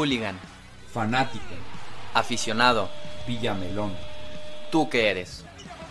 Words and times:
Hooligan. 0.00 0.38
Fanático. 0.92 1.44
Aficionado. 2.12 2.90
Villamelón. 3.26 3.96
¿Tú 4.70 4.90
qué 4.90 5.08
eres? 5.10 5.42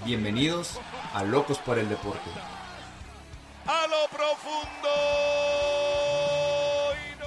Bienvenidos 0.05 0.79
a 1.13 1.23
Locos 1.23 1.57
por 1.57 1.79
el 1.79 1.89
Deporte. 1.89 2.29
a 3.67 3.87
lo 3.87 4.07
profundo. 4.15 4.89
y 6.93 7.19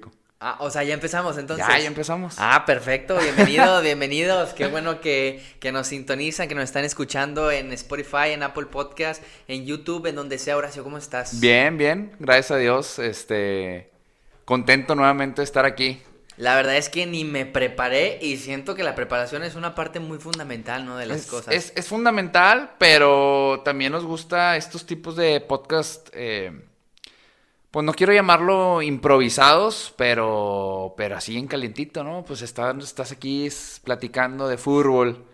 no- 0.00 0.10
Ah, 0.40 0.56
o 0.60 0.70
sea, 0.70 0.82
ya 0.84 0.94
empezamos 0.94 1.36
entonces. 1.36 1.66
Ya, 1.68 1.78
ya 1.78 1.86
empezamos. 1.86 2.36
Ah, 2.38 2.64
perfecto. 2.64 3.18
Bienvenido, 3.18 3.80
bienvenidos. 3.82 4.54
Qué 4.54 4.68
bueno 4.68 5.02
que, 5.02 5.44
que 5.60 5.70
nos 5.70 5.88
sintonizan, 5.88 6.48
que 6.48 6.54
nos 6.54 6.64
están 6.64 6.84
escuchando 6.86 7.50
en 7.50 7.72
Spotify, 7.74 8.30
en 8.30 8.42
Apple 8.42 8.66
Podcast, 8.66 9.22
en 9.48 9.66
YouTube, 9.66 10.06
en 10.06 10.14
donde 10.16 10.38
sea. 10.38 10.56
Horacio, 10.56 10.82
¿cómo 10.82 10.96
estás? 10.96 11.40
Bien, 11.40 11.76
bien, 11.76 12.16
gracias 12.18 12.52
a 12.52 12.56
Dios. 12.56 12.98
Este, 12.98 13.90
contento 14.50 14.94
nuevamente 14.96 15.40
de 15.40 15.44
estar 15.44 15.64
aquí. 15.64 16.02
La 16.36 16.56
verdad 16.56 16.76
es 16.76 16.88
que 16.88 17.06
ni 17.06 17.24
me 17.24 17.46
preparé 17.46 18.18
y 18.20 18.36
siento 18.38 18.74
que 18.74 18.82
la 18.82 18.94
preparación 18.96 19.42
es 19.44 19.54
una 19.54 19.74
parte 19.74 20.00
muy 20.00 20.18
fundamental, 20.18 20.84
¿no? 20.86 20.96
De 20.96 21.06
las 21.06 21.18
es, 21.18 21.26
cosas. 21.26 21.54
es- 21.54 21.72
es 21.76 21.86
fundamental, 21.86 22.72
pero 22.78 23.62
también 23.64 23.92
nos 23.92 24.04
gusta 24.04 24.56
estos 24.56 24.84
tipos 24.86 25.14
de 25.16 25.40
podcast. 25.40 26.08
eh, 26.14 26.50
pues 27.70 27.86
no 27.86 27.92
quiero 27.94 28.12
llamarlo 28.12 28.82
improvisados, 28.82 29.94
pero, 29.96 30.94
pero 30.96 31.16
así 31.16 31.38
en 31.38 31.46
calientito, 31.46 32.02
¿no? 32.02 32.24
Pues 32.24 32.42
estás, 32.42 32.76
estás 32.82 33.12
aquí 33.12 33.48
platicando 33.84 34.48
de 34.48 34.58
fútbol. 34.58 35.26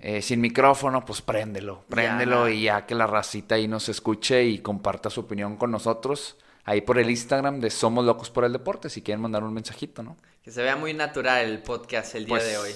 eh, 0.00 0.22
sin 0.22 0.40
micrófono, 0.40 1.04
pues 1.04 1.20
préndelo, 1.22 1.82
préndelo 1.88 2.46
Ya. 2.48 2.54
y 2.54 2.62
ya 2.62 2.86
que 2.86 2.94
la 2.94 3.06
racita 3.08 3.56
ahí 3.56 3.66
nos 3.66 3.88
escuche 3.88 4.44
y 4.44 4.60
comparta 4.60 5.10
su 5.10 5.20
opinión 5.22 5.56
con 5.56 5.70
nosotros. 5.72 6.36
Ahí 6.68 6.82
por 6.82 6.98
el 6.98 7.08
Instagram 7.08 7.60
de 7.60 7.70
Somos 7.70 8.04
Locos 8.04 8.28
por 8.30 8.44
el 8.44 8.52
Deporte, 8.52 8.90
si 8.90 9.00
quieren 9.00 9.22
mandar 9.22 9.42
un 9.42 9.54
mensajito, 9.54 10.02
¿no? 10.02 10.18
Que 10.42 10.50
se 10.50 10.62
vea 10.62 10.76
muy 10.76 10.92
natural 10.92 11.46
el 11.46 11.62
podcast 11.62 12.14
el 12.14 12.26
día 12.26 12.34
Pues, 12.34 12.44
de 12.46 12.58
hoy. 12.58 12.72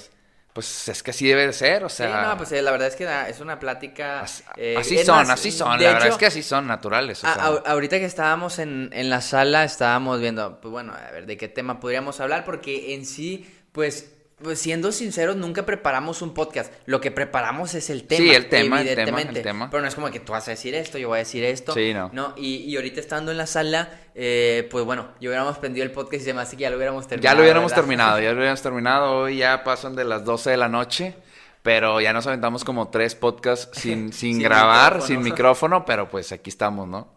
Pues 0.54 0.88
es 0.88 1.02
que 1.02 1.10
así 1.10 1.26
debe 1.28 1.46
de 1.46 1.52
ser, 1.52 1.84
o 1.84 1.88
sea... 1.90 2.06
sí, 2.22 2.28
no, 2.28 2.36
pues 2.38 2.52
eh, 2.52 2.62
la 2.62 2.70
verdad 2.70 2.88
es 2.88 2.96
que 2.96 3.06
es 3.28 3.40
una 3.40 3.58
plática. 3.58 4.20
As- 4.22 4.44
eh, 4.56 4.76
así 4.78 4.96
son, 5.04 5.16
más, 5.18 5.28
así 5.30 5.50
son. 5.52 5.78
La 5.80 5.92
verdad 5.92 6.08
es 6.08 6.16
que 6.16 6.24
así 6.26 6.42
son 6.42 6.66
naturales. 6.66 7.22
o 7.22 7.26
a- 7.26 7.34
sea. 7.34 7.44
a- 7.44 7.70
ahorita 7.72 7.98
que 7.98 8.04
estábamos 8.06 8.58
en, 8.58 8.88
en 8.94 9.10
la 9.10 9.20
sala, 9.20 9.64
estábamos 9.64 10.20
viendo, 10.20 10.58
pues 10.60 10.72
bueno, 10.72 10.94
a 10.94 11.10
ver 11.10 11.26
de 11.26 11.36
qué 11.36 11.48
tema 11.48 11.78
podríamos 11.78 12.18
hablar, 12.20 12.44
porque 12.44 12.94
en 12.94 13.04
sí, 13.04 13.46
pues, 13.72 14.10
pues 14.42 14.58
siendo 14.60 14.92
sinceros, 14.92 15.36
nunca 15.36 15.64
preparamos 15.64 16.22
un 16.22 16.34
podcast. 16.34 16.72
Lo 16.86 17.00
que 17.00 17.10
preparamos 17.10 17.74
es 17.74 17.88
el 17.90 18.04
tema. 18.04 18.22
Sí, 18.24 18.30
el 18.30 18.48
tema, 18.48 18.80
el 18.80 18.86
tema, 18.86 19.02
evidentemente. 19.02 19.38
el 19.38 19.44
tema. 19.44 19.70
Pero 19.70 19.80
no 19.82 19.88
es 19.88 19.94
como 19.94 20.10
que 20.10 20.20
tú 20.20 20.32
vas 20.32 20.46
a 20.48 20.50
decir 20.52 20.74
esto, 20.74 20.98
yo 20.98 21.08
voy 21.08 21.16
a 21.16 21.18
decir 21.20 21.44
esto. 21.44 21.72
Sí, 21.72 21.94
no. 21.94 22.34
y, 22.36 22.56
y 22.56 22.76
ahorita 22.76 23.00
estando 23.00 23.30
en 23.30 23.38
la 23.38 23.46
sala, 23.46 23.88
eh, 24.14 24.68
pues 24.70 24.84
bueno, 24.84 25.08
yo 25.20 25.30
hubiéramos 25.30 25.58
prendido 25.58 25.84
el 25.84 25.92
podcast 25.92 26.26
y 26.26 26.32
me 26.32 26.42
hace 26.42 26.56
que 26.56 26.62
ya 26.62 26.70
lo 26.70 26.76
hubiéramos 26.76 27.06
terminado. 27.06 27.32
ya 27.32 27.36
lo 27.36 27.42
hubiéramos 27.42 27.70
¿verdad? 27.70 27.82
terminado, 27.82 28.20
ya 28.20 28.28
lo 28.30 28.36
hubiéramos 28.36 28.62
terminado. 28.62 29.16
Hoy 29.20 29.38
ya 29.38 29.64
pasan 29.64 29.94
de 29.96 30.04
las 30.04 30.24
12 30.24 30.50
de 30.50 30.56
la 30.56 30.68
noche, 30.68 31.14
pero 31.62 32.00
ya 32.00 32.12
nos 32.12 32.26
aventamos 32.26 32.64
como 32.64 32.88
tres 32.88 33.14
podcasts 33.14 33.78
sin, 33.80 34.12
sin, 34.12 34.34
Sin 34.34 34.42
grabar, 34.42 34.94
micrófono. 34.94 35.06
sin 35.06 35.22
micrófono, 35.22 35.84
pero 35.84 36.08
pues 36.08 36.32
aquí 36.32 36.50
estamos, 36.50 36.88
¿no? 36.88 37.08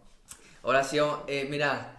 Horacio, 0.62 1.24
eh, 1.28 1.46
mira, 1.48 1.92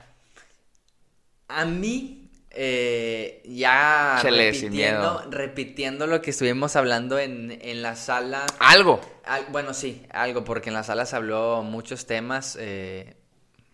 a 1.48 1.66
mí, 1.66 2.27
eh, 2.59 3.41
ya 3.45 4.17
repitiendo, 4.23 5.22
repitiendo 5.30 6.08
lo 6.08 6.22
que 6.23 6.31
estuvimos 6.31 6.75
hablando 6.75 7.19
en, 7.19 7.58
en 7.61 7.83
la 7.83 7.95
sala, 7.95 8.45
Algo. 8.58 8.99
al- 9.25 9.45
bueno, 9.52 9.75
sí, 9.75 10.03
algo, 10.09 10.44
porque 10.44 10.69
en 10.69 10.73
la 10.73 10.83
sala 10.83 11.05
se 11.05 11.16
habló 11.16 11.61
muchos 11.61 12.08
temas, 12.08 12.58
eh, 12.59 13.16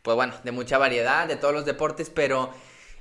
pues 0.01 0.15
bueno, 0.15 0.33
de 0.43 0.51
mucha 0.51 0.77
variedad, 0.77 1.27
de 1.27 1.37
todos 1.37 1.53
los 1.53 1.63
deportes, 1.65 2.09
pero 2.09 2.49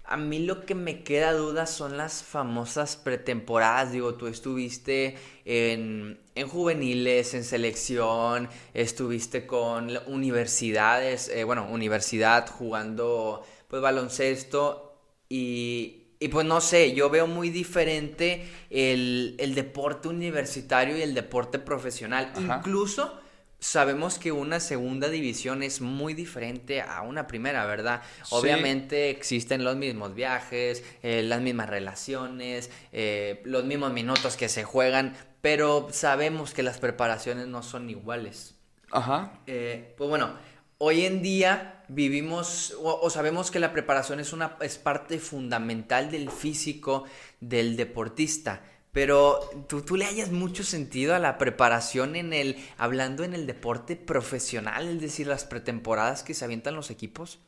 a 0.05 0.17
mí 0.17 0.39
lo 0.41 0.65
que 0.65 0.77
me 0.77 1.03
queda 1.03 1.33
duda 1.33 1.67
son 1.67 1.97
las 1.97 2.23
famosas 2.23 2.95
pretemporadas. 2.97 3.91
Digo, 3.91 4.15
tú 4.15 4.29
estuviste 4.29 5.17
en, 5.45 6.21
en 6.37 6.49
juveniles, 6.49 7.35
en 7.35 7.43
selección, 7.43 8.49
estuviste 8.73 9.47
con 9.49 9.91
universidades, 10.07 11.29
eh, 11.29 11.43
bueno, 11.43 11.67
universidad 11.69 12.49
jugando 12.49 13.45
pues 13.69 13.83
baloncesto 13.83 14.92
y, 15.33 16.09
y 16.21 16.29
pues 16.29 16.47
no 16.47 16.61
sé, 16.61 16.93
yo 16.93 17.09
veo 17.09 17.27
muy 17.27 17.49
diferente 17.49 18.45
el, 18.69 19.35
el 19.39 19.55
deporte 19.55 20.09
universitario 20.09 20.99
y 20.99 21.03
el 21.03 21.15
deporte 21.15 21.59
profesional. 21.59 22.33
Ajá. 22.37 22.59
Incluso 22.59 23.19
sabemos 23.59 24.19
que 24.19 24.31
una 24.33 24.61
segunda 24.61 25.09
división 25.09 25.63
es 25.63 25.81
muy 25.81 26.15
diferente 26.15 26.83
a 26.83 27.01
una 27.03 27.27
primera, 27.27 27.65
¿verdad? 27.65 28.03
Sí. 28.25 28.35
Obviamente 28.35 29.09
existen 29.09 29.65
los 29.65 29.77
mismos 29.77 30.15
viajes, 30.15 30.85
eh, 31.03 31.23
las 31.23 31.41
mismas 31.41 31.71
relaciones, 31.71 32.71
eh, 32.93 33.41
los 33.45 33.65
mismos 33.65 33.93
minutos 33.93 34.37
que 34.37 34.49
se 34.49 34.65
juegan, 34.65 35.17
pero 35.41 35.89
sabemos 35.93 36.53
que 36.53 36.63
las 36.63 36.79
preparaciones 36.79 37.47
no 37.47 37.63
son 37.63 37.89
iguales. 37.89 38.57
Ajá. 38.91 39.41
Eh, 39.47 39.95
pues 39.97 40.11
bueno, 40.11 40.35
hoy 40.79 41.07
en 41.07 41.23
día 41.23 41.82
vivimos 41.95 42.75
o, 42.81 43.09
sabemos 43.11 43.51
que 43.51 43.61
la 43.61 43.73
preparación 43.73 44.21
es 44.21 44.33
una 44.33 44.57
es 44.61 44.79
parte 44.79 45.19
fundamental 45.19 46.11
del 46.11 46.31
físico 46.31 47.05
del 47.41 47.77
deportista. 47.77 48.63
Pero 48.93 49.41
¿tú, 49.69 49.81
tú 49.83 49.97
le 49.97 50.05
hayas 50.05 50.31
mucho 50.31 50.65
sentido 50.65 51.15
a 51.15 51.19
la 51.19 51.39
preparación 51.39 52.15
en 52.15 52.33
el, 52.33 52.57
hablando 52.77 53.25
en 53.25 53.33
el 53.33 53.47
deporte 53.47 53.97
profesional, 53.97 54.87
es 54.87 55.01
decir, 55.01 55.27
las 55.27 55.45
pretemporadas 55.45 56.23
que 56.23 56.35
se 56.35 56.45
avientan 56.45 56.75
los 56.75 56.91
equipos. 56.91 57.39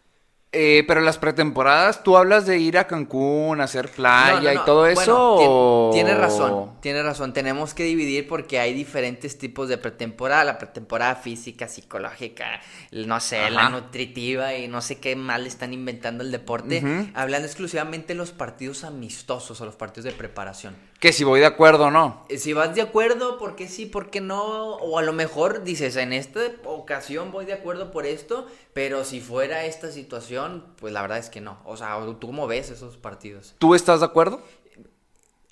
Eh, 0.56 0.84
pero 0.86 1.00
las 1.00 1.18
pretemporadas, 1.18 2.04
¿tú 2.04 2.16
hablas 2.16 2.46
de 2.46 2.58
ir 2.58 2.78
a 2.78 2.86
Cancún, 2.86 3.60
hacer 3.60 3.88
playa 3.90 4.52
No, 4.52 4.54
no, 4.54 4.62
y 4.62 4.64
todo 4.64 4.86
eso? 4.86 5.34
Bueno, 5.34 5.90
Tienes 5.92 6.16
razón, 6.16 6.70
tienes 6.80 7.04
razón. 7.04 7.32
Tenemos 7.32 7.74
que 7.74 7.82
dividir 7.82 8.28
porque 8.28 8.60
hay 8.60 8.72
diferentes 8.72 9.36
tipos 9.36 9.68
de 9.68 9.78
pretemporada. 9.78 10.44
La 10.44 10.58
pretemporada 10.58 11.16
física, 11.16 11.66
psicológica, 11.66 12.60
no 12.92 13.18
sé, 13.20 13.50
la 13.50 13.68
nutritiva 13.68 14.54
y 14.54 14.68
no 14.68 14.80
sé 14.80 15.00
qué 15.00 15.16
mal 15.16 15.46
están 15.46 15.72
inventando 15.72 16.22
el 16.22 16.30
deporte. 16.30 16.82
Hablando 17.14 17.46
exclusivamente 17.46 18.08
de 18.08 18.14
los 18.14 18.30
partidos 18.30 18.84
amistosos 18.84 19.60
o 19.60 19.64
los 19.64 19.74
partidos 19.74 20.04
de 20.04 20.12
preparación. 20.12 20.76
Que 21.00 21.12
si 21.12 21.24
voy 21.24 21.40
de 21.40 21.46
acuerdo 21.46 21.86
o 21.86 21.90
no. 21.90 22.24
Eh, 22.28 22.38
Si 22.38 22.52
vas 22.52 22.74
de 22.74 22.80
acuerdo, 22.80 23.38
¿por 23.38 23.56
qué 23.56 23.68
sí, 23.68 23.84
por 23.86 24.10
qué 24.10 24.20
no? 24.20 24.76
O 24.76 24.98
a 24.98 25.02
lo 25.02 25.12
mejor 25.12 25.64
dices, 25.64 25.96
en 25.96 26.12
esta 26.12 26.40
ocasión 26.64 27.30
voy 27.30 27.44
de 27.44 27.52
acuerdo 27.52 27.90
por 27.90 28.06
esto, 28.06 28.46
pero 28.72 29.04
si 29.04 29.20
fuera 29.20 29.64
esta 29.64 29.90
situación, 29.90 30.43
pues 30.76 30.92
la 30.92 31.02
verdad 31.02 31.18
es 31.18 31.30
que 31.30 31.40
no. 31.40 31.60
O 31.64 31.76
sea, 31.76 31.98
¿tú 32.20 32.26
cómo 32.28 32.46
ves 32.46 32.70
esos 32.70 32.96
partidos? 32.96 33.54
¿Tú 33.58 33.74
estás 33.74 34.00
de 34.00 34.06
acuerdo? 34.06 34.42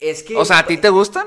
Es 0.00 0.22
que... 0.22 0.36
O 0.36 0.44
sea, 0.44 0.58
¿a 0.58 0.66
ti 0.66 0.76
te 0.78 0.88
gustan? 0.88 1.26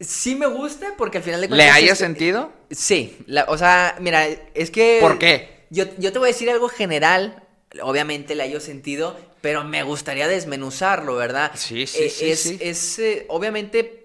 Sí 0.00 0.34
me 0.34 0.46
gusta 0.46 0.94
porque 0.96 1.18
al 1.18 1.24
final 1.24 1.40
de 1.40 1.46
¿Le 1.48 1.56
cuentas... 1.56 1.76
haya 1.76 1.92
es- 1.92 1.98
sentido? 1.98 2.52
Sí, 2.70 3.18
la- 3.26 3.44
o 3.48 3.56
sea, 3.58 3.96
mira, 4.00 4.26
es 4.26 4.70
que... 4.70 4.98
¿Por 5.00 5.18
qué? 5.18 5.66
Yo, 5.70 5.84
yo 5.98 6.12
te 6.12 6.18
voy 6.18 6.28
a 6.28 6.32
decir 6.32 6.50
algo 6.50 6.68
general, 6.68 7.46
obviamente 7.82 8.34
le 8.34 8.42
hallo 8.42 8.60
sentido, 8.60 9.16
pero 9.40 9.64
me 9.64 9.82
gustaría 9.82 10.28
desmenuzarlo, 10.28 11.16
¿verdad? 11.16 11.52
Sí, 11.54 11.86
sí, 11.86 12.04
Eh, 12.04 12.10
sí, 12.10 12.30
Es, 12.30 12.40
sí. 12.40 12.58
es, 12.60 12.98
eh, 12.98 13.26
obviamente 13.28 13.98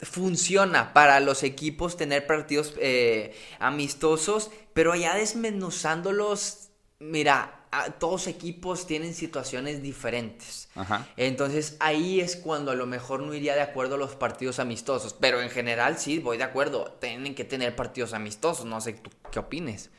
funciona 0.00 0.92
para 0.92 1.20
los 1.20 1.42
equipos 1.42 1.96
tener 1.96 2.26
partidos 2.26 2.74
eh, 2.78 3.34
amistosos, 3.58 4.50
pero 4.72 4.94
ya 4.94 5.14
desmenuzándolos, 5.14 6.68
mira, 6.98 7.63
todos 7.98 8.26
equipos 8.26 8.86
tienen 8.86 9.14
situaciones 9.14 9.82
diferentes. 9.82 10.68
Ajá. 10.74 11.06
Entonces 11.16 11.76
ahí 11.80 12.20
es 12.20 12.36
cuando 12.36 12.70
a 12.70 12.74
lo 12.74 12.86
mejor 12.86 13.20
no 13.20 13.34
iría 13.34 13.54
de 13.54 13.62
acuerdo 13.62 13.96
a 13.96 13.98
los 13.98 14.14
partidos 14.16 14.58
amistosos. 14.58 15.14
Pero 15.18 15.40
en 15.40 15.50
general 15.50 15.98
sí, 15.98 16.18
voy 16.18 16.36
de 16.38 16.44
acuerdo. 16.44 16.96
Tienen 17.00 17.34
que 17.34 17.44
tener 17.44 17.74
partidos 17.76 18.12
amistosos. 18.14 18.66
No 18.66 18.80
sé, 18.80 18.94
¿tú 18.94 19.10
qué 19.30 19.38
opines? 19.38 19.90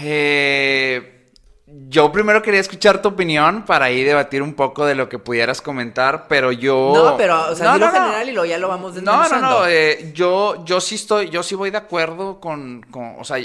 Eh, 0.00 1.30
yo 1.66 2.10
primero 2.12 2.42
quería 2.42 2.60
escuchar 2.60 3.00
tu 3.00 3.10
opinión 3.10 3.64
para 3.64 3.86
ahí 3.86 4.02
debatir 4.02 4.42
un 4.42 4.54
poco 4.54 4.84
de 4.84 4.94
lo 4.94 5.08
que 5.08 5.18
pudieras 5.18 5.60
comentar, 5.62 6.26
pero 6.28 6.50
yo... 6.52 6.92
No, 6.94 7.16
pero, 7.16 7.50
o 7.50 7.54
sea, 7.54 7.72
No, 7.72 7.78
no, 7.78 7.86
no. 7.86 7.92
general 7.92 8.28
y 8.28 8.32
luego 8.32 8.46
ya 8.46 8.58
lo 8.58 8.68
vamos 8.68 8.94
No, 9.02 9.28
no, 9.28 9.40
no, 9.40 9.66
eh, 9.66 10.12
yo, 10.14 10.64
yo 10.64 10.80
sí 10.80 10.96
estoy, 10.96 11.30
yo 11.30 11.42
sí 11.42 11.54
voy 11.54 11.70
de 11.70 11.78
acuerdo 11.78 12.40
con, 12.40 12.82
con, 12.90 13.16
o 13.18 13.24
sea, 13.24 13.38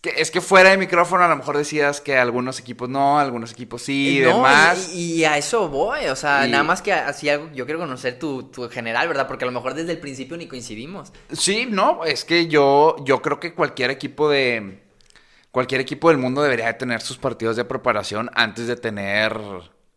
que, 0.00 0.14
es 0.16 0.30
que 0.30 0.40
fuera 0.40 0.70
de 0.70 0.78
micrófono 0.78 1.24
a 1.24 1.28
lo 1.28 1.36
mejor 1.36 1.58
decías 1.58 2.00
que 2.00 2.16
algunos 2.16 2.58
equipos 2.58 2.88
no, 2.88 3.18
algunos 3.18 3.52
equipos 3.52 3.82
sí 3.82 4.16
y 4.16 4.18
Eh, 4.18 4.22
no, 4.22 4.36
demás. 4.36 4.92
Y, 4.94 5.16
y 5.16 5.24
a 5.24 5.36
eso 5.36 5.68
voy, 5.68 6.06
o 6.06 6.16
sea, 6.16 6.46
Y- 6.46 6.50
nada 6.50 6.64
más 6.64 6.80
que 6.80 6.92
así 6.92 7.28
algo, 7.28 7.50
yo 7.52 7.66
quiero 7.66 7.80
conocer 7.80 8.18
tu, 8.18 8.44
tu 8.44 8.68
general, 8.70 9.08
¿verdad? 9.08 9.28
Porque 9.28 9.44
a 9.44 9.46
lo 9.46 9.52
mejor 9.52 9.74
desde 9.74 9.92
el 9.92 9.98
principio 9.98 10.36
ni 10.36 10.46
coincidimos. 10.48 11.12
Sí, 11.32 11.66
no, 11.68 12.04
es 12.04 12.24
que 12.24 12.46
yo, 12.48 12.96
yo 13.04 13.20
creo 13.20 13.40
que 13.40 13.52
cualquier 13.54 13.90
equipo 13.90 14.30
de, 14.30 14.82
cualquier 15.50 15.82
equipo 15.82 16.08
del 16.08 16.16
mundo 16.18 16.42
debería 16.42 16.66
de 16.66 16.74
tener 16.74 17.02
sus 17.02 17.18
partidos 17.18 17.56
de 17.56 17.64
preparación 17.66 18.30
antes 18.34 18.66
de 18.66 18.76
tener 18.76 19.38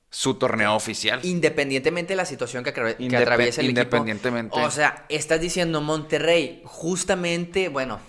su 0.10 0.36
torneo 0.36 0.76
oficial. 0.76 1.22
Independientemente 1.24 2.14
de 2.14 2.18
la 2.18 2.26
situación 2.26 2.64
que, 2.64 2.70
atraviesa 2.70 3.62
el 3.62 3.68
equipo. 3.68 3.80
independientemente. 3.82 4.60
O 4.60 4.70
sea, 4.70 5.06
estás 5.10 5.42
diciendo 5.42 5.82
Monterrey, 5.82 6.62
justamente, 6.66 7.70
bueno, 7.70 8.00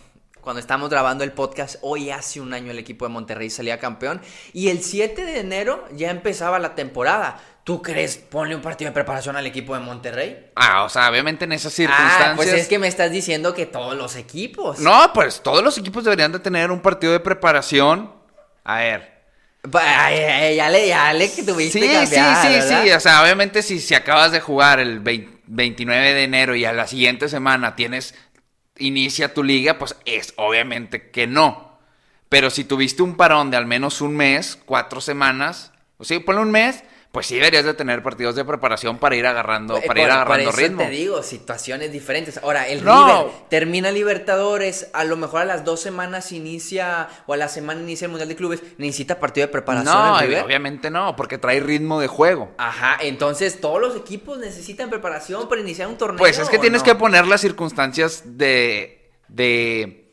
cuando 0.44 0.60
estamos 0.60 0.90
grabando 0.90 1.24
el 1.24 1.32
podcast, 1.32 1.76
hoy 1.80 2.10
hace 2.10 2.40
un 2.40 2.52
año 2.52 2.70
el 2.70 2.78
equipo 2.78 3.06
de 3.06 3.08
Monterrey 3.08 3.50
salía 3.50 3.78
campeón. 3.78 4.20
Y 4.52 4.68
el 4.68 4.82
7 4.82 5.24
de 5.24 5.40
enero 5.40 5.88
ya 5.96 6.10
empezaba 6.10 6.58
la 6.58 6.74
temporada. 6.74 7.40
¿Tú 7.64 7.80
crees 7.80 8.18
ponle 8.18 8.54
un 8.54 8.60
partido 8.60 8.90
de 8.90 8.94
preparación 8.94 9.36
al 9.36 9.46
equipo 9.46 9.72
de 9.74 9.80
Monterrey? 9.80 10.50
Ah, 10.54 10.84
o 10.84 10.90
sea, 10.90 11.08
obviamente 11.08 11.46
en 11.46 11.52
esas 11.52 11.72
circunstancias. 11.72 12.28
Ah, 12.28 12.36
pues 12.36 12.52
es 12.52 12.68
que 12.68 12.78
me 12.78 12.86
estás 12.88 13.10
diciendo 13.10 13.54
que 13.54 13.64
todos 13.64 13.96
los 13.96 14.16
equipos. 14.16 14.80
No, 14.80 15.12
pues 15.14 15.42
todos 15.42 15.64
los 15.64 15.78
equipos 15.78 16.04
deberían 16.04 16.30
de 16.30 16.40
tener 16.40 16.70
un 16.70 16.80
partido 16.80 17.14
de 17.14 17.20
preparación. 17.20 18.12
A 18.64 18.78
ver. 18.80 19.14
Ay, 19.72 20.16
ay, 20.18 20.56
ya 20.56 20.68
le, 20.68 20.86
ya 20.86 21.12
le 21.14 21.32
que 21.32 21.42
tuviste 21.42 21.80
Sí, 21.80 21.86
cambiar, 21.86 22.06
sí, 22.06 22.48
sí, 22.48 22.52
¿verdad? 22.52 22.82
sí. 22.84 22.90
O 22.92 23.00
sea, 23.00 23.22
obviamente 23.22 23.62
si, 23.62 23.80
si 23.80 23.94
acabas 23.94 24.30
de 24.30 24.40
jugar 24.40 24.78
el 24.78 25.00
20 25.00 25.34
29 25.46 26.14
de 26.14 26.24
enero 26.24 26.54
y 26.54 26.64
a 26.64 26.72
la 26.72 26.86
siguiente 26.86 27.28
semana 27.28 27.76
tienes. 27.76 28.14
Inicia 28.78 29.34
tu 29.34 29.42
liga, 29.42 29.78
pues 29.78 29.96
es 30.04 30.34
obviamente 30.36 31.10
que 31.10 31.26
no. 31.26 31.78
Pero 32.28 32.50
si 32.50 32.64
tuviste 32.64 33.02
un 33.02 33.16
parón 33.16 33.50
de 33.50 33.56
al 33.56 33.66
menos 33.66 34.00
un 34.00 34.16
mes, 34.16 34.58
cuatro 34.64 35.00
semanas, 35.00 35.72
o 35.98 36.04
sea, 36.04 36.18
ponle 36.20 36.42
un 36.42 36.50
mes, 36.50 36.82
pues 37.14 37.26
sí 37.28 37.36
deberías 37.36 37.64
de 37.64 37.72
tener 37.72 38.02
partidos 38.02 38.34
de 38.36 38.44
preparación 38.44 38.98
para 38.98 39.16
ir 39.16 39.24
agarrando, 39.26 39.78
Eh, 39.78 39.82
para 39.86 40.00
ir 40.00 40.06
por- 40.08 40.12
agarrando 40.16 40.50
por 40.50 40.60
eso 40.60 40.68
ritmo. 40.68 40.82
te 40.82 40.90
digo, 40.90 41.22
situaciones 41.22 41.90
diferentes. 41.92 42.38
Ahora, 42.42 42.68
el 42.68 42.84
No. 42.84 43.06
River 43.06 43.32
termina 43.48 43.90
Libertadores, 43.90 44.90
a 44.92 45.04
lo 45.04 45.16
mejor 45.16 45.40
a 45.42 45.44
las 45.46 45.64
dos 45.64 45.80
semanas 45.80 46.32
inicia, 46.32 47.08
o 47.26 47.32
a 47.32 47.36
la 47.38 47.48
semana 47.48 47.80
inicia 47.80 48.04
el 48.06 48.10
Mundial 48.10 48.28
de 48.28 48.36
Clubes, 48.36 48.62
necesita 48.78 49.18
partido 49.18 49.46
de 49.46 49.52
preparación 49.52 49.94
No, 49.94 50.18
el 50.20 50.26
River. 50.26 50.44
obviamente 50.44 50.90
no, 50.90 51.16
porque 51.16 51.38
trae 51.38 51.60
ritmo 51.60 52.00
de 52.00 52.08
juego. 52.08 52.52
Ajá, 52.58 52.98
entonces 53.00 53.60
todos 53.60 53.80
los 53.80 53.96
equipos 53.96 54.36
necesitan 54.38 54.90
preparación 54.90 55.48
para 55.48 55.60
iniciar 55.60 55.88
un 55.88 55.96
torneo. 55.96 56.18
Pues 56.18 56.38
es 56.38 56.48
que 56.50 56.58
¿o 56.58 56.60
tienes 56.60 56.82
no? 56.82 56.84
que 56.84 56.94
poner 56.96 57.26
las 57.26 57.40
circunstancias 57.40 58.22
de. 58.24 59.10
de 59.28 60.03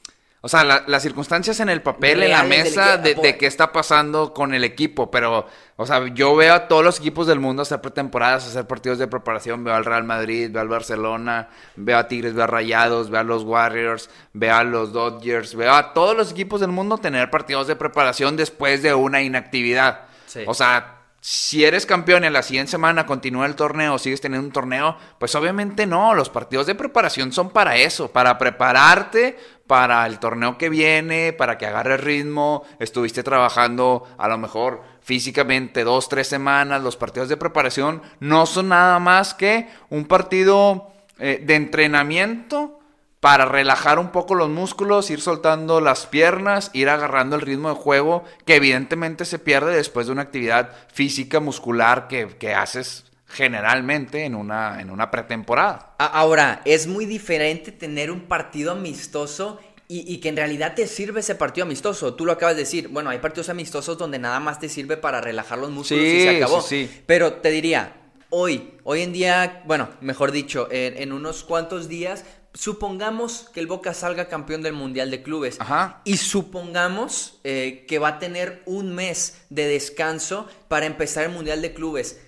o 0.43 0.49
sea, 0.49 0.63
la- 0.63 0.83
las 0.88 1.03
circunstancias 1.03 1.59
en 1.59 1.69
el 1.69 1.81
papel, 1.83 2.23
en 2.23 2.31
la 2.31 2.43
mesa, 2.43 2.97
de, 2.97 3.13
de 3.15 3.38
qué 3.38 3.45
está 3.45 3.71
pasando 3.71 4.33
con 4.33 4.53
el 4.55 4.63
equipo. 4.63 5.11
Pero, 5.11 5.45
o 5.75 5.85
sea, 5.85 6.07
yo 6.13 6.35
veo 6.35 6.53
a 6.55 6.67
todos 6.67 6.83
los 6.83 6.99
equipos 6.99 7.27
del 7.27 7.39
mundo 7.39 7.61
hacer 7.61 7.79
pretemporadas, 7.79 8.47
hacer 8.47 8.65
partidos 8.65 8.97
de 8.97 9.07
preparación. 9.07 9.63
Veo 9.63 9.75
al 9.75 9.85
Real 9.85 10.03
Madrid, 10.03 10.49
veo 10.51 10.61
al 10.61 10.67
Barcelona, 10.67 11.49
veo 11.75 11.97
a 11.97 12.07
Tigres, 12.07 12.33
veo 12.33 12.43
a 12.43 12.47
Rayados, 12.47 13.09
veo 13.11 13.21
a 13.21 13.23
los 13.23 13.43
Warriors, 13.43 14.09
veo 14.33 14.55
a 14.55 14.63
los 14.63 14.91
Dodgers, 14.93 15.53
veo 15.55 15.73
a 15.73 15.93
todos 15.93 16.17
los 16.17 16.31
equipos 16.31 16.59
del 16.59 16.71
mundo 16.71 16.97
tener 16.97 17.29
partidos 17.29 17.67
de 17.67 17.75
preparación 17.75 18.35
después 18.35 18.81
de 18.81 18.93
una 18.95 19.21
inactividad. 19.21 20.01
Sí. 20.25 20.43
O 20.47 20.53
sea, 20.53 21.00
si 21.21 21.63
eres 21.63 21.85
campeón 21.85 22.23
a 22.23 22.31
la 22.31 22.41
siguiente 22.41 22.71
semana 22.71 23.06
continúa 23.06 23.45
el 23.45 23.56
torneo, 23.56 24.00
sigues 24.00 24.21
teniendo 24.21 24.47
un 24.47 24.51
torneo, 24.51 24.97
pues 25.19 25.35
obviamente 25.35 25.85
no, 25.85 26.15
los 26.15 26.29
partidos 26.29 26.65
de 26.65 26.73
preparación 26.73 27.31
son 27.31 27.51
para 27.51 27.77
eso, 27.77 28.12
para 28.12 28.39
prepararte 28.39 29.38
para 29.68 30.06
el 30.07 30.18
torneo 30.18 30.57
que 30.57 30.69
viene, 30.69 31.31
para 31.31 31.59
que 31.59 31.68
agarres 31.68 32.03
ritmo, 32.03 32.63
estuviste 32.79 33.21
trabajando 33.21 34.07
a 34.18 34.27
lo 34.27 34.39
mejor 34.39 34.81
físicamente 35.01 35.83
dos, 35.83 36.09
tres 36.09 36.27
semanas, 36.27 36.81
los 36.81 36.97
partidos 36.97 37.29
de 37.29 37.38
preparación 37.38 38.01
no 38.19 38.47
son 38.47 38.69
nada 38.69 38.97
más 38.97 39.35
que 39.35 39.69
un 39.91 40.06
partido 40.06 40.91
eh, 41.19 41.39
de 41.45 41.53
entrenamiento 41.53 42.80
para 43.21 43.45
relajar 43.45 44.00
un 44.00 44.09
poco 44.09 44.33
los 44.33 44.50
músculos, 44.50 45.12
ir 45.12 45.21
soltando 45.21 45.79
las 45.79 46.07
piernas, 46.07 46.71
ir 46.73 46.89
agarrando 46.89 47.35
el 47.35 47.44
ritmo 47.44 47.69
de 47.69 47.75
juego 47.75 48.23
que 48.45 48.56
evidentemente 48.56 49.25
se 49.25 49.38
pierde 49.38 49.75
después 49.75 50.07
de 50.07 50.13
una 50.13 50.23
actividad 50.23 50.71
física, 50.91 51.39
muscular 51.39 52.07
que, 52.07 52.35
que 52.39 52.56
haces 52.56 53.06
generalmente 53.27 54.25
en 54.25 54.33
una, 54.33 54.81
en 54.81 54.89
una 54.89 55.12
pretemporada. 55.12 55.95
Ahora, 56.00 56.62
es 56.65 56.88
muy 56.88 57.06
diferente 57.06 57.71
tener 57.71 58.09
un 58.09 58.21
partido 58.21 58.71
amistoso 58.71 59.59
y, 59.88 60.12
y 60.12 60.17
que 60.17 60.29
en 60.29 60.38
realidad 60.38 60.74
te 60.74 60.88
sirve 60.88 61.19
ese 61.19 61.35
partido 61.35 61.65
amistoso. 61.65 62.15
Tú 62.15 62.25
lo 62.25 62.31
acabas 62.31 62.56
de 62.56 62.63
decir. 62.63 62.88
Bueno, 62.88 63.12
hay 63.12 63.19
partidos 63.19 63.50
amistosos 63.50 64.00
donde 64.00 64.17
nada 64.17 64.39
más 64.39 64.59
te 64.59 64.67
sirve 64.67 64.97
para 64.97 65.21
relajar 65.21 65.59
los 65.59 65.69
músculos 65.69 66.03
y 66.03 66.21
se 66.21 66.38
acabó. 66.38 66.62
sí, 66.62 66.88
sí. 66.88 67.01
Pero 67.06 67.33
te 67.33 67.51
diría, 67.51 67.94
hoy, 68.29 68.74
hoy 68.83 69.03
en 69.03 69.13
día, 69.13 69.62
bueno, 69.65 69.89
mejor 70.01 70.31
dicho, 70.31 70.67
en, 70.71 70.97
en 70.97 71.12
unos 71.12 71.44
cuantos 71.44 71.88
días, 71.88 72.25
supongamos 72.53 73.50
que 73.53 73.59
el 73.59 73.68
Boca 73.68 73.94
salga 73.94 74.27
campeón 74.27 74.62
del 74.62 74.74
Mundial 74.74 75.09
de 75.12 75.24
Clubes. 75.24 75.59
Ajá. 75.59 76.01
Y 76.03 76.18
supongamos 76.18 77.39
eh, 77.44 77.86
que 77.88 78.00
va 78.00 78.09
a 78.09 78.19
tener 78.19 78.62
un 78.65 78.94
mes 78.94 79.42
de 79.50 79.68
descanso 79.68 80.48
para 80.68 80.86
empezar 80.86 81.24
el 81.25 81.31
Mundial 81.31 81.62
de 81.62 81.74
Clubes. 81.74 82.19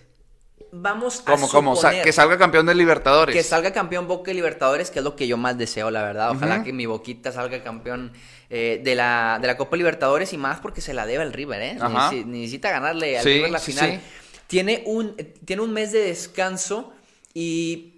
Vamos 0.75 1.21
a 1.27 1.37
sa- 1.37 1.47
suponer- 1.47 2.03
que 2.03 2.11
salga 2.11 2.37
campeón 2.37 2.65
de 2.65 2.73
Libertadores. 2.73 3.35
que 3.35 3.43
salga 3.43 3.71
campeón 3.71 4.07
Boca 4.07 4.31
y 4.31 4.33
Libertadores, 4.33 4.89
que 4.89 4.99
es 4.99 5.05
lo 5.05 5.15
que 5.15 5.27
yo 5.27 5.37
más 5.37 5.55
deseo, 5.57 5.91
la 5.91 6.01
verdad. 6.03 6.31
Ojalá 6.31 6.63
que 6.63 6.73
mi 6.73 6.87
Boquita 6.87 7.31
salga 7.31 7.61
campeón 7.63 8.11
eh, 8.49 8.81
de, 8.83 8.95
la, 8.95 9.37
de 9.39 9.47
la 9.47 9.55
Copa 9.55 9.77
Libertadores 9.77 10.33
y 10.33 10.37
más 10.37 10.59
porque 10.61 10.81
se 10.81 10.93
la 10.95 11.05
debe 11.05 11.21
al 11.23 11.31
River, 11.33 11.61
¿eh? 11.61 11.77
Necesita 12.25 12.71
ganarle 12.71 13.17
al 13.19 13.23
Sí, 13.23 13.29
River 13.35 13.51
la 13.51 13.59
sí, 13.59 13.71
final. 13.73 13.91
sí. 13.91 13.99
Tiene, 14.47 14.83
un, 14.87 15.15
tiene 15.45 15.61
un 15.61 15.73
mes 15.73 15.91
de 15.91 15.99
descanso 15.99 16.91
y 17.35 17.92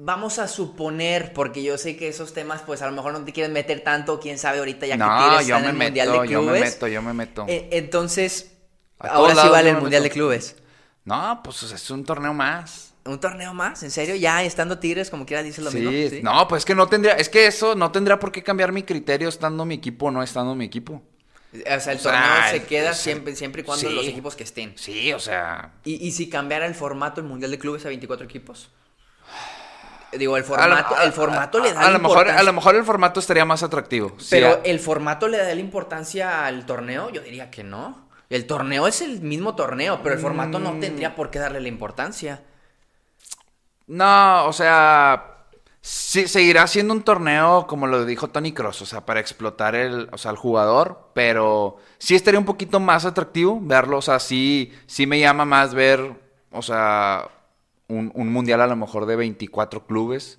vamos 0.00 0.38
a 0.38 0.48
suponer, 0.48 1.32
porque 1.32 1.62
yo 1.62 1.78
sé 1.78 1.96
que 1.96 2.08
esos 2.08 2.32
temas, 2.34 2.62
pues 2.62 2.82
a 2.82 2.86
lo 2.86 2.92
mejor 2.92 3.12
no 3.12 3.24
te 3.24 3.32
quieren 3.32 3.52
meter 3.52 3.80
tanto, 3.82 4.20
quién 4.20 4.38
sabe 4.38 4.58
ahorita 4.58 4.86
ya 4.86 4.98
que 4.98 4.98
no, 4.98 5.40
yo 5.42 5.56
está 5.56 5.58
en 5.58 5.64
me 5.64 5.70
el 5.70 5.76
meto, 5.76 5.84
Mundial 5.84 6.12
de 6.12 6.20
yo 6.28 6.42
me 6.42 6.54
Clubes. 6.54 6.60
meto, 6.60 6.88
yo 6.88 7.02
me 7.02 7.12
meto. 7.14 7.44
Eh, 7.46 7.68
entonces, 7.72 8.56
ahora 8.98 9.34
sí 9.36 9.48
vale 9.48 9.70
el 9.70 9.76
me 9.76 9.80
Mundial 9.80 10.02
meto. 10.02 10.04
de 10.04 10.10
Clubes. 10.10 10.56
No, 11.04 11.40
pues 11.42 11.62
es 11.62 11.90
un 11.90 12.04
torneo 12.04 12.34
más. 12.34 12.94
¿Un 13.04 13.18
torneo 13.20 13.54
más? 13.54 13.82
¿En 13.82 13.90
serio? 13.90 14.14
Ya 14.14 14.42
estando 14.44 14.78
Tigres, 14.78 15.10
como 15.10 15.24
quiera, 15.26 15.42
dices 15.42 15.64
lo 15.64 15.70
Sí, 15.70 15.78
mismo. 15.78 16.02
¿Sí? 16.04 16.22
no, 16.22 16.46
pues 16.48 16.60
es 16.60 16.64
que 16.66 16.74
no 16.74 16.86
tendría, 16.88 17.14
es 17.14 17.28
que 17.28 17.46
eso 17.46 17.74
no 17.74 17.90
tendría 17.92 18.18
por 18.18 18.30
qué 18.32 18.42
cambiar 18.42 18.72
mi 18.72 18.82
criterio 18.82 19.28
estando 19.28 19.64
mi 19.64 19.74
equipo 19.76 20.06
o 20.06 20.10
no 20.10 20.22
estando 20.22 20.54
mi 20.54 20.66
equipo. 20.66 21.02
O 21.52 21.80
sea, 21.80 21.92
el 21.94 21.98
O 21.98 22.00
sea, 22.00 22.00
torneo 22.00 22.42
se 22.44 22.64
queda 22.66 22.92
o 22.92 22.94
sea, 22.94 22.94
siempre, 22.94 23.34
siempre 23.36 23.62
y 23.62 23.64
cuando 23.64 23.88
sí. 23.88 23.94
los 23.94 24.06
equipos 24.06 24.36
que 24.36 24.44
estén. 24.44 24.76
Sí, 24.76 25.12
o 25.12 25.18
sea, 25.18 25.72
¿Y, 25.84 26.06
y 26.06 26.12
si 26.12 26.28
cambiara 26.30 26.66
el 26.66 26.74
formato 26.74 27.20
el 27.20 27.26
Mundial 27.26 27.50
de 27.50 27.58
Clubes 27.58 27.84
a 27.84 27.88
24 27.88 28.24
equipos? 28.26 28.70
Digo, 30.12 30.36
el 30.36 30.44
formato, 30.44 30.96
a- 30.96 31.04
el 31.04 31.12
formato 31.12 31.58
a- 31.58 31.60
le 31.62 31.72
da 31.72 31.80
a 31.80 31.84
la 31.84 31.90
lo 31.90 31.98
mejor 32.00 32.28
a 32.28 32.42
lo 32.42 32.52
mejor 32.52 32.74
el 32.74 32.84
formato 32.84 33.20
estaría 33.20 33.44
más 33.44 33.62
atractivo. 33.62 34.16
Pero 34.28 34.60
el 34.64 34.80
formato 34.80 35.28
le 35.28 35.38
da 35.38 35.44
la 35.54 35.60
importancia 35.60 36.46
al 36.46 36.66
torneo, 36.66 37.10
yo 37.10 37.20
diría 37.20 37.50
que 37.50 37.62
no. 37.64 38.08
El 38.28 38.46
torneo 38.46 38.86
es 38.86 39.00
el 39.02 39.20
mismo 39.22 39.54
torneo, 39.56 40.00
pero 40.02 40.14
el 40.14 40.20
formato 40.20 40.58
no 40.58 40.72
Mm. 40.74 40.80
tendría 40.80 41.14
por 41.14 41.30
qué 41.30 41.38
darle 41.38 41.60
la 41.60 41.68
importancia. 41.68 42.42
No, 43.86 44.46
o 44.46 44.52
sea, 44.52 45.44
sí, 45.80 46.28
seguirá 46.28 46.66
siendo 46.66 46.94
un 46.94 47.02
torneo 47.02 47.66
como 47.66 47.86
lo 47.88 48.04
dijo 48.04 48.28
Tony 48.28 48.52
Cross, 48.52 48.82
o 48.82 48.86
sea, 48.86 49.04
para 49.04 49.20
explotar 49.20 49.74
el, 49.74 50.08
o 50.12 50.18
sea, 50.18 50.30
al 50.30 50.36
jugador, 50.36 51.10
pero 51.12 51.78
sí 51.98 52.14
estaría 52.14 52.38
un 52.38 52.46
poquito 52.46 52.78
más 52.78 53.04
atractivo 53.04 53.58
verlo, 53.60 53.98
o 53.98 54.02
sea, 54.02 54.20
sí, 54.20 54.72
sí 54.86 55.06
me 55.06 55.18
llama 55.18 55.44
más 55.44 55.74
ver, 55.74 56.12
o 56.52 56.62
sea, 56.62 57.28
un, 57.90 58.10
un 58.14 58.32
mundial 58.32 58.60
a 58.60 58.66
lo 58.66 58.76
mejor 58.76 59.06
de 59.06 59.16
24 59.16 59.86
clubes, 59.86 60.38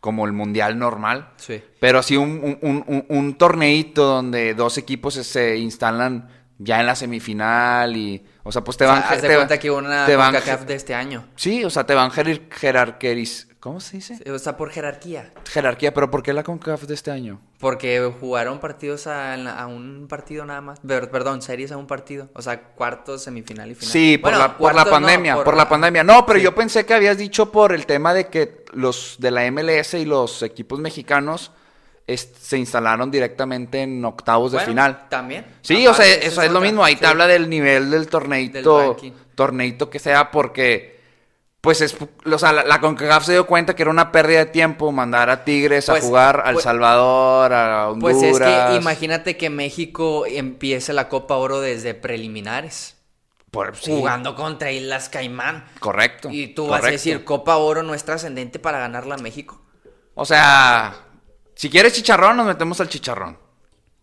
como 0.00 0.26
el 0.26 0.32
mundial 0.32 0.78
normal. 0.78 1.30
Sí. 1.36 1.62
Pero 1.80 1.98
así 1.98 2.16
un, 2.16 2.58
un, 2.62 3.04
un, 3.08 3.34
torneito 3.34 4.04
donde 4.04 4.54
dos 4.54 4.78
equipos 4.78 5.14
se, 5.14 5.56
instalan 5.58 6.28
ya 6.58 6.80
en 6.80 6.86
la 6.86 6.94
semifinal 6.94 7.96
y, 7.96 8.24
o 8.42 8.52
sea, 8.52 8.62
pues 8.62 8.76
te 8.76 8.84
O 8.84 8.88
van... 8.88 9.02
haz 9.08 9.22
de 9.22 9.34
cuenta 9.34 9.58
que 9.58 9.70
una 9.70 10.06
te 10.06 10.16
van- 10.16 10.34
de 10.66 10.74
este 10.74 10.94
año. 10.94 11.26
Sí, 11.36 11.64
o 11.64 11.70
sea, 11.70 11.84
te 11.84 11.94
van 11.94 12.10
jerar- 12.10 12.48
jerarqueriz... 12.50 13.48
¿Cómo 13.62 13.78
se 13.78 13.98
dice? 13.98 14.18
O 14.28 14.38
sea, 14.40 14.56
por 14.56 14.70
jerarquía. 14.70 15.30
Jerarquía, 15.48 15.94
pero 15.94 16.10
¿por 16.10 16.24
qué 16.24 16.32
la 16.32 16.42
CONCACAF 16.42 16.82
de 16.82 16.94
este 16.94 17.12
año? 17.12 17.40
Porque 17.60 18.12
jugaron 18.18 18.58
partidos 18.58 19.06
a, 19.06 19.34
a 19.34 19.66
un 19.68 20.08
partido 20.08 20.44
nada 20.44 20.60
más. 20.60 20.80
Perdón, 20.80 21.42
series 21.42 21.70
a 21.70 21.76
un 21.76 21.86
partido. 21.86 22.28
O 22.34 22.42
sea, 22.42 22.60
cuartos, 22.60 23.22
semifinal 23.22 23.70
y 23.70 23.76
final. 23.76 23.92
Sí, 23.92 24.18
por, 24.18 24.32
la, 24.32 24.58
por 24.58 24.74
la 24.74 24.82
cuartos 24.82 24.84
no, 24.86 24.90
pandemia, 24.90 25.44
por, 25.44 25.54
la 25.54 25.62
la- 25.62 25.68
pandemia. 25.68 26.02
No, 26.02 26.26
pero 26.26 26.40
Sí. 26.40 26.44
yo 26.44 26.56
pensé 26.56 26.84
que 26.84 26.92
habías 26.92 27.16
dicho 27.18 27.52
por 27.52 27.72
el 27.72 27.86
tema 27.86 28.12
de 28.12 28.26
que 28.26 28.64
los 28.72 29.14
de 29.20 29.30
la 29.30 29.44
MLS 29.52 29.94
y 29.94 30.06
los 30.06 30.42
equipos 30.42 30.80
mexicanos 30.80 31.52
se 32.08 32.58
instalaron 32.58 33.12
directamente 33.12 33.80
en 33.82 34.04
octavos 34.04 34.50
de 34.50 34.58
final. 34.58 35.06
También. 35.08 35.46
Sí, 35.62 35.86
o 35.86 35.94
sea, 35.94 36.04
eso 36.04 36.42
es 36.42 36.50
lo 36.50 36.60
mismo. 36.60 36.84
Ahí 36.84 36.94
Sí. 36.94 37.00
te 37.00 37.06
habla 37.06 37.28
del 37.28 37.48
nivel 37.48 37.92
del 37.92 38.08
torneito, 38.08 38.96
Del 39.00 39.12
torneito 39.36 39.88
que 39.88 40.00
sea, 40.00 40.32
porque, 40.32 40.91
pues, 41.62 41.80
es, 41.80 41.96
o 42.26 42.38
sea, 42.38 42.52
la, 42.52 42.64
la 42.64 42.80
CONCACAF 42.80 43.24
se 43.24 43.32
dio 43.32 43.46
cuenta 43.46 43.74
que 43.74 43.82
era 43.82 43.90
una 43.90 44.10
pérdida 44.12 44.40
de 44.40 44.46
tiempo 44.46 44.90
mandar 44.90 45.30
a 45.30 45.44
Tigres 45.44 45.86
Pues, 45.86 46.02
a 46.02 46.06
jugar 46.06 46.42
al 46.44 46.54
pues- 46.54 46.64
Salvador, 46.64 47.52
a 47.52 47.88
Honduras. 47.88 48.16
Pues 48.18 48.40
es 48.40 48.40
que 48.40 48.74
imagínate 48.76 49.36
que 49.36 49.48
México 49.48 50.26
empiece 50.26 50.92
la 50.92 51.08
Copa 51.08 51.36
Oro 51.36 51.60
desde 51.60 51.94
preliminares. 51.94 52.96
Por- 53.52 53.76
sí, 53.76 53.92
Jugando 53.92 54.34
contra 54.34 54.72
Islas 54.72 55.08
Caimán. 55.08 55.64
Correcto. 55.78 56.30
Y 56.32 56.48
tú 56.48 56.66
vas 56.66 56.82
a 56.84 56.88
decir, 56.88 57.24
Copa 57.24 57.56
Oro 57.56 57.82
no 57.84 57.94
es 57.94 58.02
trascendente 58.04 58.58
para 58.58 58.78
ganarla 58.80 59.14
a 59.14 59.18
México. 59.18 59.62
O 60.14 60.24
sea, 60.24 60.96
si 61.54 61.70
quieres 61.70 61.92
chicharrón, 61.92 62.36
nos 62.36 62.46
metemos 62.46 62.80
al 62.80 62.88
chicharrón. 62.88 63.38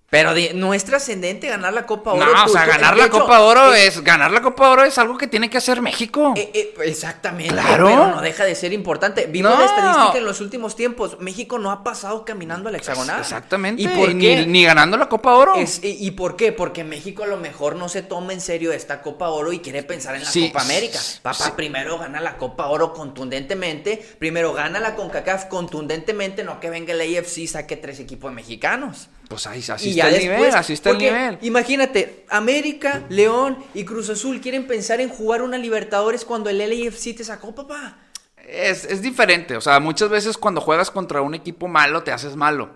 Pero 0.09 0.33
de- 0.33 0.53
no 0.55 0.73
es 0.73 0.83
trascendente 0.85 1.47
ganar 1.47 1.71
la 1.71 1.85
Copa 1.85 2.13
Oro. 2.13 2.25
No, 2.33 2.45
o 2.45 2.47
sea, 2.47 2.65
ganar 2.65 2.97
la 2.97 3.05
hecho, 3.05 3.19
Copa 3.19 3.41
Oro 3.41 3.73
es 3.75 4.03
ganar 4.03 4.31
la 4.31 4.41
Copa 4.41 4.69
Oro 4.69 4.83
es 4.83 4.97
algo 4.97 5.17
que 5.19 5.27
tiene 5.27 5.51
que 5.51 5.59
hacer 5.59 5.81
México. 5.83 6.33
Eh, 6.35 6.49
eh, 6.53 6.73
exactamente, 6.85 7.53
Claro. 7.53 7.85
pero 7.85 8.07
no 8.15 8.21
deja 8.21 8.43
de 8.43 8.55
ser 8.55 8.73
importante. 8.73 9.27
Vimos 9.27 9.51
No. 9.51 9.59
la 9.59 9.65
estadística 9.65 10.17
en 10.17 10.25
los 10.25 10.41
últimos 10.41 10.75
tiempos. 10.75 11.17
México 11.19 11.59
no 11.59 11.69
ha 11.69 11.83
pasado 11.83 12.25
caminando 12.25 12.69
al 12.69 12.75
hexagonal. 12.75 13.19
Exactamente. 13.21 13.83
¿Y 13.83 13.87
por 13.87 14.13
ni, 14.15 14.25
qué? 14.25 14.47
ni 14.47 14.63
ganando 14.65 14.97
la 14.97 15.07
Copa 15.09 15.35
Oro. 15.35 15.53
Es- 15.55 15.83
y, 15.83 16.03
y 16.03 16.11
por 16.11 16.35
qué? 16.35 16.53
Porque 16.53 16.83
México 16.83 17.23
a 17.23 17.27
lo 17.27 17.37
mejor 17.37 17.75
no 17.75 17.87
se 17.87 18.01
toma 18.01 18.33
en 18.33 18.41
serio 18.41 18.71
esta 18.73 19.03
Copa 19.03 19.29
Oro 19.29 19.53
y 19.53 19.59
quiere 19.59 19.83
pensar 19.83 20.15
en 20.15 20.23
la 20.23 20.31
Sí, 20.31 20.47
Copa 20.47 20.63
América. 20.63 20.97
sí. 20.97 21.19
Papá, 21.21 21.55
primero 21.55 21.99
gana 21.99 22.19
la 22.19 22.37
Copa 22.37 22.65
Oro 22.67 22.93
contundentemente, 22.93 24.03
primero 24.17 24.53
gana 24.53 24.79
la 24.79 24.95
CONCACAF 24.95 25.45
contundentemente, 25.45 26.43
no 26.43 26.59
que 26.59 26.71
venga 26.71 26.93
el 26.93 27.01
AFC 27.01 27.37
y 27.41 27.47
saque 27.47 27.75
tres 27.77 27.99
equipos 27.99 28.31
mexicanos. 28.33 29.09
Pues 29.29 29.45
ahí, 29.45 29.63
así 29.69 29.91
está 29.91 30.09
el 30.09 30.19
nivel, 30.19 30.55
así 30.55 30.73
está 30.73 30.89
el 30.89 30.97
nivel. 30.97 31.37
Imagínate, 31.41 32.25
América, 32.29 33.05
León 33.09 33.57
y 33.75 33.85
Cruz 33.85 34.09
Azul 34.09 34.41
quieren 34.41 34.65
pensar 34.67 34.99
en 34.99 35.09
jugar 35.09 35.43
una 35.43 35.57
Libertadores 35.57 36.25
cuando 36.25 36.49
el 36.49 36.57
LAFC 36.57 37.15
te 37.15 37.23
sacó, 37.23 37.53
papá. 37.53 37.99
Es, 38.47 38.85
es 38.85 39.03
diferente, 39.03 39.55
o 39.55 39.61
sea, 39.61 39.79
muchas 39.79 40.09
veces 40.09 40.35
cuando 40.35 40.59
juegas 40.61 40.89
contra 40.89 41.21
un 41.21 41.35
equipo 41.35 41.67
malo 41.67 42.01
te 42.01 42.11
haces 42.11 42.35
malo. 42.35 42.71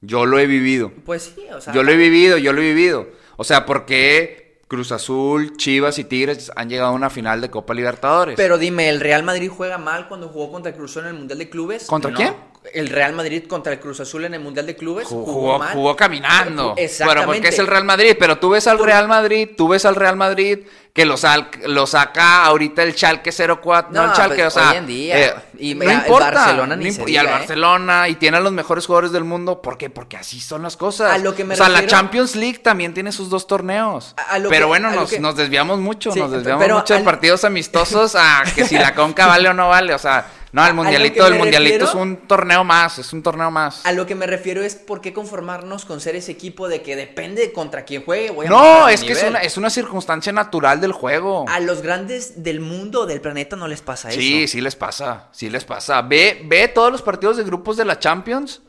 Yo 0.00 0.24
lo 0.24 0.38
he 0.38 0.46
vivido. 0.46 0.92
Pues 1.04 1.32
sí, 1.34 1.42
o 1.52 1.60
sea. 1.60 1.74
Yo 1.74 1.82
lo 1.82 1.92
he 1.92 1.96
vivido, 1.96 2.38
yo 2.38 2.52
lo 2.54 2.62
he 2.62 2.68
vivido. 2.72 3.08
O 3.36 3.44
sea, 3.44 3.66
porque 3.66 4.60
Cruz 4.68 4.92
Azul, 4.92 5.56
Chivas 5.56 5.98
y 5.98 6.04
Tigres 6.04 6.52
han 6.56 6.68
llegado 6.68 6.90
a 6.90 6.92
una 6.92 7.10
final 7.10 7.40
de 7.40 7.50
Copa 7.50 7.74
Libertadores. 7.74 8.36
Pero 8.36 8.58
dime, 8.58 8.88
¿el 8.88 9.00
Real 9.00 9.22
Madrid 9.24 9.50
juega 9.54 9.76
mal 9.76 10.08
cuando 10.08 10.28
jugó 10.28 10.52
contra 10.52 10.72
Cruz 10.72 10.92
Azul 10.92 11.02
en 11.04 11.08
el 11.08 11.14
Mundial 11.14 11.38
de 11.38 11.50
Clubes? 11.50 11.86
¿Contra 11.86 12.10
No. 12.10 12.16
quién? 12.16 12.34
El 12.74 12.88
Real 12.88 13.12
Madrid 13.14 13.44
contra 13.46 13.72
el 13.72 13.80
Cruz 13.80 14.00
Azul 14.00 14.24
en 14.26 14.34
el 14.34 14.40
Mundial 14.40 14.66
de 14.66 14.76
Clubes 14.76 15.06
Jugó, 15.06 15.24
jugó, 15.24 15.40
jugó, 15.40 15.58
mal. 15.58 15.72
jugó 15.74 15.96
caminando. 15.96 16.74
Exactamente. 16.76 17.20
Pero 17.26 17.26
porque 17.34 17.48
es 17.48 17.58
el 17.58 17.66
Real 17.66 17.84
Madrid. 17.84 18.16
Pero 18.18 18.38
tú 18.38 18.50
ves 18.50 18.66
al 18.66 18.78
Real 18.78 19.08
Madrid, 19.08 19.48
tú 19.56 19.68
ves 19.68 19.84
al 19.84 19.94
Real 19.96 20.16
Madrid 20.16 20.60
que 20.92 21.04
lo, 21.06 21.16
sal- 21.16 21.48
lo 21.66 21.86
saca 21.86 22.44
ahorita 22.44 22.82
el 22.82 22.94
Chalque 22.94 23.30
04. 23.32 23.92
No, 23.92 24.02
No, 24.02 24.08
el 24.10 24.12
Chalque, 24.16 24.42
pues, 24.42 24.56
o 24.56 24.60
sea. 24.60 24.70
hoy 24.72 24.76
en 24.78 24.86
día. 24.86 25.44
Y 25.58 25.74
no 25.76 25.84
el 25.84 25.92
importa. 25.92 26.30
Barcelona 26.32 26.76
ni 26.76 26.84
no 26.86 26.92
se 26.92 27.10
y 27.10 27.16
al 27.16 27.26
¿eh? 27.26 27.30
Barcelona 27.30 28.08
y 28.08 28.16
tiene 28.16 28.36
a 28.36 28.40
los 28.40 28.52
mejores 28.52 28.84
jugadores 28.86 29.12
del 29.12 29.24
mundo. 29.24 29.62
¿Por 29.62 29.78
qué? 29.78 29.88
Porque 29.90 30.16
así 30.16 30.40
son 30.40 30.62
las 30.62 30.76
cosas. 30.76 31.12
A 31.12 31.18
lo 31.18 31.34
que 31.34 31.44
me 31.44 31.54
o 31.54 31.56
sea, 31.56 31.68
la 31.68 31.86
Champions 31.86 32.34
League 32.36 32.58
también 32.58 32.92
tiene 32.94 33.12
sus 33.12 33.30
dos 33.30 33.46
torneos. 33.46 34.14
A- 34.16 34.34
a 34.34 34.38
lo 34.40 34.48
pero 34.50 34.66
que- 34.66 34.68
bueno, 34.68 34.90
nos, 34.90 35.08
que- 35.10 35.20
nos 35.20 35.36
desviamos 35.36 35.78
mucho. 35.78 36.10
Sí, 36.12 36.18
nos 36.20 36.32
desviamos 36.32 36.62
pero 36.64 36.74
mucho 36.78 36.94
de 36.94 36.98
al- 36.98 37.04
partidos 37.04 37.44
amistosos 37.44 38.14
a 38.16 38.42
que 38.54 38.64
si 38.64 38.76
la 38.76 38.94
Conca 38.96 39.26
vale 39.26 39.48
o 39.48 39.54
no 39.54 39.68
vale. 39.68 39.94
O 39.94 39.98
sea, 39.98 40.26
no, 40.52 40.66
el 40.66 40.74
mundialito, 40.74 41.26
el 41.26 41.34
mundialito 41.34 41.84
es 41.84 41.94
un 41.94 42.16
torneo 42.26 42.64
más. 42.64 42.98
Es 42.98 43.12
un 43.12 43.22
torneo 43.22 43.50
más. 43.50 43.84
A 43.84 43.92
lo 43.92 44.06
que 44.06 44.14
me 44.14 44.26
refiero 44.26 44.62
es 44.62 44.74
por 44.74 45.00
qué 45.00 45.12
conformarnos 45.12 45.84
con 45.84 46.00
ser 46.00 46.16
ese 46.16 46.32
equipo 46.32 46.68
de 46.68 46.82
que 46.82 46.96
depende 46.96 47.42
de 47.42 47.52
contra 47.52 47.84
quién 47.84 48.04
juegue. 48.04 48.30
Voy 48.30 48.46
a 48.46 48.50
No, 48.50 48.88
es 48.88 49.02
que 49.04 49.12
es 49.12 49.22
una, 49.22 49.40
es 49.40 49.56
una 49.56 49.70
circunstancia 49.70 50.32
natural 50.32 50.80
del 50.80 50.92
juego. 50.92 51.44
A 51.48 51.60
los 51.60 51.82
grandes 51.82 52.42
del 52.42 52.60
mundo, 52.60 53.06
del 53.06 53.20
planeta, 53.20 53.56
no 53.56 53.68
les 53.68 53.82
pasa 53.82 54.10
Sí, 54.10 54.44
eso. 54.44 54.52
sí 54.52 54.60
les 54.60 54.76
pasa, 54.76 55.28
sí 55.32 55.50
les 55.50 55.64
pasa. 55.64 56.02
Ve, 56.02 56.42
ve 56.44 56.68
todos 56.68 56.90
los 56.92 57.02
partidos 57.02 57.36
de 57.36 57.44
grupos 57.44 57.76
de 57.76 57.84
la 57.84 57.98
Champions 57.98 58.62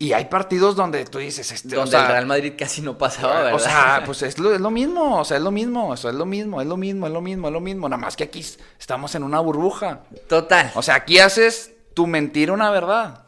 y 0.00 0.12
hay 0.12 0.26
partidos 0.26 0.76
donde 0.76 1.04
tú 1.06 1.18
dices, 1.18 1.50
este, 1.50 1.74
Donde 1.74 1.88
o 1.88 1.90
sea, 1.90 2.02
el 2.02 2.12
Real 2.12 2.26
Madrid 2.26 2.52
casi 2.56 2.82
no 2.82 2.96
pasaba, 2.96 3.42
¿verdad? 3.42 3.54
o 3.54 3.58
sea, 3.58 4.02
pues 4.06 4.22
es 4.22 4.38
lo, 4.38 4.54
es 4.54 4.60
lo 4.60 4.70
mismo, 4.70 5.18
o 5.20 5.24
sea, 5.24 5.38
es 5.38 5.42
lo 5.42 5.50
mismo, 5.50 5.92
eso 5.92 6.08
es 6.08 6.14
lo 6.14 6.24
mismo, 6.24 6.60
es 6.60 6.66
lo 6.68 6.76
mismo, 6.76 7.06
es 7.06 7.12
lo 7.12 7.20
mismo, 7.20 7.48
es 7.48 7.52
lo 7.52 7.60
mismo, 7.60 7.88
nada 7.88 8.00
más 8.00 8.16
que 8.16 8.24
aquí 8.24 8.44
estamos 8.78 9.14
en 9.16 9.22
una 9.24 9.40
burbuja. 9.40 10.02
Total, 10.28 10.70
O 10.76 10.82
sea, 10.82 10.94
aquí 10.96 11.18
haces 11.18 11.72
tu 11.94 12.06
mentira 12.06 12.52
una 12.52 12.70
verdad. 12.70 13.24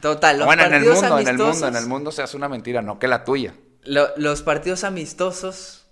total. 0.00 0.38
Los 0.38 0.46
bueno, 0.46 0.62
en 0.64 0.72
el 0.74 0.84
mundo, 0.84 1.18
en 1.18 1.28
el 1.28 1.36
mundo, 1.38 1.68
en 1.68 1.76
el 1.76 1.86
mundo 1.86 2.10
se 2.12 2.22
hace 2.22 2.36
una 2.36 2.48
mentira, 2.48 2.80
no 2.80 2.98
que 2.98 3.06
la 3.08 3.24
tuya. 3.24 3.52
Lo- 3.82 4.08
los 4.16 4.42
partidos 4.42 4.84
amistosos, 4.84 5.86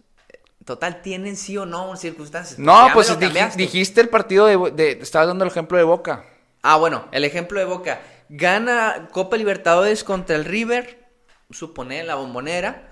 total, 0.65 1.03
tienen 1.03 1.37
sí 1.37 1.57
o 1.59 1.67
no 1.67 1.95
circunstancias. 1.97 2.59
No, 2.59 2.89
pues 2.95 3.11
dij- 3.19 3.55
dijiste 3.55 4.01
el 4.01 4.09
partido 4.09 4.47
de, 4.47 4.71
de 4.73 4.93
estabas 5.03 5.29
dando 5.29 5.45
el 5.45 5.51
ejemplo 5.51 5.77
de 5.77 5.85
Boca. 5.85 6.25
Ah, 6.63 6.77
bueno, 6.77 7.07
el 7.13 7.25
ejemplo 7.25 7.59
de 7.61 7.67
Boca. 7.67 8.01
Gana 8.29 9.09
Copa 9.13 9.37
Libertadores 9.37 10.05
contra 10.05 10.37
el 10.37 10.45
River, 10.45 11.05
supone 11.51 12.03
la 12.05 12.17
bombonera. 12.17 12.91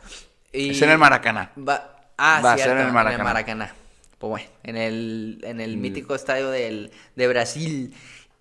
Y 0.52 0.70
Es 0.70 0.82
en 0.82 0.90
el 0.90 0.98
Maracaná. 0.98 1.52
Va, 1.56 2.06
ah, 2.16 2.40
Va 2.44 2.52
a 2.52 2.56
cierto, 2.56 2.74
ser 2.74 2.80
en 2.80 2.86
el 2.86 2.92
Maracaná. 2.92 3.24
Maracaná. 3.24 3.74
Pues 4.18 4.30
bueno, 4.30 4.46
en 4.62 4.76
el, 4.76 5.40
en 5.42 5.60
el 5.60 5.76
Mm. 5.76 5.80
mítico 5.80 6.14
estadio 6.14 6.50
del, 6.50 6.92
de 7.16 7.28
Brasil. 7.28 7.94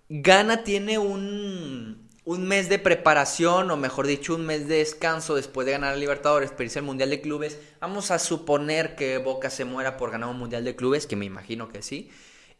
Gana 0.08 0.62
tiene 0.64 0.98
un, 0.98 2.08
un 2.24 2.46
mes 2.46 2.68
de 2.68 2.78
preparación, 2.78 3.70
o 3.70 3.76
mejor 3.76 4.06
dicho, 4.06 4.34
un 4.36 4.46
mes 4.46 4.68
de 4.68 4.76
descanso 4.78 5.34
después 5.34 5.66
de 5.66 5.72
ganar 5.72 5.94
el 5.94 6.00
Libertadores, 6.00 6.50
pero 6.52 6.64
irse 6.64 6.78
al 6.78 6.84
Mundial 6.84 7.10
de 7.10 7.20
Clubes. 7.20 7.58
Vamos 7.80 8.10
a 8.10 8.18
suponer 8.18 8.94
que 8.96 9.18
Boca 9.18 9.50
se 9.50 9.64
muera 9.64 9.96
por 9.96 10.10
ganar 10.10 10.28
un 10.30 10.38
Mundial 10.38 10.64
de 10.64 10.76
Clubes, 10.76 11.06
que 11.06 11.16
me 11.16 11.24
imagino 11.26 11.68
que 11.68 11.82
sí. 11.82 12.10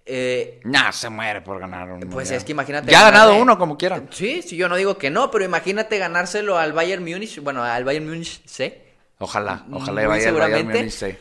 Eh, 0.06 0.60
Nah, 0.64 0.92
se 0.92 1.08
muere 1.08 1.40
por 1.40 1.58
ganar 1.58 1.90
un 1.90 2.00
pues 2.00 2.10
mundial. 2.12 2.34
es 2.36 2.44
que 2.44 2.52
imagínate. 2.52 2.90
Ya 2.92 3.00
ha 3.00 3.04
ganado 3.10 3.30
ganarle- 3.30 3.42
uno 3.42 3.58
como 3.58 3.78
quiera. 3.78 4.02
Sí, 4.10 4.42
sí, 4.42 4.56
yo 4.56 4.68
no 4.68 4.76
digo 4.76 4.98
que 4.98 5.10
no, 5.10 5.30
pero 5.30 5.44
imagínate 5.44 5.96
ganárselo 5.98 6.58
al 6.58 6.72
Bayern 6.74 7.02
Múnich. 7.02 7.40
Bueno, 7.40 7.62
al 7.62 7.84
Bayern 7.84 8.06
Múnich, 8.06 8.42
sí. 8.44 8.74
Ojalá, 9.18 9.64
ojalá 9.72 10.02
Muy 10.02 10.08
vaya 10.08 10.28
el 10.28 10.34
Bayern. 10.34 10.66
Múnich, 10.68 10.90
sí. 10.90 11.14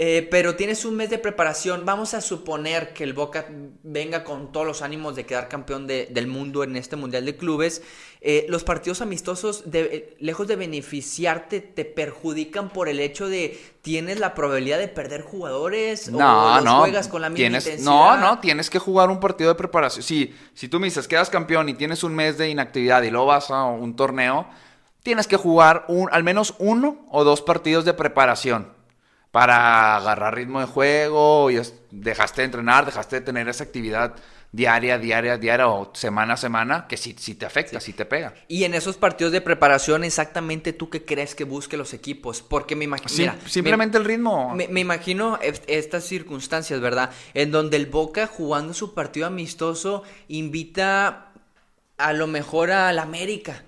Eh, 0.00 0.28
pero 0.30 0.54
tienes 0.54 0.84
un 0.84 0.94
mes 0.94 1.10
de 1.10 1.18
preparación. 1.18 1.84
Vamos 1.84 2.14
a 2.14 2.20
suponer 2.20 2.92
que 2.92 3.02
el 3.02 3.14
Boca 3.14 3.46
venga 3.82 4.22
con 4.22 4.52
todos 4.52 4.64
los 4.64 4.80
ánimos 4.80 5.16
de 5.16 5.26
quedar 5.26 5.48
campeón 5.48 5.88
de- 5.88 6.06
del 6.06 6.28
mundo 6.28 6.62
en 6.62 6.76
este 6.76 6.94
Mundial 6.94 7.24
de 7.26 7.36
Clubes. 7.36 7.82
Eh, 8.20 8.46
los 8.48 8.62
partidos 8.62 9.00
amistosos, 9.00 9.68
de- 9.72 9.80
eh, 9.80 10.16
lejos 10.20 10.46
de 10.46 10.54
beneficiarte, 10.54 11.60
te 11.60 11.84
perjudican 11.84 12.68
por 12.70 12.88
el 12.88 13.00
hecho 13.00 13.28
de 13.28 13.58
tienes 13.82 14.20
la 14.20 14.34
probabilidad 14.34 14.78
de 14.78 14.86
perder 14.86 15.22
jugadores 15.22 16.08
No, 16.08 16.52
o 16.52 16.54
los 16.56 16.64
no. 16.64 16.78
juegas 16.78 17.08
con 17.08 17.20
la 17.22 17.28
misma 17.28 17.36
tienes, 17.42 17.66
intensidad. 17.66 17.90
No, 17.90 18.16
no, 18.18 18.38
tienes 18.38 18.70
que 18.70 18.78
jugar 18.78 19.10
un 19.10 19.18
partido 19.18 19.50
de 19.50 19.56
preparación. 19.56 20.04
Si, 20.04 20.32
si 20.54 20.68
tú 20.68 20.78
me 20.78 20.86
dices, 20.86 21.08
quedas 21.08 21.28
campeón 21.28 21.68
y 21.68 21.74
tienes 21.74 22.04
un 22.04 22.14
mes 22.14 22.38
de 22.38 22.48
inactividad 22.48 23.02
y 23.02 23.10
luego 23.10 23.26
vas 23.26 23.50
a 23.50 23.64
un 23.64 23.96
torneo, 23.96 24.46
tienes 25.02 25.26
que 25.26 25.36
jugar 25.36 25.86
un, 25.88 26.08
al 26.12 26.22
menos 26.22 26.54
uno 26.60 27.04
o 27.10 27.24
dos 27.24 27.42
partidos 27.42 27.84
de 27.84 27.94
preparación 27.94 28.77
para 29.30 29.96
agarrar 29.96 30.34
ritmo 30.34 30.60
de 30.60 30.66
juego 30.66 31.50
y 31.50 31.60
dejaste 31.90 32.42
de 32.42 32.46
entrenar, 32.46 32.86
dejaste 32.86 33.16
de 33.16 33.22
tener 33.22 33.48
esa 33.48 33.64
actividad 33.64 34.14
diaria, 34.50 34.98
diaria, 34.98 35.36
diaria 35.36 35.68
o 35.68 35.90
semana 35.94 36.34
a 36.34 36.36
semana 36.38 36.86
que 36.88 36.96
sí, 36.96 37.14
sí 37.18 37.34
te 37.34 37.44
afecta, 37.44 37.80
sí 37.80 37.92
te 37.92 38.06
pega. 38.06 38.32
Y 38.48 38.64
en 38.64 38.72
esos 38.74 38.96
partidos 38.96 39.30
de 39.32 39.42
preparación, 39.42 40.04
exactamente 40.04 40.72
tú 40.72 40.88
qué 40.88 41.04
crees 41.04 41.34
que 41.34 41.44
busque 41.44 41.76
los 41.76 41.92
equipos. 41.92 42.40
Porque 42.40 42.74
me 42.74 42.84
imagino. 42.84 43.32
Sim- 43.34 43.48
simplemente 43.48 43.98
el 43.98 44.06
ritmo. 44.06 44.54
Me, 44.54 44.66
me 44.68 44.80
imagino 44.80 45.38
est- 45.42 45.64
estas 45.66 46.04
circunstancias, 46.04 46.80
¿verdad? 46.80 47.10
En 47.34 47.50
donde 47.50 47.76
el 47.76 47.86
Boca 47.86 48.26
jugando 48.26 48.72
su 48.72 48.94
partido 48.94 49.26
amistoso 49.26 50.02
invita 50.28 51.32
a 51.98 52.12
lo 52.14 52.26
mejor 52.26 52.70
al 52.70 52.98
América. 52.98 53.64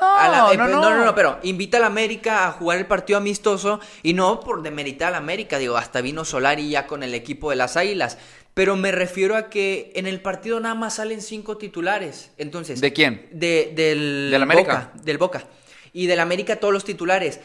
A 0.00 0.28
la- 0.28 0.38
No, 0.38 0.52
eh, 0.52 0.56
no, 0.56 0.64
pe- 0.66 0.70
no. 0.72 0.80
no, 0.80 1.04
no, 1.04 1.14
pero 1.14 1.38
invita 1.42 1.76
al 1.76 1.84
América 1.84 2.46
a 2.46 2.52
jugar 2.52 2.78
el 2.78 2.86
partido 2.86 3.18
amistoso 3.18 3.80
y 4.02 4.14
no 4.14 4.40
por 4.40 4.62
demeritar 4.62 5.08
al 5.08 5.14
América, 5.16 5.58
digo, 5.58 5.76
hasta 5.76 6.00
vino 6.00 6.24
Solari 6.24 6.70
ya 6.70 6.86
con 6.86 7.02
el 7.02 7.12
equipo 7.14 7.50
de 7.50 7.56
las 7.56 7.76
Águilas, 7.76 8.16
pero 8.54 8.76
me 8.76 8.92
refiero 8.92 9.36
a 9.36 9.50
que 9.50 9.92
en 9.94 10.06
el 10.06 10.20
partido 10.20 10.58
nada 10.58 10.74
más 10.74 10.94
salen 10.94 11.20
cinco 11.20 11.56
titulares, 11.58 12.30
entonces... 12.38 12.80
¿De 12.80 12.92
quién? 12.92 13.28
De, 13.32 13.72
del 13.76 14.30
¿Del 14.30 14.42
América? 14.42 14.90
Boca, 14.94 15.02
del 15.04 15.18
Boca. 15.18 15.44
Y 15.92 16.06
del 16.06 16.20
América 16.20 16.56
todos 16.56 16.72
los 16.72 16.84
titulares. 16.84 17.40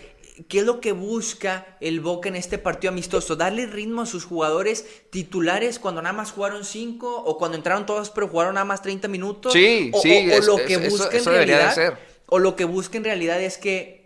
¿Qué 0.50 0.60
es 0.60 0.66
lo 0.66 0.82
que 0.82 0.92
busca 0.92 1.66
el 1.80 2.02
Boca 2.02 2.28
en 2.30 2.36
este 2.36 2.58
partido 2.58 2.92
amistoso? 2.92 3.36
¿Darle 3.38 3.66
ritmo 3.68 4.02
a 4.02 4.06
sus 4.06 4.26
jugadores 4.26 4.86
titulares 5.10 5.80
cuando 5.80 6.02
nada 6.02 6.14
más 6.14 6.32
jugaron 6.32 6.66
cinco? 6.66 7.16
¿O 7.26 7.38
cuando 7.38 7.56
entraron 7.58 7.86
todos 7.86 8.10
pero 8.10 8.28
jugaron 8.28 8.56
nada 8.56 8.66
más 8.66 8.82
30 8.82 9.08
minutos? 9.08 9.54
Sí, 9.54 9.92
o, 9.94 10.02
sí, 10.02 10.28
o- 10.30 10.34
o 10.36 10.38
es- 10.38 10.46
lo 10.46 10.58
es- 10.60 10.66
que 10.66 10.74
eso- 10.76 10.90
busca 10.90 11.10
en 11.12 11.18
eso 11.22 11.32
debería 11.32 11.68
de 11.68 11.72
ser. 11.74 12.15
O 12.28 12.40
lo 12.40 12.56
que 12.56 12.66
busca 12.66 12.98
en 12.98 13.04
realidad 13.04 13.42
es 13.42 13.58
que 13.58 14.06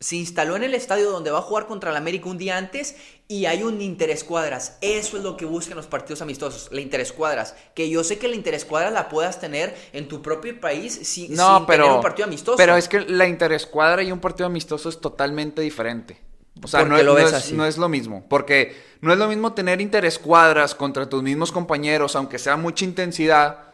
se 0.00 0.16
instaló 0.16 0.54
en 0.56 0.64
el 0.64 0.74
estadio 0.74 1.10
donde 1.10 1.30
va 1.30 1.38
a 1.38 1.42
jugar 1.42 1.66
contra 1.66 1.90
el 1.90 1.96
América 1.96 2.28
un 2.28 2.36
día 2.36 2.58
antes 2.58 2.96
y 3.26 3.46
hay 3.46 3.62
un 3.62 3.80
interescuadras. 3.80 4.76
Eso 4.82 5.16
es 5.16 5.22
lo 5.22 5.36
que 5.38 5.46
buscan 5.46 5.76
los 5.78 5.86
partidos 5.86 6.20
amistosos, 6.20 6.68
la 6.72 6.82
interescuadras. 6.82 7.54
Que 7.74 7.88
yo 7.88 8.04
sé 8.04 8.18
que 8.18 8.28
la 8.28 8.34
interescuadras 8.34 8.92
la 8.92 9.08
puedas 9.08 9.40
tener 9.40 9.74
en 9.94 10.06
tu 10.08 10.20
propio 10.20 10.60
país 10.60 10.92
si- 10.94 11.26
sin, 11.28 11.34
No, 11.36 11.64
pero. 11.66 11.84
tener 11.84 11.96
un 11.96 12.02
partido 12.02 12.26
amistoso. 12.26 12.56
Pero 12.58 12.76
es 12.76 12.86
que 12.88 13.00
la 13.00 13.26
interescuadra 13.26 14.02
y 14.02 14.12
un 14.12 14.20
partido 14.20 14.46
amistoso 14.46 14.90
es 14.90 15.00
totalmente 15.00 15.62
diferente. 15.62 16.20
O 16.62 16.68
sea, 16.68 16.80
¿Por 16.80 16.90
no, 16.90 17.02
lo 17.02 17.18
es, 17.18 17.32
así? 17.32 17.54
no 17.54 17.64
es 17.64 17.78
lo 17.78 17.88
mismo. 17.88 18.26
Porque 18.28 18.76
no 19.00 19.10
es 19.12 19.18
lo 19.18 19.26
mismo 19.28 19.54
tener 19.54 19.80
interescuadras 19.80 20.74
contra 20.74 21.08
tus 21.08 21.22
mismos 21.22 21.50
compañeros, 21.50 22.14
aunque 22.14 22.38
sea 22.38 22.56
mucha 22.56 22.84
intensidad, 22.84 23.73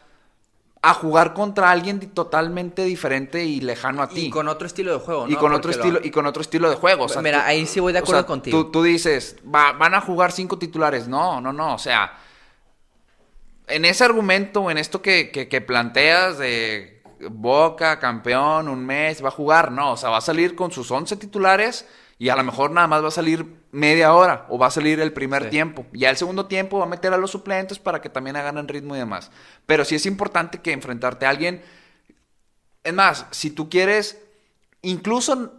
a 0.82 0.94
jugar 0.94 1.34
contra 1.34 1.70
alguien 1.70 2.00
totalmente 2.14 2.84
diferente 2.84 3.44
y 3.44 3.60
lejano 3.60 4.02
a 4.02 4.08
ti. 4.08 4.26
Y 4.26 4.30
con 4.30 4.48
otro 4.48 4.66
estilo 4.66 4.92
de 4.94 4.98
juego, 4.98 5.26
¿no? 5.26 5.32
Y 5.32 5.36
con 5.36 5.52
otro 5.52 5.70
lo- 5.70 5.76
estilo, 5.76 6.00
y 6.02 6.10
con 6.10 6.24
otro 6.26 6.40
estilo 6.40 6.70
de 6.70 6.76
juego. 6.76 7.04
o 7.04 7.08
sea, 7.08 7.20
Mira, 7.20 7.40
tú- 7.42 7.48
ahí 7.48 7.66
sí 7.66 7.80
voy 7.80 7.92
de 7.92 7.98
o 7.98 8.02
acuerdo 8.02 8.22
sea, 8.22 8.26
contigo. 8.26 8.64
Tú, 8.64 8.70
tú 8.70 8.82
dices, 8.82 9.36
"Va- 9.44 9.72
van 9.72 9.94
a 9.94 10.00
jugar 10.00 10.32
cinco 10.32 10.58
titulares. 10.58 11.06
No, 11.06 11.40
no, 11.40 11.52
no. 11.52 11.74
O 11.74 11.78
sea, 11.78 12.16
en 13.66 13.84
ese 13.84 14.04
argumento, 14.04 14.70
en 14.70 14.78
esto 14.78 15.02
que, 15.02 15.30
que- 15.30 15.48
que 15.48 15.60
planteas 15.60 16.38
de 16.38 17.02
Boca, 17.30 17.98
campeón, 17.98 18.66
un 18.68 18.84
mes, 18.86 19.22
va 19.22 19.28
a 19.28 19.32
jugar. 19.32 19.70
No, 19.72 19.92
o 19.92 19.96
sea, 19.98 20.08
va 20.08 20.16
a 20.16 20.22
salir 20.22 20.54
con 20.56 20.70
sus 20.72 20.90
11 20.90 21.16
titulares 21.16 21.86
y 22.18 22.30
a 22.30 22.36
lo 22.36 22.42
mejor 22.42 22.70
nada 22.70 22.86
más 22.86 23.04
va 23.04 23.08
a 23.08 23.10
salir 23.10 23.59
media 23.72 24.14
hora 24.14 24.46
o 24.48 24.58
va 24.58 24.66
a 24.66 24.70
salir 24.70 25.00
el 25.00 25.12
primer 25.12 25.44
Sí. 25.44 25.50
tiempo. 25.50 25.86
Ya 25.92 26.10
el 26.10 26.16
segundo 26.16 26.46
tiempo 26.46 26.78
va 26.78 26.84
a 26.84 26.88
meter 26.88 27.12
a 27.12 27.16
los 27.16 27.30
suplentes 27.30 27.78
para 27.78 28.00
que 28.00 28.08
también 28.08 28.36
hagan 28.36 28.66
ritmo 28.68 28.96
y 28.96 28.98
demás. 28.98 29.30
Pero 29.66 29.84
sí 29.84 29.94
es 29.94 30.06
importante 30.06 30.60
que 30.60 30.72
enfrentarte 30.72 31.26
a 31.26 31.30
alguien. 31.30 31.62
Es 32.82 32.94
más, 32.94 33.26
si 33.30 33.50
tú 33.50 33.68
quieres, 33.68 34.18
incluso 34.82 35.52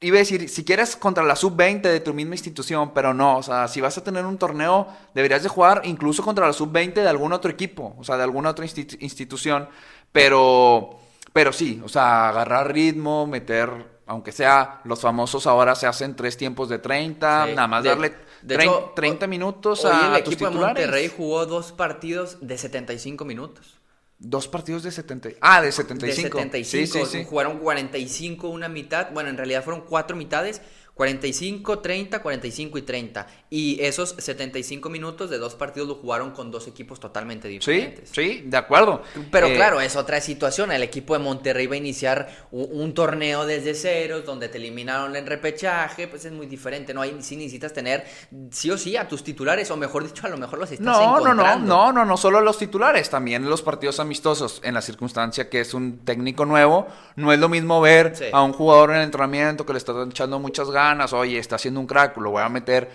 iba 0.00 0.16
a 0.16 0.20
decir, 0.20 0.48
si 0.48 0.64
quieres 0.64 0.96
contra 0.96 1.22
la 1.22 1.36
sub-20 1.36 1.82
de 1.82 2.00
tu 2.00 2.14
misma 2.14 2.34
institución, 2.34 2.92
pero 2.94 3.12
no, 3.12 3.36
o 3.36 3.42
sea, 3.42 3.68
si 3.68 3.80
vas 3.82 3.96
a 3.98 4.02
tener 4.02 4.24
un 4.24 4.38
torneo, 4.38 4.88
deberías 5.14 5.42
de 5.42 5.48
jugar 5.50 5.82
incluso 5.84 6.22
contra 6.22 6.46
la 6.46 6.54
sub-20 6.54 6.94
de 7.02 7.08
algún 7.08 7.32
otro 7.34 7.50
equipo, 7.50 7.94
o 7.98 8.04
sea, 8.04 8.16
de 8.16 8.22
alguna 8.22 8.48
otra 8.50 8.64
insti- 8.64 8.96
institución, 9.00 9.68
pero, 10.10 10.98
pero 11.34 11.52
sí, 11.52 11.80
o 11.84 11.88
sea, 11.88 12.30
agarrar 12.30 12.72
ritmo, 12.72 13.26
meter, 13.26 13.99
aunque 14.10 14.32
sea, 14.32 14.80
los 14.84 15.00
famosos 15.00 15.46
ahora 15.46 15.76
se 15.76 15.86
hacen 15.86 16.16
tres 16.16 16.36
tiempos 16.36 16.68
de 16.68 16.78
30, 16.80 17.46
Sí. 17.46 17.54
nada 17.54 17.68
más 17.68 17.84
De- 17.84 17.90
darle 17.90 18.12
de 18.42 18.54
hecho, 18.56 18.92
30 18.96 19.26
minutos 19.28 19.84
Hoy 19.84 19.92
a, 19.94 20.16
el 20.18 20.24
tus 20.24 20.34
equipo 20.34 20.50
de. 20.50 20.56
Monterrey 20.66 21.12
jugó 21.16 21.46
dos 21.46 21.70
partidos 21.72 22.38
de 22.40 22.58
75 22.58 23.24
minutos. 23.24 23.76
Dos 24.18 24.48
partidos 24.48 24.82
de 24.82 24.90
70. 24.90 25.30
Ah, 25.40 25.62
de 25.62 25.70
75. 25.72 26.38
De 26.38 26.42
75. 26.44 26.92
Sí, 26.92 27.06
sí, 27.06 27.06
sí. 27.06 27.24
Jugaron 27.28 27.58
45 27.58 28.48
una 28.48 28.68
mitad. 28.68 29.10
Bueno, 29.12 29.30
en 29.30 29.36
realidad 29.36 29.62
fueron 29.64 29.82
cuatro 29.82 30.16
mitades. 30.16 30.60
45, 30.94 31.78
30, 31.80 32.20
45 32.22 32.78
y 32.78 32.82
30. 32.82 33.26
Y 33.50 33.80
esos 33.80 34.14
75 34.18 34.88
minutos 34.90 35.30
de 35.30 35.38
dos 35.38 35.54
partidos 35.54 35.88
lo 35.88 35.94
jugaron 35.96 36.30
con 36.30 36.50
dos 36.50 36.68
equipos 36.68 37.00
totalmente 37.00 37.48
Sí, 37.48 37.54
diferentes. 37.54 38.10
sí, 38.12 38.42
de 38.46 38.56
acuerdo. 38.56 39.02
Pero 39.30 39.46
Eh, 39.48 39.54
claro, 39.56 39.80
es 39.80 39.96
otra 39.96 40.20
situación. 40.20 40.70
El 40.72 40.82
equipo 40.82 41.14
de 41.14 41.20
Monterrey 41.20 41.66
va 41.66 41.74
a 41.74 41.78
iniciar 41.78 42.28
un, 42.52 42.68
un 42.70 42.94
torneo 42.94 43.46
desde 43.46 43.74
ceros, 43.74 44.24
donde 44.24 44.48
te 44.48 44.58
eliminaron 44.58 45.16
en 45.16 45.26
repechaje, 45.26 46.06
pues 46.06 46.24
es 46.24 46.32
muy 46.32 46.46
diferente, 46.46 46.94
¿no? 46.94 47.00
Ahí 47.02 47.16
sí 47.20 47.36
necesitas 47.36 47.72
tener 47.72 48.04
sí 48.50 48.70
o 48.70 48.78
sí 48.78 48.96
a 48.96 49.08
tus 49.08 49.24
titulares, 49.24 49.70
o 49.70 49.76
mejor 49.76 50.04
dicho, 50.04 50.26
a 50.26 50.30
lo 50.30 50.36
mejor 50.38 50.58
los 50.58 50.70
estás 50.70 50.84
No, 50.84 50.92
no, 50.92 51.20
no, 51.20 51.30
encontrando. 51.32 51.66
no, 51.66 51.92
no, 51.92 52.04
no 52.04 52.16
solo 52.16 52.40
los 52.40 52.58
titulares, 52.58 53.08
también 53.10 53.48
los 53.48 53.62
partidos 53.62 54.00
amistosos, 54.00 54.60
en 54.64 54.74
la 54.74 54.82
circunstancia 54.82 55.48
que 55.48 55.60
es 55.60 55.74
un 55.74 55.98
técnico 56.04 56.44
nuevo, 56.44 56.86
no 57.16 57.32
es 57.32 57.38
lo 57.40 57.48
mismo 57.48 57.80
ver 57.80 58.14
Sí. 58.16 58.24
a 58.32 58.42
un 58.42 58.52
jugador 58.52 58.90
en 58.90 58.96
el 58.96 59.02
entrenamiento 59.04 59.64
que 59.66 59.72
le 59.72 59.78
está 59.78 59.92
echando 60.08 60.38
muchas 60.38 60.70
ganas, 60.70 60.79
oye, 61.12 61.38
está 61.38 61.56
haciendo 61.56 61.80
un 61.80 61.86
crack, 61.86 62.16
lo 62.18 62.30
voy 62.30 62.42
a 62.42 62.48
meter, 62.48 62.90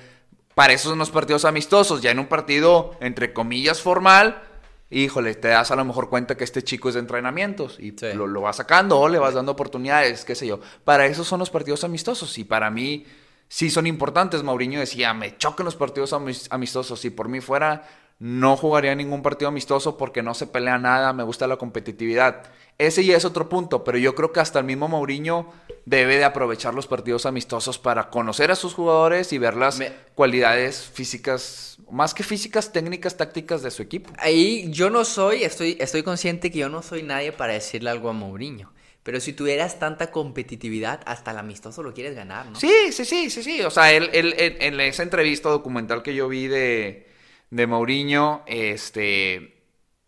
para 0.54 0.74
eso 0.74 0.90
son 0.90 1.00
los 1.00 1.10
partidos 1.12 1.46
amistosos, 1.46 2.02
ya 2.02 2.12
en 2.12 2.20
un 2.20 2.28
partido, 2.28 2.92
entre 3.02 3.34
comillas, 3.34 3.82
formal, 3.82 4.42
híjole, 4.90 5.36
te 5.36 5.50
das 5.50 5.72
a 5.72 5.76
lo 5.76 5.84
mejor 5.86 6.10
cuenta 6.10 6.36
que 6.38 6.44
este 6.44 6.64
chico 6.64 6.88
es 6.90 6.96
de 6.96 7.02
entrenamientos 7.02 7.78
y 7.80 7.92
Sí. 7.92 8.14
lo, 8.14 8.28
lo 8.28 8.42
vas 8.42 8.56
sacando 8.58 9.00
o 9.00 9.10
le 9.10 9.20
vas 9.20 9.34
dando 9.34 9.52
oportunidades, 9.52 10.24
qué 10.26 10.36
sé 10.36 10.48
yo, 10.48 10.60
para 10.84 11.06
eso 11.08 11.24
son 11.24 11.40
los 11.40 11.50
partidos 11.50 11.84
amistosos 11.84 12.38
y 12.38 12.44
para 12.44 12.70
mí 12.70 13.06
sí 13.48 13.70
son 13.70 13.86
importantes. 13.88 14.42
Mauriño 14.44 14.80
decía, 14.80 15.14
me 15.14 15.38
chocan 15.38 15.66
los 15.66 15.76
partidos 15.76 16.14
amis- 16.14 16.48
amistosos. 16.50 17.00
Si 17.00 17.10
por 17.12 17.28
mí 17.30 17.42
fuera, 17.42 17.88
no 18.20 18.56
jugaría 18.58 18.96
ningún 18.96 19.22
partido 19.22 19.50
amistoso 19.50 19.98
porque 19.98 20.24
no 20.24 20.34
se 20.34 20.48
pelea 20.48 20.78
nada, 20.78 21.14
me 21.14 21.24
gusta 21.24 21.48
la 21.48 21.58
competitividad. 21.58 22.44
Ese 22.78 23.06
ya 23.06 23.16
es 23.16 23.24
otro 23.26 23.48
punto, 23.48 23.84
pero 23.84 23.98
yo 23.98 24.16
creo 24.16 24.32
que 24.34 24.40
hasta 24.42 24.60
el 24.60 24.66
mismo 24.66 24.88
Mauriño 24.88 25.50
debe 25.86 26.18
de 26.18 26.26
aprovechar 26.26 26.74
los 26.74 26.88
partidos 26.88 27.26
amistosos 27.26 27.78
para 27.80 28.10
conocer 28.10 28.52
a 28.52 28.56
sus 28.56 28.74
jugadores 28.74 29.32
y 29.32 29.38
ver 29.38 29.56
las 29.56 29.80
Me- 29.80 29.94
cualidades 30.14 30.82
físicas, 30.94 31.78
más 31.90 32.14
que 32.14 32.24
físicas, 32.24 32.74
técnicas, 32.74 33.16
tácticas 33.18 33.62
de 33.62 33.72
su 33.72 33.82
equipo. 33.82 34.12
Ahí 34.18 34.70
yo 34.72 34.90
no 34.90 35.06
soy, 35.06 35.44
estoy, 35.44 35.78
estoy 35.80 36.04
consciente 36.04 36.52
que 36.52 36.60
yo 36.60 36.70
no 36.70 36.82
soy 36.82 37.04
nadie 37.04 37.32
para 37.32 37.54
decirle 37.54 37.90
algo 37.90 38.10
a 38.10 38.14
Mourinho. 38.14 38.74
Pero 39.04 39.20
si 39.20 39.34
tuvieras 39.34 39.78
tanta 39.78 40.10
competitividad, 40.12 41.00
hasta 41.06 41.32
el 41.32 41.38
amistoso 41.38 41.84
lo 41.84 41.94
quieres 41.94 42.16
ganar, 42.16 42.48
¿no? 42.48 42.60
Sí, 42.60 42.72
sí, 42.92 43.06
sí, 43.06 43.30
sí, 43.30 43.44
sí. 43.44 43.62
O 43.62 43.70
sea, 43.70 43.92
él, 43.94 44.10
él- 44.14 44.34
él- 44.38 44.58
en 44.60 44.80
esa 44.82 45.04
entrevista 45.04 45.48
documental 45.50 46.02
que 46.02 46.16
yo 46.16 46.28
vi 46.28 46.48
de, 46.48 47.05
de 47.50 47.68
Mourinho, 47.68 48.44
este, 48.48 49.64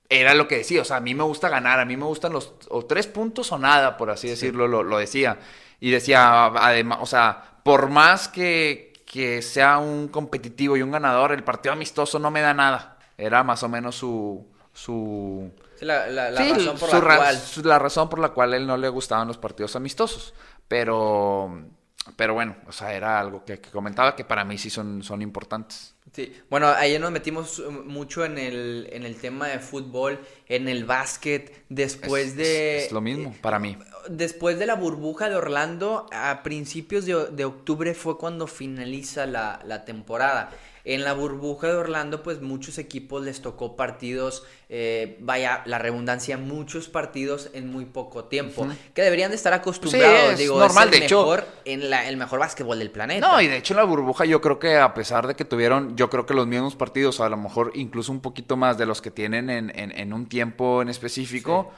era 0.10 0.34
lo 0.34 0.48
que 0.48 0.58
decía. 0.58 0.82
O 0.82 0.86
sea, 0.86 0.98
a 0.98 1.02
mí 1.02 1.16
me 1.16 1.24
gusta 1.24 1.50
ganar, 1.50 1.80
a 1.80 1.86
mí 1.86 1.98
me 1.98 2.06
gustan 2.06 2.34
los 2.34 2.54
o 2.70 2.86
tres 2.86 3.08
puntos 3.08 3.52
o 3.52 3.58
nada, 3.60 3.98
por 3.98 4.10
así 4.10 4.28
decirlo, 4.30 4.68
lo, 4.68 4.84
lo 4.84 4.98
decía. 4.98 5.40
Y 5.80 5.92
decía, 5.92 6.46
además, 6.48 7.00
o 7.02 7.06
sea, 7.06 7.60
por 7.64 7.90
más 7.90 8.28
que, 8.28 8.94
que 9.06 9.42
sea 9.42 9.78
un 9.78 10.08
competitivo 10.08 10.78
y 10.78 10.82
un 10.82 10.92
ganador, 10.92 11.32
el 11.32 11.44
partido 11.44 11.74
amistoso 11.74 12.20
no 12.20 12.32
me 12.32 12.42
da 12.42 12.54
nada. 12.54 12.98
Era 13.18 13.44
más 13.44 13.64
o 13.64 13.70
menos 13.70 13.96
su... 13.96 14.48
su 14.74 15.52
la, 15.82 16.08
la- 16.08 16.32
la 16.32 16.42
Sí, 16.44 16.54
razón 16.54 16.78
por 16.78 16.90
la 16.90 17.02
cual. 17.02 17.38
la 17.64 17.80
razón 17.80 18.10
por 18.10 18.20
la 18.20 18.30
cual 18.30 18.54
él 18.54 18.68
no 18.68 18.78
le 18.78 18.90
gustaban 18.90 19.28
los 19.28 19.38
partidos 19.38 19.76
amistosos. 19.76 20.34
Pero, 20.68 21.62
pero 22.16 22.34
bueno, 22.34 22.56
o 22.68 22.72
sea, 22.72 22.94
era 22.94 23.20
algo 23.20 23.44
que, 23.46 23.60
que 23.60 23.70
comentaba 23.70 24.16
que 24.16 24.24
para 24.26 24.44
mí 24.46 24.58
sí 24.58 24.70
son, 24.70 25.04
son 25.04 25.22
importantes. 25.22 25.94
Sí. 26.14 26.34
Bueno, 26.50 26.68
ayer 26.70 27.00
nos 27.02 27.12
metimos 27.12 27.60
uh, 27.60 27.70
mucho 27.72 28.24
en 28.26 28.38
el, 28.38 28.88
en 28.92 29.04
el 29.04 29.18
tema 29.18 29.48
de 29.50 29.60
fútbol, 29.60 30.20
en 30.48 30.68
el 30.68 30.86
básquet, 30.86 31.66
después 31.70 32.28
Es- 32.30 32.36
de... 32.38 32.78
es- 32.78 32.84
es 32.86 32.92
lo 32.92 33.02
mismo 33.02 33.36
para 33.42 33.60
mí. 33.60 33.78
Después 34.10 34.58
de 34.58 34.66
la 34.66 34.76
burbuja 34.76 35.30
de 35.30 35.36
Orlando, 35.36 36.08
a 36.14 36.42
principios 36.44 37.06
de, 37.06 37.28
de 37.32 37.46
octubre 37.46 37.94
fue 37.94 38.18
cuando 38.18 38.48
finaliza 38.48 39.26
la, 39.26 39.60
la 39.66 39.84
temporada. 39.86 40.50
En 40.90 41.04
la 41.04 41.12
burbuja 41.12 41.68
de 41.68 41.74
Orlando, 41.74 42.24
pues 42.24 42.42
muchos 42.42 42.78
equipos 42.78 43.22
les 43.22 43.42
tocó 43.42 43.76
partidos, 43.76 44.46
eh, 44.70 45.18
vaya, 45.20 45.62
la 45.66 45.80
redundancia, 45.80 46.38
muchos 46.38 46.88
partidos 46.88 47.50
en 47.54 47.70
muy 47.70 47.84
poco 47.84 48.24
tiempo, 48.24 48.66
que 48.94 49.02
deberían 49.02 49.30
de 49.32 49.36
estar 49.36 49.52
acostumbrados, 49.52 50.32
es 50.32 50.40
digo, 50.40 50.58
normal, 50.58 50.88
es 50.88 50.94
el 50.94 51.00
de 51.02 51.06
hecho- 51.06 51.20
mejor, 51.20 51.46
en 51.66 51.90
la, 51.90 52.08
el 52.08 52.16
mejor 52.16 52.40
básquetbol 52.40 52.80
del 52.80 52.90
planeta. 52.90 53.28
No, 53.30 53.42
y 53.42 53.48
de 53.48 53.58
hecho 53.58 53.74
en 53.74 53.78
la 53.80 53.84
burbuja 53.84 54.24
yo 54.24 54.40
creo 54.40 54.60
que 54.60 54.78
a 54.78 54.94
pesar 54.94 55.28
de 55.28 55.36
que 55.36 55.44
tuvieron, 55.44 55.98
yo 55.98 56.10
creo 56.10 56.26
que 56.26 56.34
los 56.34 56.48
mismos 56.48 56.78
partidos, 56.78 57.20
a 57.20 57.28
lo 57.28 57.36
mejor 57.36 57.72
incluso 57.76 58.14
un 58.14 58.22
poquito 58.22 58.56
más 58.56 58.78
de 58.78 58.86
los 58.86 59.02
que 59.02 59.12
tienen 59.12 59.50
en, 59.50 59.78
en- 59.78 59.92
en 59.92 60.14
un 60.14 60.26
tiempo 60.28 60.82
en 60.82 60.88
específico, 60.88 61.70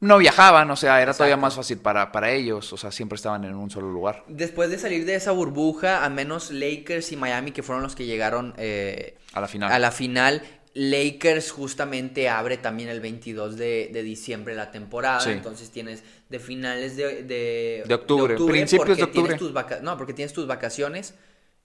no 0.00 0.18
viajaban, 0.18 0.70
o 0.70 0.76
sea, 0.76 1.02
era 1.02 1.12
todavía 1.12 1.36
más 1.36 1.54
fácil 1.56 1.78
para, 1.78 2.12
para 2.12 2.30
ellos, 2.30 2.72
o 2.72 2.76
sea, 2.76 2.92
siempre 2.92 3.16
estaban 3.16 3.44
en 3.44 3.54
un 3.54 3.68
solo 3.70 3.90
lugar. 3.90 4.24
Después 4.28 4.70
de 4.70 4.78
salir 4.78 5.04
de 5.04 5.14
esa 5.16 5.32
burbuja, 5.32 6.04
a 6.04 6.08
menos 6.10 6.50
Lakers 6.52 7.10
y 7.12 7.16
Miami, 7.16 7.50
que 7.52 7.62
fueron 7.62 7.82
los 7.82 7.96
que 7.96 8.06
llegaron 8.06 8.54
eh, 8.58 9.16
A 9.32 9.40
la 9.40 9.48
final. 9.48 9.72
a 9.72 9.78
la 9.80 9.90
final, 9.90 10.42
Lakers 10.74 11.50
justamente 11.50 12.28
abre 12.28 12.56
también 12.58 12.88
el 12.88 13.00
22 13.00 13.56
de, 13.56 13.90
de 13.92 14.02
diciembre 14.04 14.54
la 14.54 14.70
temporada. 14.70 15.20
Sí. 15.20 15.30
Entonces 15.30 15.70
tienes 15.70 16.04
de 16.28 16.38
finales 16.38 16.96
de, 16.96 17.24
de, 17.24 17.82
De 17.86 17.94
octubre, 17.94 18.36
principios 18.36 18.86
porque 18.86 18.94
de 18.94 19.02
octubre. 19.02 19.22
tienes 19.28 19.38
tus 19.40 19.52
vaca- 19.52 19.80
no, 19.82 19.96
porque 19.96 20.12
tienes 20.12 20.32
tus 20.32 20.46
vacaciones. 20.46 21.14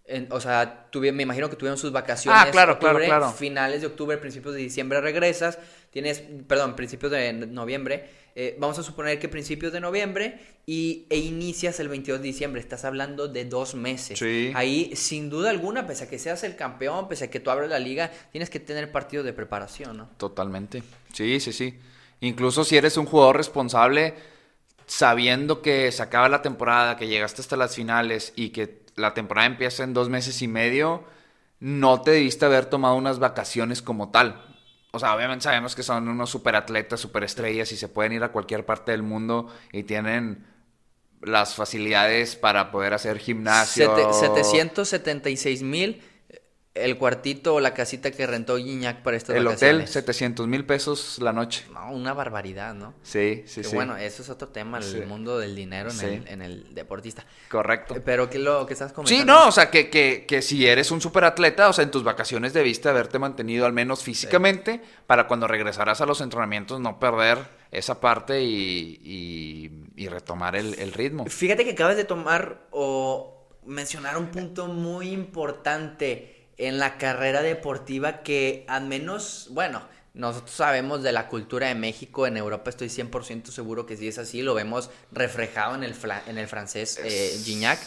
en- 0.05 0.27
o 0.31 0.39
sea, 0.41 0.87
me 0.95 1.23
imagino 1.23 1.49
que 1.49 1.55
tuvieron 1.55 1.77
sus 1.77 1.91
vacaciones. 1.91 2.41
Ah, 2.43 2.49
claro, 2.51 2.79
claro, 2.79 2.95
octubre, 2.97 3.05
claro. 3.05 3.31
Finales 3.31 3.81
de 3.81 3.87
octubre, 3.87 4.17
principios 4.17 4.55
de 4.55 4.61
diciembre 4.61 4.99
regresas. 4.99 5.59
Tienes, 5.91 6.23
perdón, 6.47 6.75
principios 6.75 7.11
de 7.11 7.33
noviembre. 7.33 8.22
Eh, 8.35 8.57
vamos 8.59 8.79
a 8.79 8.83
suponer 8.83 9.19
que 9.19 9.29
principios 9.29 9.71
de 9.71 9.79
noviembre 9.79 10.39
y, 10.65 11.05
e 11.09 11.17
inicias 11.17 11.79
el 11.79 11.87
22 11.87 12.19
de 12.19 12.27
diciembre. 12.27 12.61
Estás 12.61 12.83
hablando 12.83 13.27
de 13.27 13.45
dos 13.45 13.75
meses. 13.75 14.17
Sí. 14.17 14.51
Ahí, 14.55 14.95
sin 14.95 15.29
duda 15.29 15.51
alguna, 15.51 15.85
pese 15.85 16.05
a 16.05 16.09
que 16.09 16.17
seas 16.17 16.43
el 16.43 16.55
campeón, 16.55 17.07
pese 17.07 17.25
a 17.25 17.29
que 17.29 17.39
tú 17.39 17.51
abres 17.51 17.69
la 17.69 17.79
liga, 17.79 18.11
tienes 18.31 18.49
que 18.49 18.59
tener 18.59 18.91
partido 18.91 19.23
de 19.23 19.33
preparación, 19.33 19.97
¿no? 19.97 20.09
Totalmente. 20.17 20.81
Sí, 21.13 21.39
sí, 21.39 21.53
sí. 21.53 21.77
Incluso 22.21 22.63
si 22.63 22.77
eres 22.77 22.97
un 22.97 23.05
jugador 23.05 23.37
responsable, 23.37 24.15
sabiendo 24.85 25.61
que 25.61 25.91
se 25.91 26.01
acaba 26.01 26.29
la 26.29 26.41
temporada, 26.41 26.97
que 26.97 27.07
llegaste 27.07 27.41
hasta 27.41 27.57
las 27.57 27.75
finales 27.75 28.33
y 28.35 28.49
que 28.49 28.83
la 28.95 29.13
temporada 29.13 29.47
empieza 29.47 29.83
en 29.83 29.93
dos 29.93 30.09
meses 30.09 30.41
y 30.41 30.47
medio, 30.47 31.03
no 31.59 32.01
te 32.01 32.11
debiste 32.11 32.45
haber 32.45 32.65
tomado 32.65 32.95
unas 32.95 33.19
vacaciones 33.19 33.81
como 33.81 34.09
tal. 34.09 34.52
O 34.95 34.99
sea, 34.99 35.15
obviamente 35.15 35.43
sabemos 35.43 35.75
que 35.75 35.81
son 35.81 36.07
unos 36.07 36.29
superatletas, 36.29 36.99
superestrellas 36.99 37.71
y 37.71 37.77
se 37.77 37.87
pueden 37.87 38.13
ir 38.13 38.23
a 38.23 38.31
cualquier 38.31 38.63
parte 38.63 38.91
del 38.91 39.01
mundo 39.01 39.47
y 39.71 39.83
tienen 39.83 40.45
las 41.21 41.55
facilidades 41.55 42.35
para 42.35 42.69
poder 42.69 42.93
hacer 42.93 43.17
gimnasio. 43.17 43.95
Sete- 43.95 44.13
776 44.13 45.63
mil 45.63 46.03
el 46.75 46.97
cuartito 46.97 47.53
o 47.53 47.59
la 47.59 47.75
casita 47.75 48.09
que 48.09 48.25
rentó 48.25 48.55
Guiñac 48.55 49.03
para 49.03 49.15
estas 49.15 49.35
El 49.35 49.45
hotel, 49.45 49.75
vacaciones. 49.77 49.91
700 49.91 50.47
mil 50.47 50.65
pesos 50.65 51.19
la 51.21 51.31
noche. 51.31 51.65
No, 51.71 51.91
una 51.91 52.13
barbaridad, 52.13 52.73
¿no? 52.73 52.95
Sí, 53.03 53.43
sí, 53.45 53.61
Que 53.61 53.67
sí. 53.67 53.75
Bueno, 53.75 53.95
eso 53.95 54.23
es 54.23 54.29
otro 54.29 54.47
tema, 54.47 54.79
el 54.79 54.83
Sí. 54.83 55.01
mundo 55.01 55.37
del 55.37 55.55
dinero 55.55 55.91
en, 55.91 55.95
Sí. 55.95 56.05
el, 56.07 56.27
en 56.27 56.41
el 56.41 56.73
deportista. 56.73 57.25
Correcto. 57.49 57.95
Pero, 58.03 58.27
¿qué 58.27 58.39
lo 58.39 58.65
que 58.65 58.73
estás 58.73 58.91
comentando? 58.91 59.21
Sí, 59.21 59.25
no, 59.25 59.49
o 59.49 59.51
sea, 59.51 59.69
que, 59.69 59.91
que, 59.91 60.25
que 60.27 60.41
si 60.41 60.65
eres 60.65 60.89
un 60.89 60.99
superatleta, 60.99 61.69
o 61.69 61.73
sea, 61.73 61.83
en 61.83 61.91
tus 61.91 62.03
vacaciones 62.03 62.53
debiste 62.53 62.89
haberte 62.89 63.19
mantenido 63.19 63.67
al 63.67 63.73
menos 63.73 64.01
físicamente 64.03 64.81
para 65.05 65.27
cuando 65.27 65.47
regresaras 65.47 66.01
a 66.01 66.07
los 66.07 66.21
entrenamientos 66.21 66.79
no 66.79 66.99
perder 66.99 67.37
esa 67.69 67.99
parte 68.01 68.41
y, 68.41 68.99
y- 69.03 69.71
y 69.95 70.07
retomar 70.07 70.55
el, 70.55 70.73
el 70.79 70.91
ritmo. 70.93 71.25
Fíjate 71.27 71.63
que 71.65 71.71
acabas 71.71 71.97
de 71.97 72.03
tomar 72.03 72.67
o 72.71 73.29
mencionar 73.65 74.17
un 74.17 74.27
punto 74.27 74.67
muy 74.67 75.09
importante 75.11 76.32
en 76.57 76.79
la 76.79 76.97
carrera 76.97 77.41
deportiva 77.41 78.23
que 78.23 78.65
al 78.67 78.85
menos, 78.85 79.47
bueno, 79.51 79.81
nosotros 80.13 80.51
sabemos 80.51 81.01
de 81.01 81.11
la 81.11 81.27
cultura 81.27 81.67
de 81.67 81.75
México, 81.75 82.27
en 82.27 82.37
Europa 82.37 82.69
estoy 82.69 82.87
100% 82.87 83.47
seguro 83.47 83.85
que 83.85 83.97
sí 83.97 84.07
es 84.07 84.17
así, 84.17 84.41
lo 84.41 84.53
vemos 84.53 84.89
reflejado 85.11 85.75
en 85.75 85.83
el, 85.83 85.95
en 86.27 86.37
el 86.37 86.47
francés 86.47 86.99
eh, 87.03 87.39
Gignac. 87.43 87.79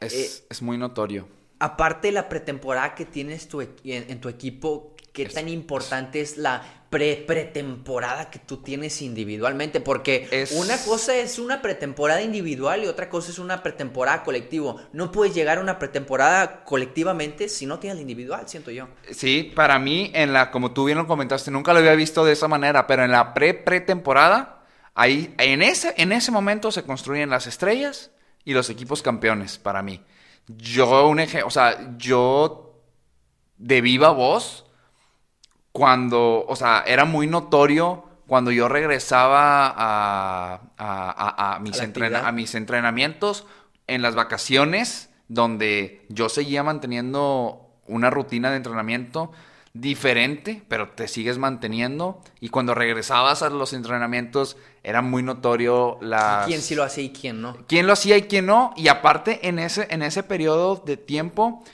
Es, 0.00 0.14
Eh, 0.14 0.30
es 0.48 0.62
muy 0.62 0.78
notorio. 0.78 1.28
Aparte 1.58 2.08
de 2.08 2.12
la 2.12 2.28
pretemporada 2.28 2.94
que 2.94 3.04
tienes 3.04 3.48
tu, 3.48 3.60
en 3.60 4.20
tu 4.20 4.28
equipo, 4.28 4.94
¿qué 5.12 5.26
tan 5.26 5.48
importante 5.48 6.20
es 6.20 6.36
la 6.36 6.81
pre 6.92 7.16
pretemporada 7.26 8.28
que 8.30 8.38
tú 8.38 8.58
tienes 8.58 9.00
individualmente? 9.00 9.80
Porque 9.80 10.28
Es- 10.30 10.52
una 10.52 10.76
cosa 10.76 11.16
es 11.16 11.38
una 11.38 11.62
pretemporada 11.62 12.20
individual 12.20 12.84
y 12.84 12.86
otra 12.86 13.08
cosa 13.08 13.30
es 13.30 13.38
una 13.38 13.62
pretemporada 13.62 14.22
colectivo. 14.22 14.78
No 14.92 15.10
puedes 15.10 15.34
llegar 15.34 15.56
a 15.56 15.62
una 15.62 15.78
pretemporada 15.78 16.64
colectivamente 16.64 17.48
si 17.48 17.64
no 17.64 17.78
tienes 17.78 17.96
la 17.96 18.02
individual, 18.02 18.46
siento 18.46 18.70
yo. 18.70 18.88
Sí, 19.10 19.50
para 19.56 19.78
mí, 19.78 20.10
en 20.14 20.34
la, 20.34 20.50
como 20.50 20.72
tú 20.72 20.84
bien 20.84 20.98
lo 20.98 21.06
comentaste, 21.06 21.50
nunca 21.50 21.72
lo 21.72 21.78
había 21.78 21.94
visto 21.94 22.26
de 22.26 22.32
esa 22.34 22.46
manera, 22.46 22.86
pero 22.86 23.04
en 23.04 23.10
la 23.10 23.32
pre-pretemporada, 23.32 24.62
ahí, 24.94 25.34
en 25.38 25.62
ese, 25.62 25.94
en 25.96 26.12
ese 26.12 26.30
momento 26.30 26.70
se 26.70 26.82
construyen 26.84 27.30
las 27.30 27.46
estrellas 27.46 28.10
y 28.44 28.52
los 28.52 28.68
equipos 28.68 29.00
campeones, 29.00 29.56
para 29.56 29.82
mí. 29.82 30.02
Yo, 30.46 31.08
un 31.08 31.20
ejemplo, 31.20 31.46
o 31.48 31.50
sea, 31.50 31.96
yo 31.96 32.82
de 33.56 33.80
viva 33.80 34.10
voz, 34.10 34.66
cuando, 35.72 36.44
o 36.46 36.56
sea, 36.56 36.84
era 36.86 37.04
muy 37.04 37.26
notorio 37.26 38.04
cuando 38.26 38.50
yo 38.50 38.68
regresaba 38.68 39.66
a, 39.66 40.54
a- 40.78 41.10
a- 41.48 41.54
a 41.54 41.58
mis, 41.60 41.80
entrena- 41.80 42.32
entrenamientos 42.54 43.46
en 43.86 44.02
las 44.02 44.14
vacaciones, 44.14 45.10
donde 45.28 46.04
yo 46.08 46.28
seguía 46.28 46.62
manteniendo 46.62 47.68
una 47.86 48.10
rutina 48.10 48.50
de 48.50 48.56
entrenamiento 48.58 49.32
diferente, 49.74 50.62
pero 50.68 50.90
te 50.90 51.08
sigues 51.08 51.38
manteniendo. 51.38 52.20
Y 52.40 52.50
cuando 52.50 52.74
regresabas 52.74 53.42
a 53.42 53.48
los 53.50 53.72
entrenamientos, 53.72 54.56
era 54.82 55.00
muy 55.02 55.22
notorio 55.22 55.98
la... 56.02 56.44
¿Quién 56.46 56.60
sí 56.60 56.74
lo 56.74 56.84
hace 56.84 57.02
y 57.02 57.10
quién 57.10 57.40
no? 57.40 57.56
quién 57.66 57.86
lo 57.86 57.94
hacía 57.94 58.16
y 58.18 58.22
quién 58.22 58.46
no. 58.46 58.72
Y 58.76 58.88
aparte, 58.88 59.48
en 59.48 59.58
ese, 59.58 59.86
en 59.90 60.02
ese 60.02 60.22
periodo 60.22 60.76
de 60.84 60.96
tiempo, 60.98 61.64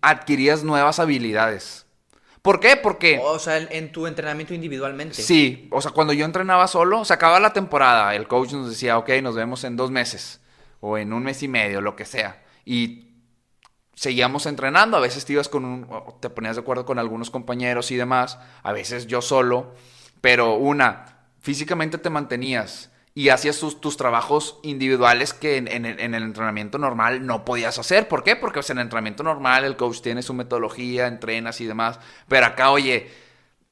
adquirías 0.00 0.62
nuevas 0.64 0.98
habilidades. 1.00 1.86
¿Por 2.42 2.58
qué? 2.58 2.76
Porque... 2.76 3.20
O 3.22 3.38
sea, 3.38 3.58
en, 3.58 3.92
tu 3.92 4.06
entrenamiento 4.06 4.54
individualmente. 4.54 5.14
Sí, 5.14 5.68
o 5.70 5.80
sea, 5.80 5.90
cuando 5.90 6.12
yo 6.12 6.24
entrenaba 6.24 6.66
solo, 6.68 7.04
se 7.04 7.12
acababa 7.12 7.40
la 7.40 7.52
temporada, 7.52 8.14
el 8.14 8.26
coach 8.26 8.52
nos 8.52 8.70
decía, 8.70 8.96
ok, 8.96 9.10
nos 9.22 9.34
vemos 9.34 9.64
en 9.64 9.76
dos 9.76 9.90
meses, 9.90 10.40
o 10.80 10.96
en 10.96 11.12
un 11.12 11.22
mes 11.22 11.42
y 11.42 11.48
medio, 11.48 11.80
lo 11.80 11.96
que 11.96 12.06
sea. 12.06 12.42
Y 12.64 13.10
seguíamos 13.94 14.46
entrenando, 14.46 14.96
a 14.96 15.00
veces 15.00 15.26
te 15.26 15.34
ibas 15.34 15.50
con 15.50 15.66
un, 15.66 15.86
te 16.20 16.30
ponías 16.30 16.56
de 16.56 16.62
acuerdo 16.62 16.86
con 16.86 16.98
algunos 16.98 17.30
compañeros 17.30 17.90
y 17.90 17.96
demás, 17.96 18.38
a 18.62 18.72
veces 18.72 19.06
yo 19.06 19.20
solo, 19.20 19.74
pero 20.22 20.54
una, 20.54 21.26
físicamente 21.40 21.98
te 21.98 22.08
mantenías 22.08 22.90
y 23.20 23.28
hacías 23.28 23.58
tus, 23.58 23.80
tus 23.80 23.96
trabajos 23.98 24.58
individuales 24.62 25.34
que 25.34 25.56
en, 25.58 25.68
en 25.68 25.84
el- 25.84 26.00
en 26.00 26.14
el 26.14 26.22
entrenamiento 26.22 26.78
normal 26.78 27.26
no 27.26 27.44
podías 27.44 27.78
hacer. 27.78 28.08
¿Por 28.08 28.22
qué? 28.22 28.34
Porque 28.36 28.58
pues, 28.60 28.70
en 28.70 28.78
el 28.78 28.82
entrenamiento 28.84 29.22
normal 29.22 29.64
el 29.64 29.76
coach 29.76 30.00
tiene 30.00 30.22
su 30.22 30.32
metodología, 30.32 31.06
entrenas 31.06 31.60
y 31.60 31.66
demás, 31.66 32.00
pero 32.28 32.46
acá, 32.46 32.70
oye, 32.70 33.10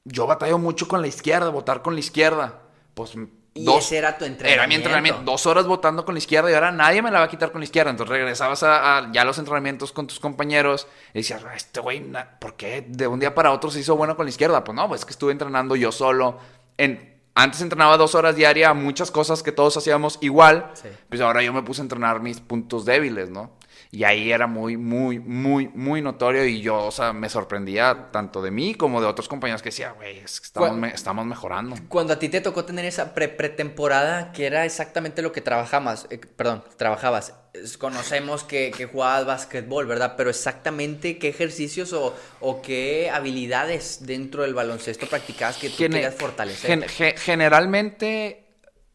yo 0.03 0.27
batallo 0.27 0.57
mucho 0.59 0.87
con 0.87 1.01
la 1.01 1.07
izquierda, 1.07 1.49
votar 1.49 1.81
con 1.81 1.93
la 1.95 1.99
izquierda. 1.99 2.61
Pues 2.93 3.13
Y 3.55 3.65
dos, 3.65 3.85
ese 3.85 3.97
era 3.97 4.17
tu 4.17 4.25
era 4.25 4.29
mi 4.29 4.35
entrenamiento. 4.37 4.75
entrenamiento. 4.89 5.21
Dos 5.31 5.45
horas 5.47 5.65
votando 5.65 6.05
con 6.05 6.13
la 6.13 6.19
izquierda 6.19 6.51
y 6.51 6.53
ahora 6.53 6.71
nadie 6.71 7.01
me 7.01 7.09
la 7.09 7.19
va 7.19 7.25
a 7.25 7.29
quitar 7.29 7.51
con 7.51 7.61
la 7.61 7.65
izquierda. 7.65 7.89
Entonces 7.91 8.11
regresabas 8.15 8.61
a, 8.63 8.97
a 8.99 9.11
ya 9.11 9.25
los 9.25 9.37
entrenamientos 9.39 9.91
con 9.91 10.05
tus 10.07 10.19
compañeros 10.19 10.87
y 11.13 11.19
decías, 11.19 11.43
"Ah, 11.43 11.55
este 11.55 11.79
güey, 11.79 12.03
¿por 12.39 12.55
qué 12.55 12.85
de 12.87 13.07
un 13.07 13.19
día 13.19 13.33
para 13.33 13.51
otro 13.51 13.71
se 13.71 13.79
hizo 13.79 13.95
bueno 13.95 14.15
con 14.15 14.25
la 14.25 14.29
izquierda? 14.29 14.63
Pues 14.63 14.75
no, 14.75 14.87
pues 14.87 15.01
es 15.01 15.05
que 15.05 15.11
estuve 15.11 15.31
entrenando 15.31 15.75
yo 15.75 15.91
solo. 15.91 16.37
En, 16.77 17.18
antes 17.41 17.61
entrenaba 17.61 17.97
dos 17.97 18.15
horas 18.15 18.35
diaria, 18.35 18.73
muchas 18.73 19.11
cosas 19.11 19.43
que 19.43 19.51
todos 19.51 19.75
hacíamos 19.77 20.17
igual. 20.21 20.71
Sí. 20.73 20.89
Pues 21.09 21.21
ahora 21.21 21.41
yo 21.41 21.53
me 21.53 21.63
puse 21.63 21.81
a 21.81 21.83
entrenar 21.83 22.21
mis 22.21 22.39
puntos 22.39 22.85
débiles, 22.85 23.29
¿no? 23.29 23.57
Y 23.91 24.03
ahí 24.03 24.31
era 24.31 24.45
muy, 24.45 24.77
muy, 24.77 25.17
muy, 25.17 25.67
muy 25.69 26.01
notorio 26.03 26.45
y 26.45 26.61
yo, 26.61 26.77
o 26.85 26.91
sea, 26.91 27.11
me 27.11 27.27
sorprendía 27.27 28.09
tanto 28.11 28.39
de 28.43 28.51
mí 28.51 28.75
como 28.75 29.01
de 29.01 29.07
otros 29.07 29.27
compañeros 29.27 29.63
que 29.63 29.69
decía, 29.69 29.93
güey, 29.93 30.19
es 30.19 30.39
que 30.39 30.45
estamos, 30.45 30.69
¿Cuál- 30.69 30.79
me- 30.79 30.89
estamos 30.93 31.25
mejorando. 31.25 31.75
Cuando 31.87 32.13
a 32.13 32.19
ti 32.19 32.29
te 32.29 32.39
tocó 32.39 32.65
tener 32.65 32.85
esa 32.85 33.15
pre 33.15 33.29
pretemporada, 33.29 34.31
que 34.31 34.45
era 34.45 34.63
exactamente 34.65 35.21
lo 35.23 35.31
que 35.31 35.41
trabajabas, 35.41 36.05
eh, 36.11 36.19
perdón, 36.19 36.63
trabajabas. 36.77 37.33
Conocemos 37.79 38.43
que, 38.43 38.71
que 38.75 38.85
jugabas 38.85 39.25
básquetbol, 39.25 39.85
¿verdad? 39.87 40.13
Pero 40.15 40.29
exactamente 40.29 41.17
qué 41.17 41.29
ejercicios 41.29 41.93
o, 41.93 42.15
o 42.41 42.61
qué 42.61 43.09
habilidades 43.11 44.05
dentro 44.05 44.43
del 44.43 44.53
baloncesto 44.53 45.07
practicabas 45.07 45.57
que 45.57 45.69
tú 45.69 45.77
Gene- 45.77 45.95
querías 45.95 46.15
fortalecer. 46.15 46.69
gen- 46.79 46.87
ge- 46.89 47.15
generalmente, 47.17 48.45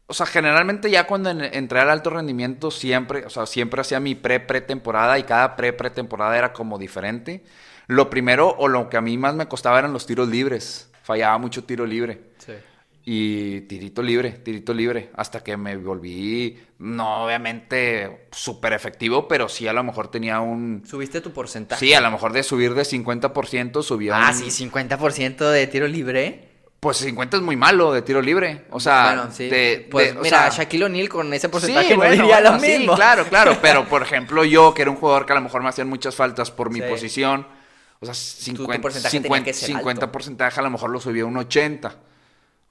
o 0.07 0.13
sea, 0.13 0.25
generalmente 0.25 0.89
ya 0.89 1.05
cuando 1.05 1.29
en- 1.31 1.41
entré 1.41 1.79
al 1.79 1.89
alto 1.89 2.09
rendimiento 2.09 2.71
siempre, 2.71 3.25
o 3.25 3.29
sea, 3.29 3.45
siempre 3.45 3.81
hacía 3.81 3.99
mi 3.99 4.15
pre-pretemporada 4.15 5.19
y 5.19 5.23
cada 5.23 5.55
pre-pretemporada 5.55 6.37
era 6.37 6.53
como 6.53 6.77
diferente. 6.77 7.43
Lo 7.87 8.09
primero 8.09 8.49
o 8.57 8.67
lo 8.67 8.89
que 8.89 8.97
a 8.97 9.01
mí 9.01 9.17
más 9.17 9.35
me 9.35 9.47
costaba 9.47 9.79
eran 9.79 9.93
los 9.93 10.05
tiros 10.05 10.27
libres. 10.29 10.89
Fallaba 11.03 11.37
mucho 11.37 11.63
tiro 11.65 11.85
libre. 11.85 12.21
Sí. 12.39 12.53
Y 13.07 13.61
tirito 13.61 14.01
libre, 14.01 14.31
tirito 14.31 14.73
libre, 14.73 15.11
hasta 15.15 15.43
que 15.43 15.55
me 15.57 15.77
volví, 15.77 16.59
no 16.79 17.25
obviamente 17.25 18.25
súper 18.31 18.73
efectivo, 18.73 19.27
pero 19.27 19.47
sí 19.47 19.67
a 19.67 19.73
lo 19.73 19.83
mejor 19.83 20.07
tenía 20.09 20.39
un... 20.39 20.81
¿Subiste 20.87 21.21
tu 21.21 21.31
porcentaje? 21.31 21.79
Sí, 21.85 21.93
a 21.93 22.01
lo 22.01 22.09
mejor 22.09 22.33
de 22.33 22.41
subir 22.41 22.73
de 22.73 22.81
50% 22.81 23.83
subía 23.83 24.17
Ah, 24.17 24.31
un- 24.31 24.35
sí, 24.51 24.65
50% 24.69 25.37
de 25.51 25.67
tiro 25.67 25.87
libre. 25.87 26.49
Pues 26.79 26.97
50 26.97 27.37
es 27.37 27.43
muy 27.43 27.55
malo 27.55 27.93
de 27.93 28.01
tiro 28.01 28.23
libre. 28.23 28.65
O 28.71 28.79
sea, 28.79 29.13
bueno, 29.15 29.31
sí. 29.31 29.49
de- 29.49 29.87
pues 29.91 30.13
de- 30.13 30.19
o 30.19 30.23
mira, 30.23 30.49
sea, 30.51 30.63
Shaquille 30.63 30.85
O'Neal 30.85 31.07
con 31.09 31.31
ese 31.31 31.47
porcentaje 31.49 31.85
sí, 31.87 31.93
no 31.93 31.97
bueno, 31.97 32.11
diría 32.23 32.41
lo 32.41 32.51
bueno, 32.53 32.65
sí, 32.65 32.77
mismo. 32.79 32.95
claro, 32.95 33.25
claro. 33.25 33.57
Pero, 33.61 33.87
por 33.87 34.01
ejemplo, 34.01 34.43
yo, 34.43 34.73
que 34.73 34.81
era 34.81 34.89
un 34.89 34.97
jugador 34.97 35.27
que 35.27 35.33
a 35.33 35.35
lo 35.35 35.41
mejor 35.41 35.61
me 35.61 35.69
hacían 35.69 35.87
muchas 35.87 36.15
faltas 36.15 36.49
por 36.49 36.71
mi 36.71 36.81
posición, 36.81 37.45
o 37.99 38.05
sea, 38.05 38.13
tu 38.15 38.19
50, 38.19 38.81
porcentaje 38.81 39.19
tenía 39.19 39.43
que 39.43 39.53
ser 39.53 39.67
50 39.67 40.05
alto. 40.05 40.11
porcentaje 40.11 40.59
a 40.59 40.63
lo 40.63 40.71
mejor 40.71 40.89
lo 40.89 40.99
subía 40.99 41.21
a 41.21 41.27
un 41.27 41.37
80. 41.37 41.95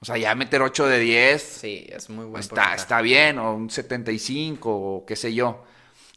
O 0.05 0.07
sea, 0.07 0.17
ya 0.17 0.35
meter 0.35 0.61
8 0.61 0.85
de 0.85 0.99
10 0.99 1.41
Sí, 1.41 1.87
es 1.89 2.11
muy 2.11 2.25
buen 2.25 2.39
está, 2.39 2.75
está 2.75 3.01
bien, 3.01 3.39
o 3.39 3.55
un 3.55 3.71
75, 3.71 4.69
o 4.71 5.03
qué 5.03 5.15
sé 5.15 5.33
yo. 5.33 5.63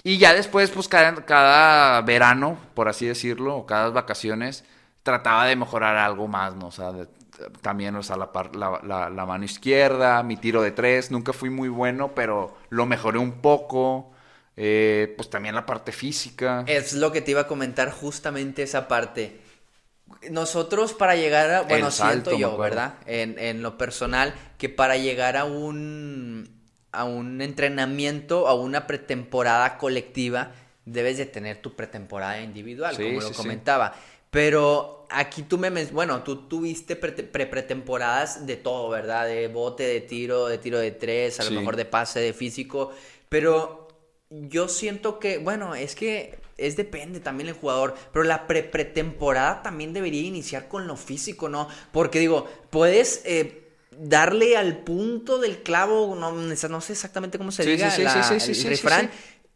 Y 0.02 0.18
ya 0.18 0.34
después, 0.34 0.68
pues 0.70 0.88
cada, 0.88 1.24
cada 1.24 2.02
verano, 2.02 2.58
por 2.74 2.88
así 2.90 3.06
decirlo, 3.06 3.56
o 3.56 3.64
cada 3.64 3.88
vacaciones, 3.88 4.62
trataba 5.02 5.46
de 5.46 5.56
mejorar 5.56 5.96
algo 5.96 6.28
más, 6.28 6.54
¿no? 6.54 6.66
O 6.66 6.70
sea, 6.70 6.92
de- 6.92 7.08
también, 7.62 7.96
o 7.96 8.02
sea, 8.02 8.16
la, 8.18 8.30
par- 8.30 8.54
la, 8.54 8.78
la- 8.84 9.08
la 9.08 9.24
mano 9.24 9.46
izquierda, 9.46 10.22
mi 10.22 10.36
tiro 10.36 10.60
de 10.60 10.72
tres, 10.72 11.10
nunca 11.10 11.32
fui 11.32 11.48
muy 11.48 11.70
bueno, 11.70 12.14
pero 12.14 12.58
lo 12.68 12.84
mejoré 12.84 13.18
un 13.18 13.40
poco. 13.40 14.12
Eh, 14.60 15.14
pues 15.16 15.30
también 15.30 15.54
la 15.54 15.64
parte 15.64 15.92
física. 15.92 16.64
Es 16.66 16.92
lo 16.92 17.10
que 17.12 17.22
te 17.22 17.30
iba 17.30 17.42
a 17.42 17.46
comentar 17.46 17.90
justamente 17.90 18.62
esa 18.64 18.86
parte. 18.88 19.40
Nosotros 20.30 20.94
para 20.94 21.14
llegar 21.16 21.50
a, 21.50 21.62
bueno, 21.62 21.90
salto, 21.90 22.30
siento 22.30 22.52
yo. 22.52 22.58
¿verdad? 22.58 22.94
En, 23.06 23.38
en 23.38 23.62
lo 23.62 23.78
personal, 23.78 24.34
que 24.58 24.68
para 24.68 24.96
llegar 24.96 25.36
a 25.36 25.44
un, 25.44 26.48
a 26.92 27.04
un 27.04 27.40
entrenamiento, 27.40 28.48
a 28.48 28.54
una 28.54 28.86
pretemporada 28.86 29.78
colectiva, 29.78 30.52
debes 30.84 31.18
de 31.18 31.26
tener 31.26 31.62
tu 31.62 31.76
pretemporada 31.76 32.40
individual, 32.40 32.96
Sí, 32.96 33.02
como 33.04 33.20
sí, 33.20 33.26
lo 33.26 33.28
sí. 33.30 33.34
comentaba. 33.34 33.94
Pero 34.30 35.06
aquí 35.08 35.42
tú 35.42 35.56
me, 35.56 35.70
bueno, 35.86 36.22
tú 36.22 36.48
tuviste 36.48 36.96
pre, 36.96 37.12
pre- 37.12 37.46
pretemporadas 37.46 38.44
de 38.46 38.56
todo, 38.56 38.88
¿verdad? 38.90 39.26
De 39.26 39.48
bote, 39.48 39.84
de 39.84 40.00
tiro, 40.02 40.48
de 40.48 40.58
tiro 40.58 40.78
de 40.78 40.90
tres, 40.90 41.40
a 41.40 41.44
lo 41.44 41.52
mejor 41.52 41.76
de 41.76 41.84
pase, 41.86 42.20
de 42.20 42.32
físico, 42.32 42.92
pero 43.28 43.88
yo 44.30 44.68
siento 44.68 45.18
que, 45.18 45.38
bueno, 45.38 45.74
es 45.74 45.94
que 45.94 46.38
es 46.58 46.76
depende 46.76 47.20
también 47.20 47.48
el 47.48 47.54
jugador, 47.54 47.94
pero 48.12 48.24
la 48.24 48.46
pre 48.46 48.64
pretemporada 48.64 49.62
también 49.62 49.92
debería 49.92 50.22
iniciar 50.22 50.68
con 50.68 50.86
lo 50.86 50.96
físico, 50.96 51.48
¿no? 51.48 51.68
Porque 51.92 52.18
digo, 52.18 52.46
puedes 52.70 53.22
eh, 53.24 53.68
darle 53.98 54.56
al 54.56 54.78
punto 54.78 55.38
del 55.38 55.62
clavo, 55.62 56.14
no, 56.14 56.32
no 56.32 56.80
sé 56.80 56.92
exactamente 56.92 57.38
cómo 57.38 57.52
se 57.52 57.64
diga 57.64 57.94
el 57.94 58.04
refrán. 58.68 59.10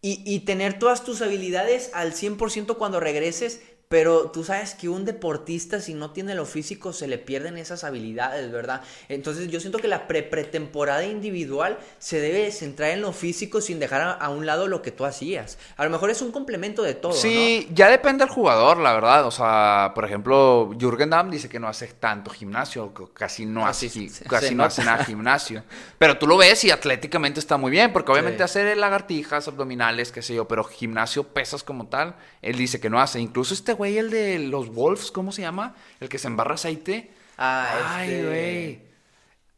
Y, 0.05 0.21
y 0.27 0.41
tener 0.41 0.81
todas 0.81 1.05
tus 1.05 1.23
habilidades 1.23 1.91
al 1.95 2.13
100% 2.13 2.77
cuando 2.77 2.99
regreses, 2.99 3.61
pero 3.93 4.31
tú 4.31 4.43
sabes 4.43 4.75
que 4.75 4.89
un 4.89 5.05
deportista 5.05 5.79
si 5.79 5.93
no 5.93 6.13
tiene 6.13 6.35
lo 6.35 6.47
físico 6.47 6.95
se 6.95 7.07
le 7.07 7.19
pierden 7.19 7.59
esas 7.59 7.85
habilidades, 7.85 8.51
¿verdad? 8.51 8.81
Entonces 9.11 9.49
yo 9.49 9.61
siento 9.61 9.81
que 9.81 9.87
la 9.87 10.07
pre 10.07 10.23
pretemporada 10.23 11.05
individual 11.05 11.79
se 11.99 12.19
debe 12.19 12.51
centrar 12.53 12.93
en 12.93 13.03
lo 13.03 13.13
físico 13.13 13.61
sin 13.61 13.79
dejar 13.79 14.01
a, 14.01 14.13
a 14.13 14.31
un 14.31 14.47
lado 14.47 14.67
lo 14.67 14.81
que 14.81 14.93
tú 14.93 15.05
hacías. 15.05 15.59
A 15.77 15.85
lo 15.85 15.91
mejor 15.91 16.09
es 16.09 16.23
un 16.23 16.33
complemento 16.33 16.83
de 16.83 16.95
todo, 16.95 17.13
Sí, 17.13 17.69
ya 17.75 17.91
depende 17.91 18.25
del 18.25 18.33
jugador, 18.33 18.79
la 18.79 18.95
verdad. 18.95 19.27
O 19.27 19.31
sea, 19.31 19.93
por 19.95 20.07
ejemplo, 20.07 20.71
Jürgen 20.81 21.11
Damm 21.11 21.29
dice 21.31 21.51
que 21.51 21.61
no 21.61 21.69
hace 21.69 21.87
tanto 21.89 22.31
gimnasio, 22.31 22.95
casi 23.13 23.45
no 23.45 23.67
hace, 23.67 23.91
casi 24.27 24.49
se 24.49 24.55
no 24.55 24.65
hace 24.65 24.85
nada 24.85 25.05
gimnasio. 25.05 25.65
Pero 25.99 26.17
tú 26.17 26.27
lo 26.27 26.39
ves 26.39 26.65
y 26.65 26.71
atléticamente 26.71 27.41
está 27.41 27.59
muy 27.59 27.71
bien, 27.71 27.93
porque 27.93 28.11
obviamente 28.11 28.39
Sí. 28.39 28.45
hacer 28.45 28.75
lagartijas, 28.79 29.49
abdominales, 29.49 30.13
qué 30.13 30.23
sé 30.23 30.35
yo, 30.35 30.49
pero 30.49 30.65
gimnasio, 30.65 31.25
pesas 31.25 31.63
como 31.63 31.89
tal, 31.89 32.15
él 32.41 32.57
dice 32.57 32.81
que 32.81 32.89
no 32.89 32.99
hace. 32.99 33.21
Incluso 33.21 33.53
este 33.53 33.82
güey, 33.83 33.99
el 33.99 34.11
de 34.11 34.39
los 34.39 34.73
Wolves, 34.73 35.11
¿cómo 35.11 35.33
se 35.33 35.43
llama? 35.43 35.75
El 35.99 36.09
que 36.09 36.19
se 36.19 36.29
embarra 36.29 36.55
aceite. 36.55 37.11
Ah, 37.37 37.97
Ay, 37.97 38.11
este- 38.13 38.27
güey. 38.27 38.83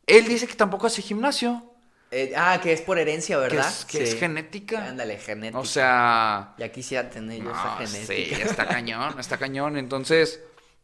Él 0.07 0.25
dice 0.29 0.47
que 0.47 0.55
tampoco 0.55 0.87
hace 0.87 1.03
gimnasio. 1.03 1.71
Eh, 2.11 2.33
ah, 2.37 2.59
que 2.63 2.73
es 2.73 2.81
por 2.81 2.99
herencia, 2.99 3.37
Que 3.37 3.41
¿verdad? 3.43 3.69
es, 3.69 3.85
que 3.85 4.03
es 4.03 4.15
genética. 4.19 4.87
Ándale, 4.87 5.19
genética. 5.19 5.59
O 5.59 5.65
sea. 5.65 6.55
Ya 6.59 6.71
quisiera 6.71 7.11
tener 7.11 7.43
yo 7.43 7.51
esa 7.51 7.77
genética. 7.77 8.37
sí, 8.37 8.43
está 8.43 8.67
cañón, 8.77 9.19
está 9.19 9.37
cañón. 9.37 9.77
Entonces, 9.77 10.41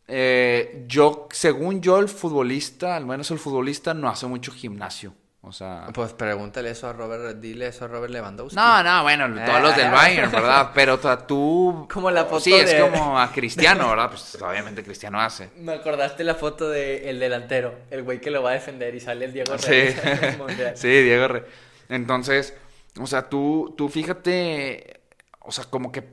eh, 0.08 0.84
yo, 0.88 1.28
según 1.30 1.80
yo, 1.80 1.98
el 1.98 2.08
futbolista, 2.08 2.96
al 2.96 3.06
menos 3.06 3.30
el 3.30 3.38
futbolista, 3.38 3.94
no 3.94 4.08
hace 4.08 4.26
mucho 4.26 4.52
gimnasio. 4.52 5.14
O 5.42 5.52
sea. 5.52 5.88
Pues 5.94 6.12
pregúntale 6.12 6.70
eso 6.70 6.86
a 6.86 6.92
Robert, 6.92 7.38
dile 7.40 7.68
eso 7.68 7.86
a 7.86 7.88
Robert 7.88 8.12
Lewandowski. 8.12 8.54
No, 8.56 8.82
no, 8.82 9.02
bueno, 9.02 9.26
todos 9.46 9.62
los 9.62 9.74
del. 9.76 9.90
Bayern, 9.90 10.30
¿verdad? 10.30 10.70
Pero 10.74 10.98
tú. 11.26 11.88
Como 11.92 12.10
la 12.10 12.24
foto 12.26 12.40
Sí, 12.40 12.52
es 12.52 12.70
de- 12.70 12.80
como 12.80 13.18
a 13.18 13.32
Cristiano, 13.32 13.88
¿verdad? 13.88 14.10
Pues 14.10 14.36
obviamente 14.42 14.84
Cristiano 14.84 15.18
hace. 15.18 15.50
Me 15.56 15.72
acordaste 15.72 16.24
la 16.24 16.34
foto 16.34 16.68
del 16.68 17.18
delantero, 17.18 17.74
el 17.90 18.02
güey 18.02 18.20
que 18.20 18.30
lo 18.30 18.42
va 18.42 18.50
a 18.50 18.54
defender 18.54 18.94
y 18.94 19.00
sale 19.00 19.24
el 19.24 19.32
Diego 19.32 19.56
Sí, 19.56 19.68
Reyes 19.70 20.36
Mundial. 20.38 20.72
sí, 20.76 20.88
Diego 20.88 21.28
Re- 21.28 21.44
Entonces, 21.88 22.54
o 23.00 23.06
sea, 23.06 23.30
tú, 23.30 23.74
tú 23.78 23.88
fíjate, 23.88 25.00
o 25.40 25.52
sea, 25.52 25.64
como 25.64 25.90
que 25.90 26.04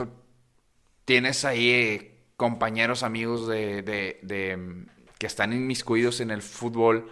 tienes 1.06 1.44
ahí 1.46 1.70
eh, 1.70 2.18
compañeros, 2.38 3.04
amigos 3.04 3.48
de, 3.48 3.82
de, 3.82 4.20
de, 4.22 4.86
que 5.18 5.28
están 5.28 5.52
inmiscuidos 5.54 6.22
en 6.22 6.32
el 6.32 6.42
fútbol. 6.42 7.12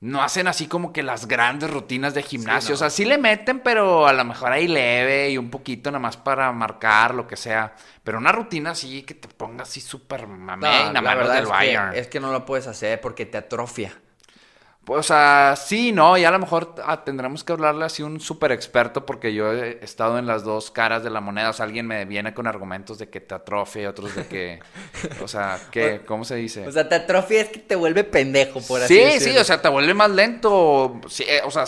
No 0.00 0.22
hacen 0.22 0.46
así 0.46 0.66
como 0.68 0.92
que 0.92 1.02
las 1.02 1.26
grandes 1.26 1.70
rutinas 1.70 2.12
de 2.14 2.22
gimnasio. 2.22 2.70
no. 2.70 2.74
O 2.74 2.78
sea, 2.78 2.90
sí 2.90 3.04
le 3.06 3.16
meten, 3.18 3.60
pero 3.60 4.06
a 4.06 4.12
lo 4.12 4.24
mejor 4.24 4.52
ahí 4.52 4.68
leve 4.68 5.30
y 5.30 5.38
un 5.38 5.50
poquito 5.50 5.90
nada 5.90 6.00
más 6.00 6.16
para 6.18 6.52
marcar, 6.52 7.14
lo 7.14 7.26
que 7.26 7.36
sea. 7.36 7.74
Pero 8.04 8.18
una 8.18 8.30
rutina 8.30 8.72
así 8.72 9.02
que 9.04 9.14
te 9.14 9.26
ponga 9.28 9.62
así 9.62 9.80
súper 9.80 10.26
mamey, 10.26 10.70
No, 10.70 10.92
nada 10.92 11.00
más 11.00 11.16
verdad 11.16 11.34
del 11.36 11.44
es 11.44 11.48
Bayern. 11.48 11.92
que, 11.92 11.98
es 12.00 12.08
que 12.08 12.20
no 12.20 12.30
lo 12.30 12.44
puedes 12.44 12.66
hacer 12.66 13.00
porque 13.00 13.24
te 13.26 13.38
atrofia. 13.38 13.98
Pues, 14.86 15.00
o 15.00 15.02
sea, 15.02 15.56
sí, 15.56 15.90
no, 15.90 16.16
y 16.16 16.24
a 16.24 16.30
lo 16.30 16.38
mejor 16.38 16.76
ah, 16.84 17.02
tendremos 17.02 17.42
que 17.42 17.52
hablarle 17.52 17.84
así 17.84 18.04
un 18.04 18.20
súper 18.20 18.52
experto 18.52 19.04
porque 19.04 19.34
yo 19.34 19.52
he 19.52 19.82
estado 19.82 20.16
en 20.16 20.28
las 20.28 20.44
dos 20.44 20.70
caras 20.70 21.02
de 21.02 21.10
la 21.10 21.20
moneda. 21.20 21.50
O 21.50 21.52
sea, 21.52 21.64
alguien 21.64 21.88
me 21.88 22.04
viene 22.04 22.32
con 22.32 22.46
argumentos 22.46 22.96
de 22.96 23.10
que 23.10 23.20
te 23.20 23.34
atrofia 23.34 23.82
y 23.82 23.86
otros 23.86 24.14
de 24.14 24.28
que, 24.28 24.60
o 25.24 25.26
sea, 25.26 25.58
que, 25.72 26.02
¿cómo 26.06 26.24
se 26.24 26.36
dice? 26.36 26.68
O 26.68 26.70
sea, 26.70 26.88
te 26.88 26.94
atrofia 26.94 27.40
es 27.40 27.48
que 27.48 27.58
te 27.58 27.74
vuelve 27.74 28.04
pendejo, 28.04 28.60
por 28.60 28.80
así 28.80 28.94
sí, 28.94 29.00
decirlo. 29.00 29.32
sí, 29.32 29.38
o 29.40 29.44
sea, 29.44 29.60
te 29.60 29.68
vuelve 29.68 29.92
más 29.92 30.10
lento. 30.12 31.00
sí, 31.08 31.24
eh, 31.26 31.40
o 31.44 31.50
sea, 31.50 31.64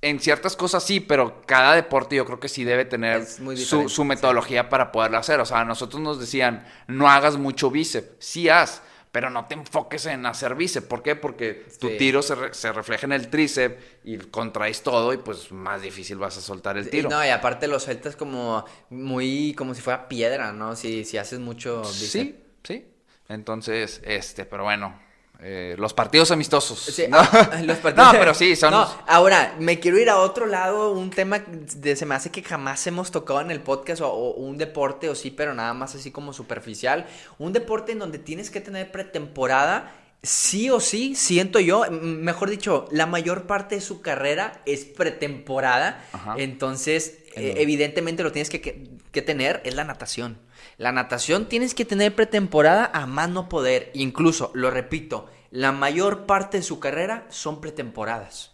en 0.00 0.18
ciertas 0.18 0.56
cosas 0.56 0.82
sí, 0.82 0.98
pero 0.98 1.42
cada 1.44 1.74
deporte 1.74 2.16
yo 2.16 2.24
creo 2.24 2.40
que 2.40 2.48
sí 2.48 2.64
debe 2.64 2.86
tener 2.86 3.26
su, 3.26 3.86
sí. 3.86 4.04
metodología 4.04 4.70
para 4.70 4.92
poderlo 4.92 5.18
hacer. 5.18 5.40
O 5.40 5.44
sea, 5.44 5.60
a 5.60 5.64
nosotros 5.66 6.00
nos 6.00 6.18
decían, 6.18 6.66
no 6.86 7.10
hagas 7.10 7.36
mucho 7.36 7.70
bíceps. 7.70 8.14
Sí 8.18 8.48
haz, 8.48 8.80
pero 9.12 9.30
no 9.30 9.46
te 9.46 9.54
enfoques 9.54 10.06
en 10.06 10.26
hacer 10.26 10.54
bíceps. 10.56 10.86
¿Por 10.86 11.02
qué? 11.02 11.14
Porque 11.16 11.66
tu 11.78 11.90
tiro 11.98 12.22
se, 12.22 12.34
re- 12.34 12.54
se 12.54 12.72
refleja 12.72 13.06
en 13.06 13.12
el 13.12 13.28
tríceps 13.28 13.76
y 14.04 14.16
contraes 14.18 14.82
todo 14.82 15.12
y 15.12 15.18
pues 15.18 15.52
más 15.52 15.82
difícil 15.82 16.18
vas 16.18 16.36
a 16.38 16.40
soltar 16.40 16.78
el 16.78 16.86
Y 16.86 16.90
tiro. 16.90 17.10
no, 17.10 17.24
y 17.24 17.28
aparte 17.28 17.68
lo 17.68 17.78
sueltas 17.78 18.16
como 18.16 18.64
muy, 18.90 19.54
como 19.56 19.74
si 19.74 19.82
fuera 19.82 20.08
piedra, 20.08 20.52
¿no? 20.52 20.74
Si, 20.76 21.04
si 21.04 21.18
haces 21.18 21.38
mucho 21.38 21.94
bíceps. 22.00 22.10
sí, 22.10 22.44
sí. 22.64 22.86
Entonces, 23.28 24.00
este, 24.04 24.44
pero 24.46 24.64
bueno, 24.64 24.98
eh, 25.42 25.74
los 25.78 25.92
partidos 25.92 26.30
amistosos. 26.30 26.78
Sí, 26.78 27.06
¿no? 27.08 27.18
ah, 27.18 27.60
los 27.64 27.78
partidos- 27.78 28.12
No, 28.12 28.18
pero 28.18 28.34
sí, 28.34 28.54
son... 28.56 28.70
No, 28.70 28.88
ahora, 29.06 29.54
me 29.58 29.80
quiero 29.80 29.98
ir 29.98 30.08
a 30.08 30.18
otro 30.18 30.46
lado, 30.46 30.92
un 30.92 31.10
tema 31.10 31.42
de 31.48 31.96
se 31.96 32.06
me 32.06 32.14
hace 32.14 32.30
que 32.30 32.42
jamás 32.42 32.86
hemos 32.86 33.10
tocado 33.10 33.40
en 33.40 33.50
el 33.50 33.60
podcast, 33.60 34.02
o, 34.02 34.08
o 34.08 34.30
un 34.40 34.58
deporte, 34.58 35.08
o 35.08 35.14
sí, 35.14 35.30
pero 35.30 35.54
nada 35.54 35.74
más 35.74 35.94
así 35.94 36.10
como 36.10 36.32
superficial. 36.32 37.06
Un 37.38 37.52
deporte 37.52 37.92
en 37.92 37.98
donde 37.98 38.18
tienes 38.18 38.50
que 38.50 38.60
tener 38.60 38.90
pretemporada, 38.92 39.92
sí 40.22 40.70
o 40.70 40.78
sí, 40.78 41.16
siento 41.16 41.58
yo, 41.58 41.82
mejor 41.90 42.48
dicho, 42.48 42.86
la 42.92 43.06
mayor 43.06 43.46
parte 43.48 43.74
de 43.74 43.80
su 43.80 44.00
carrera 44.02 44.62
es 44.66 44.84
pretemporada. 44.84 46.04
Ajá. 46.12 46.34
Entonces, 46.38 47.14
¿En 47.18 47.21
eh, 47.34 47.54
evidentemente 47.58 48.22
lo 48.22 48.32
tienes 48.32 48.50
que, 48.50 48.60
que- 48.60 48.88
que 49.10 49.22
tener, 49.22 49.60
es 49.64 49.74
la 49.74 49.84
natación. 49.84 50.38
La 50.78 50.92
natación 50.92 51.48
tienes 51.48 51.74
que 51.74 51.84
tener 51.84 52.14
pretemporada 52.14 52.90
a 52.92 53.06
más 53.06 53.28
no 53.28 53.48
poder. 53.48 53.90
Incluso, 53.94 54.50
lo 54.54 54.70
repito, 54.70 55.26
la 55.50 55.72
mayor 55.72 56.24
parte 56.26 56.58
de 56.58 56.62
su 56.62 56.80
carrera 56.80 57.26
son 57.28 57.60
pretemporadas. 57.60 58.52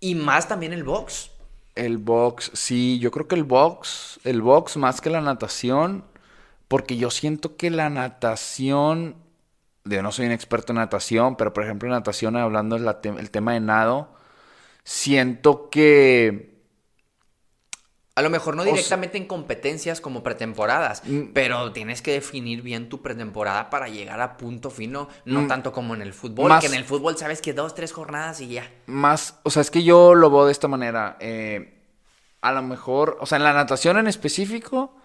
Y 0.00 0.14
más 0.14 0.48
también 0.48 0.72
el 0.72 0.84
box. 0.84 1.30
El 1.74 1.98
box, 1.98 2.52
sí, 2.54 2.98
yo 3.00 3.10
creo 3.10 3.28
que 3.28 3.34
el 3.34 3.44
box, 3.44 4.20
el 4.24 4.40
box 4.42 4.76
más 4.76 5.00
que 5.00 5.10
la 5.10 5.20
natación, 5.20 6.04
porque 6.68 6.96
yo 6.96 7.10
siento 7.10 7.56
que 7.56 7.70
la 7.70 7.90
natación, 7.90 9.16
yo 9.84 10.02
no 10.02 10.10
soy 10.12 10.26
un 10.26 10.32
experto 10.32 10.72
en 10.72 10.76
natación, 10.78 11.36
pero 11.36 11.52
por 11.52 11.64
ejemplo 11.64 11.86
en 11.88 11.92
natación, 11.92 12.36
hablando 12.36 12.78
del 12.78 13.18
el 13.18 13.30
tema 13.30 13.52
de 13.54 13.60
nado, 13.60 14.14
siento 14.84 15.68
que 15.70 16.55
A 18.16 18.22
lo 18.22 18.30
mejor 18.30 18.56
no 18.56 18.62
sea- 18.62 18.72
directamente 18.72 19.18
en 19.18 19.26
competencias 19.26 20.00
como 20.00 20.22
pretemporadas, 20.22 21.02
Mm. 21.04 21.32
pero 21.34 21.70
tienes 21.72 22.00
que 22.00 22.12
definir 22.12 22.62
bien 22.62 22.88
tu 22.88 23.02
pretemporada 23.02 23.68
para 23.68 23.88
llegar 23.88 24.20
a 24.22 24.38
punto 24.38 24.70
fino, 24.70 25.08
no 25.26 25.42
Mm. 25.42 25.48
tanto 25.48 25.70
como 25.70 25.94
en 25.94 26.00
el 26.02 26.14
fútbol, 26.14 26.48
Más- 26.48 26.62
que 26.62 26.66
en 26.68 26.74
el 26.74 26.84
fútbol 26.84 27.18
sabes 27.18 27.42
que 27.42 27.52
dos, 27.52 27.74
tres 27.74 27.92
jornadas 27.92 28.40
y 28.40 28.48
ya. 28.48 28.70
más, 28.86 29.38
o 29.42 29.50
sea, 29.50 29.60
es 29.60 29.70
que 29.70 29.82
yo 29.84 30.14
lo 30.14 30.30
veo 30.30 30.46
de 30.46 30.52
esta 30.52 30.66
manera, 30.66 31.18
eh, 31.20 31.82
a 32.40 32.52
lo 32.52 32.62
mejor, 32.62 33.18
o 33.20 33.26
sea, 33.26 33.36
en 33.36 33.44
la 33.44 33.52
natación 33.52 33.98
en 33.98 34.06
específico, 34.06 34.96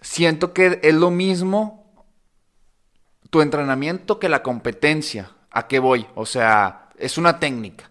siento 0.00 0.52
que 0.52 0.78
es 0.82 0.94
lo 0.94 1.10
mismo 1.10 1.92
tu 3.30 3.40
entrenamiento 3.40 4.18
que 4.18 4.28
la 4.28 4.42
competencia. 4.42 5.30
¿A 5.50 5.66
qué 5.66 5.78
voy? 5.78 6.06
O 6.14 6.26
sea, 6.26 6.90
es 6.98 7.18
una 7.18 7.38
técnica. 7.40 7.90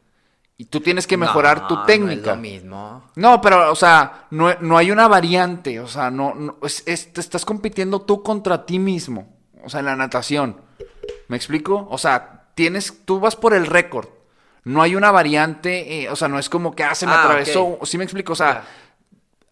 Y 0.62 0.65
tú 0.65 0.80
tienes 0.80 1.08
que 1.08 1.17
mejorar 1.17 1.62
No, 1.63 1.67
tu 1.67 1.74
no 1.74 1.82
es 1.82 1.88
técnica. 1.88 2.36
lo 2.36 2.38
mismo. 2.38 3.04
No, 3.15 3.41
pero, 3.41 3.71
o 3.71 3.76
sea, 3.76 4.28
no, 4.30 4.54
no 4.60 4.78
hay 4.78 4.91
una 4.91 5.08
variante. 5.08 5.80
O 5.80 5.88
sea, 5.88 6.12
no, 6.12 6.36
no- 6.36 6.58
es- 6.62 6.84
es- 6.86 7.12
te 7.12 7.19
estás 7.19 7.45
compitiendo 7.45 8.02
tú 8.04 8.21
contra 8.21 8.63
ti 8.63 8.78
mismo. 8.78 9.28
O 9.63 9.69
sea, 9.69 9.80
en 9.80 9.88
la 9.88 9.95
natación. 9.95 10.62
¿Me 11.30 11.36
explico? 11.36 11.88
O 11.89 11.97
sea, 11.97 12.43
tienes, 12.54 13.06
tú 13.06 13.19
vas 13.19 13.36
por 13.36 13.56
el 13.56 13.65
récord. 13.65 14.10
No 14.63 14.84
hay 14.84 14.93
una 14.95 15.10
variante, 15.10 16.04
eh, 16.04 16.10
o 16.12 16.15
sea, 16.15 16.28
no 16.28 16.38
es 16.38 16.47
como 16.47 16.76
que, 16.76 16.84
ah, 16.84 16.93
se 16.93 17.08
me 17.08 17.13
Ah, 17.13 17.24
atravesó. 17.24 17.80
¿Sí 17.82 17.97
me 17.97 18.04
explico? 18.04 18.34
O 18.34 18.36
sea. 18.36 18.63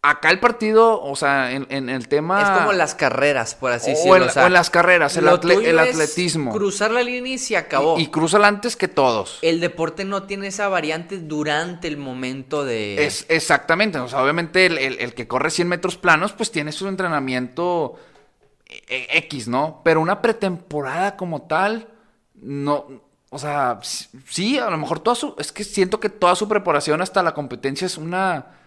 Acá 0.02 0.30
el 0.30 0.40
partido, 0.40 1.02
o 1.02 1.16
sea, 1.16 1.52
en, 1.52 1.68
en 1.70 1.90
el 1.90 2.08
tema... 2.08 2.42
Es 2.42 2.50
como 2.50 2.72
las 2.74 2.96
carreras, 2.96 3.56
por 3.56 3.72
así 3.74 3.92
decirlo. 3.92 4.26
o 4.28 4.30
sea, 4.30 4.44
o 4.44 4.48
en 4.48 4.54
las 4.54 4.70
carreras, 4.70 5.18
el, 5.18 5.28
atle- 5.28 5.66
el 5.66 5.78
atletismo. 5.78 6.52
Cruzar 6.54 6.92
la 6.92 7.04
línea 7.04 7.34
y 7.34 7.38
se 7.38 7.58
acabó. 7.58 8.00
Y, 8.00 8.04
y 8.04 8.08
crúzala 8.08 8.48
antes 8.48 8.76
que 8.78 8.88
todos. 8.88 9.40
El 9.42 9.60
deporte 9.60 10.06
no 10.06 10.24
tiene 10.24 10.48
esa 10.48 10.70
variante 10.70 11.18
durante 11.20 11.88
el 11.90 11.98
momento 11.98 12.64
de... 12.64 13.06
Es 13.06 13.26
exactamente, 13.28 14.00
o 14.00 14.08
sea, 14.08 14.24
obviamente 14.24 14.66
el, 14.66 14.78
el- 14.78 15.00
el 15.00 15.14
que 15.14 15.28
corre 15.28 15.50
100 15.52 15.68
metros 15.68 15.98
planos, 15.98 16.32
pues 16.32 16.50
tiene 16.52 16.72
su 16.72 16.88
entrenamiento 16.88 17.96
eh, 18.88 19.08
X, 19.14 19.48
¿no? 19.50 19.82
Pero 19.84 20.00
una 20.00 20.22
pretemporada 20.22 21.18
como 21.18 21.42
tal, 21.42 21.90
no, 22.36 22.88
o 23.32 23.38
sea, 23.38 23.80
sí, 24.28 24.58
a 24.58 24.70
lo 24.70 24.78
mejor 24.78 25.00
toda 25.02 25.16
su, 25.16 25.36
es 25.38 25.52
que 25.52 25.64
siento 25.66 26.00
que 26.00 26.10
toda 26.10 26.36
su 26.36 26.48
preparación 26.48 27.02
hasta 27.02 27.22
la 27.22 27.34
competencia 27.34 27.86
es 27.86 27.98
una, 27.98 28.59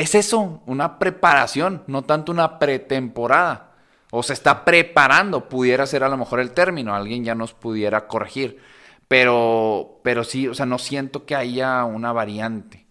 es 0.00 0.14
eso, 0.14 0.62
una 0.66 0.98
preparación, 0.98 1.84
no 1.86 2.02
tanto 2.04 2.32
una 2.32 2.58
pretemporada. 2.58 3.66
O 4.12 4.22
se 4.22 4.32
está 4.32 4.64
preparando, 4.64 5.48
pudiera 5.48 5.86
ser 5.86 6.02
a 6.04 6.08
lo 6.08 6.16
mejor 6.16 6.40
el 6.40 6.50
término, 6.52 6.94
alguien 6.94 7.24
ya 7.24 7.34
nos 7.34 7.54
pudiera 7.54 8.08
corregir. 8.08 8.58
Pero, 9.08 10.00
pero 10.04 10.24
sí, 10.24 10.48
o 10.48 10.54
sea, 10.54 10.66
no 10.66 10.78
siento 10.78 11.26
que 11.26 11.36
haya 11.36 11.84
una 11.84 12.12
variante 12.12 12.86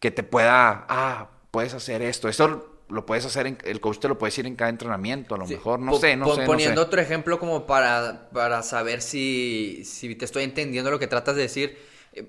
que 0.00 0.10
te 0.10 0.22
pueda, 0.24 0.86
ah, 0.88 1.30
puedes 1.50 1.74
hacer 1.74 2.02
esto. 2.02 2.28
Esto 2.28 2.82
lo 2.88 3.06
puedes 3.06 3.26
hacer, 3.26 3.46
en- 3.46 3.58
el 3.64 3.80
coach 3.80 3.98
te 4.00 4.08
lo 4.08 4.18
puede 4.18 4.30
decir 4.30 4.46
en 4.46 4.56
cada 4.56 4.70
entrenamiento, 4.70 5.34
a 5.34 5.38
lo 5.38 5.46
Sí, 5.46 5.58
mejor, 5.58 5.80
no 5.80 5.94
sé, 5.94 6.16
no 6.16 6.28
sé. 6.30 6.48
no 6.48 6.58
Poniendo 6.58 6.82
sé. 6.82 6.82
otro 6.82 7.00
ejemplo 7.00 7.38
como 7.38 7.66
para, 7.66 8.28
para 8.30 8.62
saber 8.62 9.00
si, 9.00 9.82
si 9.84 10.14
te 10.14 10.24
estoy 10.26 10.44
entendiendo 10.44 10.90
lo 10.90 10.98
que 10.98 11.06
tratas 11.06 11.36
de 11.36 11.42
decir. 11.42 11.78
eh, 12.12 12.28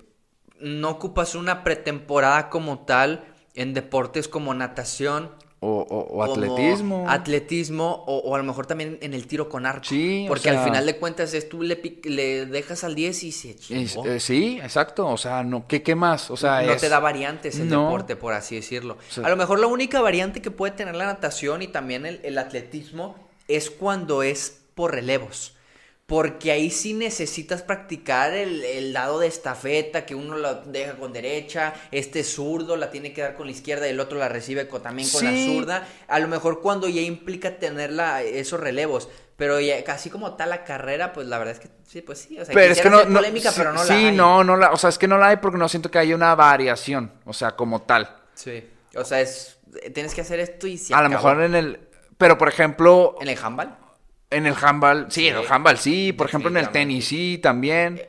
No 0.59 0.89
ocupas 0.91 1.35
una 1.35 1.63
pretemporada 1.63 2.49
como 2.49 2.85
tal 2.85 3.28
en 3.55 3.73
deportes 3.73 4.27
como 4.27 4.53
natación. 4.53 5.31
O, 5.61 5.79
o- 5.89 6.23
atletismo. 6.23 7.05
Atletismo 7.09 8.05
o, 8.07 8.19
o 8.19 8.33
a 8.35 8.37
lo 8.37 8.45
mejor 8.45 8.65
también 8.65 8.97
en 9.01 9.13
el 9.13 9.27
tiro 9.27 9.49
con 9.49 9.65
arco. 9.65 9.83
Sí, 9.83 10.23
Porque 10.27 10.43
sea- 10.43 10.59
al 10.61 10.65
final 10.65 10.85
de 10.85 10.95
cuentas 10.95 11.33
es 11.33 11.49
tú 11.49 11.61
le, 11.63 11.81
le 12.03 12.45
dejas 12.45 12.85
al 12.85 12.95
10 12.95 13.23
y 13.23 13.31
se 13.33 13.55
chingó. 13.57 14.05
eh, 14.05 14.21
sí, 14.21 14.57
exacto. 14.63 15.05
O 15.07 15.17
sea, 15.17 15.43
no, 15.43 15.67
¿qué, 15.67 15.83
qué 15.83 15.95
más? 15.95 16.31
O 16.31 16.37
sea, 16.37 16.61
no 16.61 16.71
es- 16.71 16.81
te 16.81 16.87
da 16.87 16.99
variantes 16.99 17.59
el 17.59 17.67
No. 17.69 17.83
deporte, 17.83 18.15
por 18.15 18.33
así 18.33 18.55
decirlo. 18.55 18.97
sea- 19.09 19.25
a 19.25 19.29
lo 19.29 19.35
mejor 19.35 19.59
la 19.59 19.67
única 19.67 19.99
variante 19.99 20.41
que 20.41 20.49
puede 20.49 20.71
tener 20.73 20.95
la 20.95 21.05
natación 21.07 21.61
y 21.61 21.67
también 21.67 22.05
el, 22.05 22.21
el 22.23 22.37
atletismo 22.37 23.15
es 23.49 23.69
cuando 23.69 24.23
es 24.23 24.61
por 24.75 24.93
relevos. 24.93 25.55
Porque 26.09 26.51
ahí 26.51 26.69
sí 26.71 26.93
necesitas 26.93 27.61
practicar 27.61 28.33
el, 28.33 28.63
el 28.65 28.91
dado 28.91 29.19
de 29.19 29.27
estafeta, 29.27 30.05
que 30.05 30.15
uno 30.15 30.35
lo 30.37 30.55
deja 30.63 30.95
con 30.95 31.13
derecha, 31.13 31.73
este 31.91 32.23
zurdo 32.25 32.75
la 32.75 32.89
tiene 32.91 33.13
que 33.13 33.21
dar 33.21 33.35
con 33.35 33.45
la 33.45 33.51
izquierda 33.53 33.87
y 33.87 33.91
el 33.91 33.99
otro 34.01 34.17
la 34.17 34.27
recibe 34.27 34.67
con- 34.67 34.81
también 34.81 35.07
con 35.09 35.23
la 35.23 35.31
Sí. 35.31 35.45
zurda. 35.55 35.87
A 36.07 36.19
lo 36.19 36.27
mejor 36.27 36.61
cuando 36.61 36.89
ya 36.89 36.99
implica 37.01 37.57
tener 37.59 37.91
la- 37.93 38.23
esos 38.23 38.59
relevos. 38.59 39.07
Pero 39.37 39.57
ya 39.61 39.81
casi 39.85 40.09
como 40.09 40.33
tal 40.35 40.49
la 40.49 40.65
carrera, 40.65 41.13
pues 41.13 41.25
la 41.27 41.37
verdad 41.37 41.53
es 41.53 41.59
que 41.61 41.69
sí, 41.87 42.01
pues 42.01 42.19
sí. 42.19 42.37
O 42.37 42.43
sea, 42.43 42.53
Pero 42.53 42.73
es 42.73 42.81
que 42.81 42.89
no, 42.89 43.05
no- 43.05 43.19
polémica, 43.19 43.51
sí, 43.51 43.55
pero 43.59 43.71
no 43.71 43.79
la 43.79 43.85
sí, 43.85 43.93
hay. 44.07 44.11
no, 44.11 44.43
no 44.43 44.57
la, 44.57 44.71
o 44.71 44.77
sea, 44.77 44.89
es 44.89 44.97
que 44.97 45.07
no 45.07 45.17
la 45.17 45.29
hay 45.29 45.37
porque 45.37 45.57
no 45.57 45.69
siento 45.69 45.89
que 45.89 45.97
haya 45.99 46.13
una 46.13 46.35
variación, 46.35 47.13
o 47.23 47.31
sea, 47.31 47.51
como 47.51 47.83
tal. 47.83 48.17
Sí. 48.33 48.67
O 48.95 49.05
sea, 49.05 49.21
es, 49.21 49.57
tienes 49.93 50.13
que 50.13 50.21
hacer 50.21 50.41
esto 50.41 50.67
y 50.67 50.77
se 50.77 50.93
a 50.93 51.01
lo 51.03 51.07
mejor 51.09 51.41
en 51.41 51.55
el, 51.55 51.79
pero 52.17 52.37
por 52.37 52.49
ejemplo, 52.49 53.15
¿En 53.21 53.29
el 53.29 53.37
handball? 53.41 53.77
En 54.29 54.45
el 54.45 54.55
handball, 54.59 55.07
sí, 55.09 55.27
en 55.27 55.37
el 55.37 55.45
handball 55.49 55.77
sí, 55.77 56.13
por 56.13 56.27
ejemplo 56.27 56.49
en 56.49 56.57
el 56.57 56.69
tenis 56.69 57.07
sí, 57.07 57.39
también. 57.41 58.01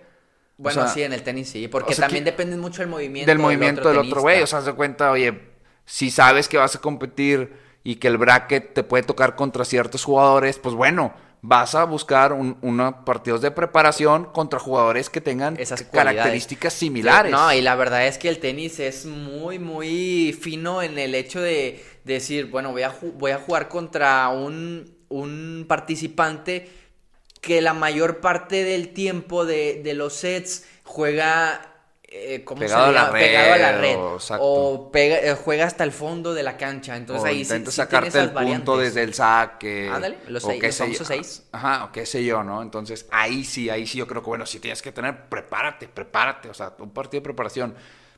Bueno, 0.57 0.83
O 0.83 0.85
sea, 0.85 0.93
sí, 0.93 1.03
en 1.03 1.13
el 1.13 1.23
tenis 1.23 1.49
sí, 1.49 1.69
porque 1.69 1.93
o 1.93 1.97
sea, 1.97 2.05
también 2.07 2.25
depende 2.25 2.57
mucho 2.57 2.83
del 2.83 2.91
movimiento 2.91 3.31
del 3.31 3.39
movimiento 3.39 3.89
del 3.89 3.99
otro 3.99 4.21
güey. 4.21 4.43
O 4.43 4.47
sea, 4.47 4.61
de 4.61 4.75
cuenta, 4.75 5.11
oye, 5.11 5.41
si 5.87 6.11
sabes 6.11 6.49
que 6.49 6.59
vas 6.59 6.77
a 6.77 6.81
competir 6.81 7.53
y 7.83 7.97
que 7.97 8.09
el 8.09 8.19
bracket 8.19 8.75
te 8.75 8.83
puede 8.83 9.03
tocar 9.03 9.37
contra 9.37 9.65
ciertos 9.65 10.05
jugadores, 10.05 10.59
pues 10.59 10.75
bueno, 10.75 11.15
vas 11.43 11.75
a 11.75 11.85
buscar 11.85 12.35
un, 12.35 12.59
unos 12.61 12.95
partidos 13.07 13.41
de 13.41 13.51
preparación 13.51 14.27
contra 14.27 14.59
jugadores 14.59 15.09
que 15.09 15.23
tengan 15.23 15.57
Esas 15.59 15.83
características 15.85 16.75
similares. 16.75 17.33
Sí, 17.33 17.37
no, 17.37 17.53
y 17.55 17.63
la 17.63 17.75
verdad 17.77 18.07
es 18.07 18.19
que 18.19 18.29
el 18.29 18.39
tenis 18.39 18.79
es 18.81 19.07
muy, 19.07 19.59
muy 19.59 20.37
fino 20.39 20.83
en 20.83 20.99
el 20.99 21.15
hecho 21.15 21.41
de 21.41 21.83
decir, 22.05 22.51
bueno, 22.51 22.73
voy 22.73 22.83
a, 22.83 22.95
voy 23.15 23.31
a 23.31 23.39
jugar 23.39 23.69
contra 23.69 24.29
un, 24.29 25.00
un 25.11 25.67
participante 25.69 26.71
que 27.41 27.61
la 27.61 27.75
mayor 27.75 28.21
parte 28.21 28.65
del 28.65 28.93
tiempo 28.95 29.45
de, 29.47 29.81
de 29.83 29.95
los 29.95 30.15
sets 30.15 30.65
juega... 30.85 31.67
eh, 32.05 32.43
¿cómo 32.45 32.61
Pegado 32.61 32.85
se 32.85 32.89
a 32.91 32.93
la 32.93 33.01
llama? 33.07 33.19
Pegado 33.19 33.53
a 33.53 33.59
la 33.59 33.73
red, 33.73 33.81
red. 33.81 33.97
o- 33.97 34.15
exacto. 34.17 34.45
O 34.45 34.93
pega- 34.93 35.21
eh, 35.23 35.35
juega 35.35 35.67
hasta 35.67 35.85
el 35.85 35.93
fondo 35.93 36.35
de 36.35 36.43
la 36.43 36.57
cancha. 36.57 36.97
Entonces 36.97 37.23
o 37.25 37.27
ahí 37.27 37.45
sí, 37.45 37.51
sí 37.73 37.73
sacarte 37.73 38.09
esas 38.09 38.23
el 38.25 38.29
punto 38.29 38.77
variantes. 38.77 38.79
desde 38.79 39.03
el 39.05 39.15
saque. 39.15 39.89
Ándale, 39.89 40.19
los 40.29 40.45
o 40.45 40.49
seis- 40.49 40.63
los 40.63 40.77
famosos 40.77 41.07
seis. 41.07 41.43
Ajá, 41.53 41.85
o 41.85 41.93
qué 41.93 42.05
sé 42.07 42.25
yo, 42.25 42.43
¿no? 42.45 42.63
Entonces, 42.63 43.07
ahí 43.11 43.45
sí, 43.45 43.71
ahí 43.71 43.87
sí 43.87 43.99
yo 43.99 44.07
creo 44.07 44.23
que, 44.23 44.29
bueno, 44.29 44.45
si 44.47 44.61
tienes 44.61 44.83
que 44.83 44.93
tener, 44.93 45.29
prepárate, 45.29 45.89
prepárate, 45.89 46.49
o 46.51 46.55
sea, 46.55 46.75
un 46.79 46.91
partido 46.91 47.21
de 47.21 47.25
preparación. 47.25 47.75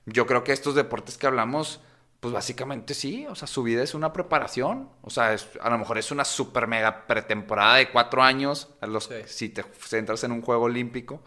Yo 0.07 0.27
creo 0.27 0.43
que 0.43 0.53
estos 0.53 0.75
deportes 0.75 1.17
que 1.17 1.27
hablamos, 1.29 1.81
pues 2.23 2.33
básicamente 2.33 2.95
sí, 2.95 3.27
o 3.29 3.35
sea, 3.35 3.49
su 3.49 3.65
vida 3.65 3.83
es 3.83 3.95
una 3.95 4.13
preparación, 4.13 4.89
o 5.03 5.11
sea, 5.11 5.35
es- 5.35 5.49
a 5.61 5.69
lo 5.71 5.77
mejor 5.79 5.99
es 5.99 6.13
una 6.13 6.25
super 6.25 6.69
mega 6.69 7.05
pretemporada 7.09 7.75
de 7.79 7.91
cuatro 7.91 8.23
años, 8.23 8.69
a 8.81 8.87
los, 8.87 9.07
Sí. 9.07 9.15
si 9.27 9.49
te 9.49 9.65
centras 9.81 10.23
en 10.23 10.31
un 10.31 10.41
juego 10.41 10.63
olímpico, 10.67 11.21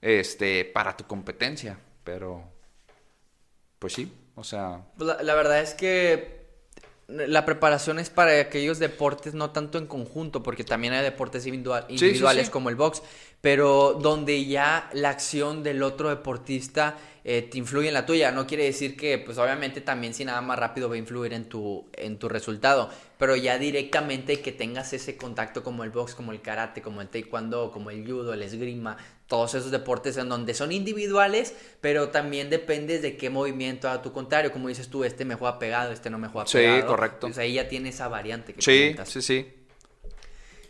este, 0.00 0.64
para 0.64 0.96
tu 0.96 1.04
competencia, 1.06 1.78
pero, 2.04 2.42
pues 3.78 3.92
sí, 3.92 4.10
o 4.34 4.42
sea... 4.44 4.80
Pues 4.96 5.08
la, 5.08 5.22
la 5.22 5.34
verdad 5.34 5.60
es 5.60 5.74
que 5.74 6.39
la 7.10 7.44
preparación 7.44 7.98
es 7.98 8.10
para 8.10 8.40
aquellos 8.40 8.78
deportes 8.78 9.34
no 9.34 9.50
tanto 9.50 9.78
en 9.78 9.86
conjunto, 9.86 10.42
porque 10.42 10.64
también 10.64 10.92
hay 10.92 11.02
deportes 11.02 11.46
individual- 11.46 11.86
sí, 11.88 11.94
individuales 11.94 12.46
sí. 12.46 12.52
como 12.52 12.68
el 12.68 12.76
box, 12.76 13.02
pero 13.40 13.98
donde 14.00 14.44
ya 14.44 14.88
la 14.92 15.10
acción 15.10 15.62
del 15.62 15.82
otro 15.82 16.08
deportista 16.08 16.96
eh, 17.24 17.42
te 17.42 17.58
influye 17.58 17.88
en 17.88 17.94
la 17.94 18.06
tuya. 18.06 18.30
No 18.32 18.46
quiere 18.46 18.64
decir 18.64 18.96
que, 18.96 19.18
pues 19.18 19.38
obviamente 19.38 19.80
también 19.80 20.14
si 20.14 20.24
nada 20.24 20.40
más 20.40 20.58
rápido 20.58 20.88
va 20.88 20.94
a 20.94 20.98
influir 20.98 21.32
en 21.32 21.48
tu, 21.48 21.86
en 21.92 22.18
tu 22.18 22.28
resultado, 22.28 22.90
pero 23.20 23.36
ya 23.36 23.58
directamente 23.58 24.40
que 24.40 24.50
tengas 24.50 24.92
ese 24.92 25.16
contacto 25.16 25.62
como 25.62 25.84
el 25.84 25.90
box, 25.90 26.16
como 26.16 26.32
el 26.32 26.40
karate, 26.42 26.82
como 26.82 27.02
el 27.02 27.08
taekwondo, 27.08 27.70
como 27.70 27.90
el 27.90 28.04
judo, 28.04 28.32
el 28.34 28.42
esgrima, 28.42 28.96
todos 29.28 29.54
esos 29.54 29.70
deportes 29.70 30.16
en 30.16 30.28
donde 30.28 30.54
son 30.54 30.72
individuales, 30.72 31.54
pero 31.80 32.08
también 32.08 32.50
dependes 32.50 33.02
de 33.02 33.16
qué 33.16 33.30
movimiento 33.30 33.88
a 33.88 34.02
tu 34.02 34.12
contrario. 34.12 34.50
Como 34.50 34.68
dices 34.68 34.88
tú, 34.88 35.04
este 35.04 35.24
me 35.24 35.36
juega 35.36 35.60
pegado, 35.60 35.92
este 35.92 36.10
no 36.10 36.18
me 36.18 36.26
juega 36.28 36.46
Sí, 36.48 36.58
pegado. 36.58 36.86
correcto. 36.88 37.26
Pues 37.28 37.38
ahí 37.38 37.54
ya 37.54 37.68
tiene 37.68 37.90
esa 37.90 38.08
variante 38.08 38.54
que 38.54 38.62
Sí, 38.62 38.80
comentas. 38.80 39.08
sí, 39.10 39.22
sí. 39.22 39.46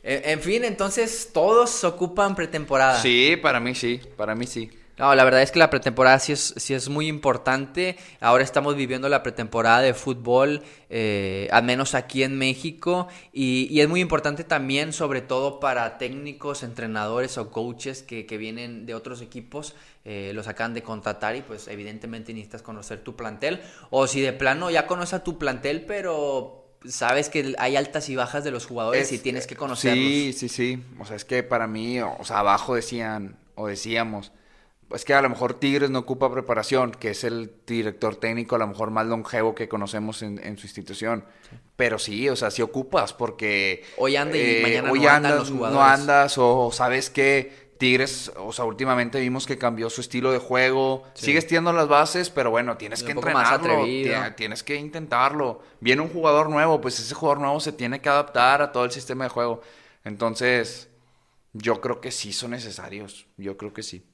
En, 0.03 0.31
en 0.31 0.41
fin, 0.41 0.65
entonces 0.65 1.31
todos 1.33 1.85
ocupan 1.85 2.35
pretemporada. 2.35 3.01
Sí, 3.01 3.37
para 3.41 3.61
mí 3.61 3.75
sí, 3.75 4.01
para 4.17 4.35
mí 4.35 4.47
sí. 4.47 4.71
No, 5.01 5.15
la 5.15 5.25
verdad 5.25 5.41
es 5.41 5.51
que 5.51 5.59
la 5.59 5.71
pretemporada 5.71 6.19
sí 6.19 6.33
es, 6.33 6.53
sí 6.59 6.75
es 6.75 6.91
muy 6.91 7.09
importante. 7.09 7.97
Ahora 8.21 8.45
estamos 8.45 8.77
viviendo 8.77 9.09
la 9.09 9.23
pretemporada 9.23 9.81
de 9.81 9.95
fútbol, 9.95 10.63
eh, 10.91 11.49
al 11.53 11.65
menos 11.65 11.95
aquí 11.95 12.23
en 12.23 12.37
México, 12.37 13.09
y, 13.33 13.67
y 13.71 13.81
es 13.81 13.89
muy 13.89 14.01
importante 14.01 14.45
también, 14.45 14.93
sobre 14.93 15.23
todo 15.23 15.59
para 15.59 15.97
técnicos, 15.97 16.63
entrenadores 16.63 17.39
o 17.39 17.51
coaches 17.51 18.03
que, 18.03 18.27
que 18.27 18.37
vienen 18.37 18.85
de 18.85 18.95
otros 18.95 19.23
equipos, 19.23 19.75
eh, 20.05 20.33
los 20.35 20.49
acaban 20.49 20.75
de 20.75 20.83
contratar 20.83 21.35
y 21.35 21.41
pues 21.41 21.67
evidentemente 21.69 22.35
necesitas 22.35 22.61
conocer 22.61 23.03
tu 23.03 23.17
plantel, 23.17 23.63
o 23.89 24.07
si 24.07 24.21
de 24.21 24.35
plano 24.35 24.71
ya 24.71 24.87
conoces 24.87 25.15
a 25.15 25.25
tu 25.25 25.39
plantel, 25.39 25.87
pero 25.87 26.67
sabes 26.87 27.31
que 27.31 27.55
hay 27.59 27.77
altas 27.77 28.11
y 28.11 28.17
bajas 28.17 28.45
de 28.45 28.51
los 28.51 28.67
jugadores 28.67 29.13
y 29.13 29.15
Es- 29.15 29.23
tienes 29.23 29.47
que 29.47 29.57
conocerlos. 29.57 30.07
Sí, 30.11 30.35
sí, 30.35 30.49
sí. 30.51 30.83
O 30.99 31.07
sea, 31.07 31.17
es 31.17 31.25
que 31.25 31.43
para 31.43 31.67
mí, 31.67 32.01
o 32.01 32.23
sea, 32.25 32.41
abajo 32.41 32.75
decían, 32.75 33.37
o 33.55 33.67
decíamos, 33.67 34.33
pues 34.91 35.07
que 35.07 35.15
a 35.15 35.23
lo 35.23 35.31
mejor 35.31 35.55
Tigres 35.55 35.89
no 35.89 36.01
ocupa 36.01 36.31
preparación, 36.31 36.91
que 36.91 37.11
es 37.13 37.25
el 37.25 37.53
director 37.67 38.17
técnico 38.17 38.57
a 38.57 38.59
lo 38.59 38.67
mejor 38.67 38.91
más 38.91 39.07
longevo 39.07 39.55
que 39.55 39.69
conocemos 39.69 40.21
en, 40.23 40.39
en 40.45 40.59
su 40.59 40.67
institución. 40.67 41.25
Pero 41.77 41.99
sí, 41.99 42.29
o 42.29 42.37
sea, 42.37 42.51
sí 42.51 42.61
ocupas, 42.61 43.15
porque... 43.15 43.85
eh, 43.85 43.87
Hoy 43.97 44.17
anda 44.17 44.37
y 44.37 44.63
mañana 44.63 44.91
hoy 44.93 45.01
no 45.01 45.09
andas, 45.09 45.35
los 45.39 45.51
No 45.51 45.57
jugadores. 45.57 46.01
andas, 46.01 46.39
o, 46.39 46.67
o 46.67 46.73
sabes 46.73 47.09
que 47.09 47.71
Tigres, 47.79 48.31
o 48.37 48.53
sea, 48.53 48.67
últimamente 48.67 49.19
vimos 49.21 49.47
que 49.47 49.57
cambió 49.57 49.89
su 49.89 50.03
estilo 50.03 50.33
de 50.33 50.39
juego. 50.39 51.05
Sigues 51.15 51.47
teniendo 51.47 51.73
las 51.73 51.89
bases, 51.89 52.29
pero 52.29 52.51
bueno, 52.51 52.77
tienes 52.77 52.99
Es 52.99 53.05
que 53.07 53.13
entrenarlo. 53.13 53.85
Tienes 54.37 54.63
que 54.63 54.75
intentarlo. 54.77 55.63
Viene 55.81 56.03
un 56.03 56.11
jugador 56.11 56.51
nuevo, 56.51 56.81
pues 56.83 57.01
ese 57.01 57.15
jugador 57.15 57.41
nuevo 57.41 57.59
se 57.61 57.73
tiene 57.73 58.03
que 58.03 58.11
adaptar 58.11 58.61
a 58.61 58.73
todo 58.73 58.85
el 58.85 58.91
sistema 58.91 59.25
de 59.25 59.31
juego. 59.31 59.63
Entonces, 60.05 60.91
yo 61.55 61.81
creo 61.81 62.01
que 62.03 62.11
sí 62.11 62.33
son 62.35 62.51
necesarios. 62.53 63.27
Yo 63.39 63.57
creo 63.57 63.73
que 63.73 63.83
sí. 63.83 64.05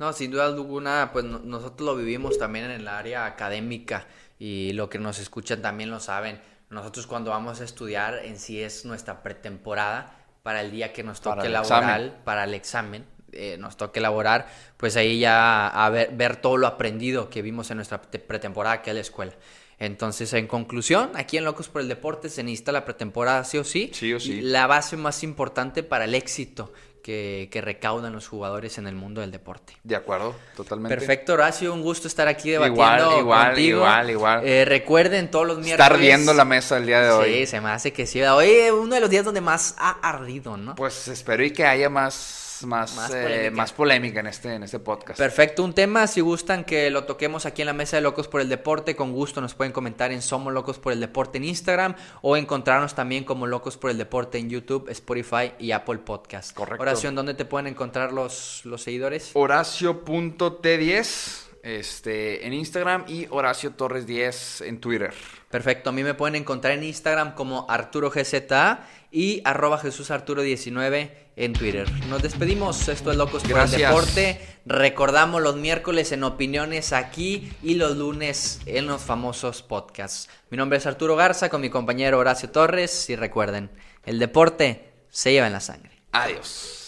No, 0.00 0.12
sin 0.14 0.30
duda 0.30 0.46
alguna, 0.46 1.10
pues 1.12 1.24
no- 1.26 1.40
nosotros 1.40 1.86
lo 1.86 1.94
vivimos 1.94 2.38
también 2.38 2.64
en 2.64 2.70
el 2.72 2.88
área 2.88 3.26
académica 3.26 4.06
y 4.38 4.72
lo 4.72 4.88
que 4.88 4.98
nos 4.98 5.18
escuchan 5.18 5.60
también 5.60 5.90
lo 5.90 6.00
saben. 6.00 6.40
Nosotros 6.70 7.06
cuando 7.06 7.30
vamos 7.30 7.60
a 7.60 7.64
estudiar 7.64 8.20
en 8.24 8.38
sí 8.38 8.62
es 8.62 8.86
nuestra 8.86 9.22
pretemporada 9.22 10.16
para 10.42 10.62
el 10.62 10.70
día 10.70 10.92
que 10.94 11.02
nos 11.02 11.20
Para 11.20 11.36
toque 11.36 11.46
el 11.48 11.52
laboral, 11.52 12.00
examen. 12.06 12.24
para 12.24 12.44
el 12.44 12.54
examen, 12.54 13.04
eh, 13.32 13.56
nos 13.58 13.76
toque 13.76 13.98
elaborar, 13.98 14.48
pues 14.78 14.96
ahí 14.96 15.20
ya 15.20 15.68
a 15.68 15.90
ver, 15.90 16.10
ver 16.16 16.36
todo 16.36 16.56
lo 16.56 16.66
aprendido 16.66 17.28
que 17.28 17.42
vimos 17.42 17.70
en 17.70 17.76
nuestra 17.76 18.00
te- 18.00 18.18
pretemporada 18.18 18.80
que 18.80 18.90
es 18.90 18.94
la 18.94 19.00
escuela. 19.02 19.32
Entonces, 19.78 20.32
en 20.34 20.46
conclusión, 20.46 21.10
aquí 21.14 21.36
en 21.38 21.44
Locos 21.44 21.68
por 21.68 21.80
el 21.82 21.88
Deporte 21.88 22.28
se 22.28 22.42
necesita 22.42 22.70
la 22.72 22.84
pretemporada 22.84 23.44
sí 23.44 23.56
o 23.58 23.64
sí. 23.64 23.90
Sí 23.94 24.12
o 24.12 24.20
sí. 24.20 24.32
y 24.32 24.40
La 24.42 24.66
base 24.66 24.96
más 24.96 25.22
importante 25.22 25.82
para 25.82 26.04
el 26.04 26.14
éxito 26.14 26.72
que, 27.02 27.48
que 27.50 27.60
recaudan 27.60 28.12
los 28.12 28.28
jugadores 28.28 28.78
en 28.78 28.86
el 28.86 28.94
mundo 28.94 29.20
del 29.20 29.30
deporte. 29.30 29.74
De 29.84 29.96
acuerdo, 29.96 30.34
totalmente. 30.56 30.96
Perfecto, 30.96 31.34
Horacio, 31.34 31.72
un 31.72 31.82
gusto 31.82 32.08
estar 32.08 32.28
aquí 32.28 32.52
Igual, 32.52 32.72
debatiendo 32.74 33.18
igual, 33.18 33.46
contigo. 33.48 33.78
igual, 33.78 34.10
igual. 34.10 34.46
Eh, 34.46 34.64
recuerden 34.64 35.30
todos 35.30 35.46
los 35.46 35.58
miércoles. 35.58 35.86
Estar 35.86 35.98
viendo 35.98 36.32
la 36.34 36.44
mesa 36.44 36.76
el 36.76 36.86
día 36.86 37.00
de 37.02 37.10
hoy. 37.10 37.34
Sí, 37.40 37.46
se 37.46 37.60
me 37.60 37.70
hace 37.70 37.92
que 37.92 38.06
sí. 38.06 38.22
Hoy 38.22 38.46
es 38.48 38.72
uno 38.72 38.94
de 38.94 39.00
los 39.00 39.10
días 39.10 39.24
donde 39.24 39.40
más 39.40 39.74
ha 39.78 39.90
ardido, 40.02 40.56
¿no? 40.56 40.74
Pues 40.74 41.08
espero 41.08 41.44
y 41.44 41.50
que 41.52 41.64
haya 41.64 41.88
más, 41.90 42.39
más, 42.64 42.96
Más 42.96 43.10
eh, 43.12 43.22
polémica. 43.22 43.56
más 43.56 43.72
polémica 43.72 44.20
en 44.20 44.26
este, 44.26 44.54
en 44.54 44.62
este 44.62 44.78
podcast. 44.78 45.18
Perfecto, 45.18 45.64
un 45.64 45.74
tema, 45.74 46.06
si 46.06 46.20
gustan 46.20 46.64
que 46.64 46.90
lo 46.90 47.04
toquemos 47.04 47.46
aquí 47.46 47.62
en 47.62 47.66
la 47.66 47.72
mesa 47.72 47.96
de 47.96 48.02
Locos 48.02 48.28
por 48.28 48.40
el 48.40 48.48
Deporte, 48.48 48.96
con 48.96 49.12
gusto 49.12 49.40
nos 49.40 49.54
pueden 49.54 49.72
comentar 49.72 50.12
en 50.12 50.22
Somos 50.22 50.52
Locos 50.52 50.78
por 50.78 50.92
el 50.92 51.00
Deporte 51.00 51.38
en 51.38 51.44
Instagram 51.44 51.94
o 52.22 52.36
encontrarnos 52.36 52.94
también 52.94 53.24
como 53.24 53.46
Locos 53.46 53.76
por 53.76 53.90
el 53.90 53.98
Deporte 53.98 54.38
en 54.38 54.50
YouTube, 54.50 54.88
Spotify 54.90 55.52
y 55.58 55.72
Apple 55.72 55.98
Podcast. 55.98 56.54
Correcto. 56.54 56.82
Oración, 56.82 57.14
¿dónde 57.14 57.34
te 57.34 57.44
pueden 57.44 57.66
encontrar 57.66 58.12
los, 58.12 58.62
los 58.64 58.82
seguidores? 58.82 59.30
Horacio.t10 59.34 61.49
este, 61.62 62.46
en 62.46 62.52
Instagram 62.52 63.04
y 63.08 63.26
Horacio 63.30 63.72
Torres 63.72 64.06
10 64.06 64.62
en 64.62 64.80
Twitter. 64.80 65.12
Perfecto, 65.50 65.90
a 65.90 65.92
mí 65.92 66.02
me 66.02 66.14
pueden 66.14 66.36
encontrar 66.36 66.74
en 66.74 66.84
Instagram 66.84 67.34
como 67.34 67.66
Arturo 67.68 68.10
GZA 68.10 68.86
y 69.10 69.42
arroba 69.44 69.78
Jesús 69.78 70.10
Arturo 70.10 70.42
19 70.42 71.30
en 71.36 71.52
Twitter. 71.52 71.90
Nos 72.08 72.22
despedimos, 72.22 72.88
esto 72.88 73.10
es 73.10 73.16
Locos 73.16 73.42
por 73.42 73.58
el. 73.58 73.70
Deporte. 73.70 74.40
Recordamos 74.66 75.42
los 75.42 75.56
miércoles 75.56 76.12
en 76.12 76.22
opiniones 76.24 76.92
aquí 76.92 77.52
y 77.62 77.74
los 77.74 77.96
lunes 77.96 78.60
en 78.66 78.86
los 78.86 79.02
famosos 79.02 79.62
podcasts. 79.62 80.28
Mi 80.50 80.56
nombre 80.56 80.78
es 80.78 80.86
Arturo 80.86 81.16
Garza 81.16 81.48
con 81.48 81.60
mi 81.60 81.70
compañero 81.70 82.18
Horacio 82.18 82.50
Torres 82.50 83.10
y 83.10 83.16
recuerden, 83.16 83.70
el 84.04 84.18
deporte 84.18 84.92
se 85.08 85.32
lleva 85.32 85.46
en 85.46 85.52
la 85.54 85.60
sangre. 85.60 85.90
Adiós. 86.12 86.79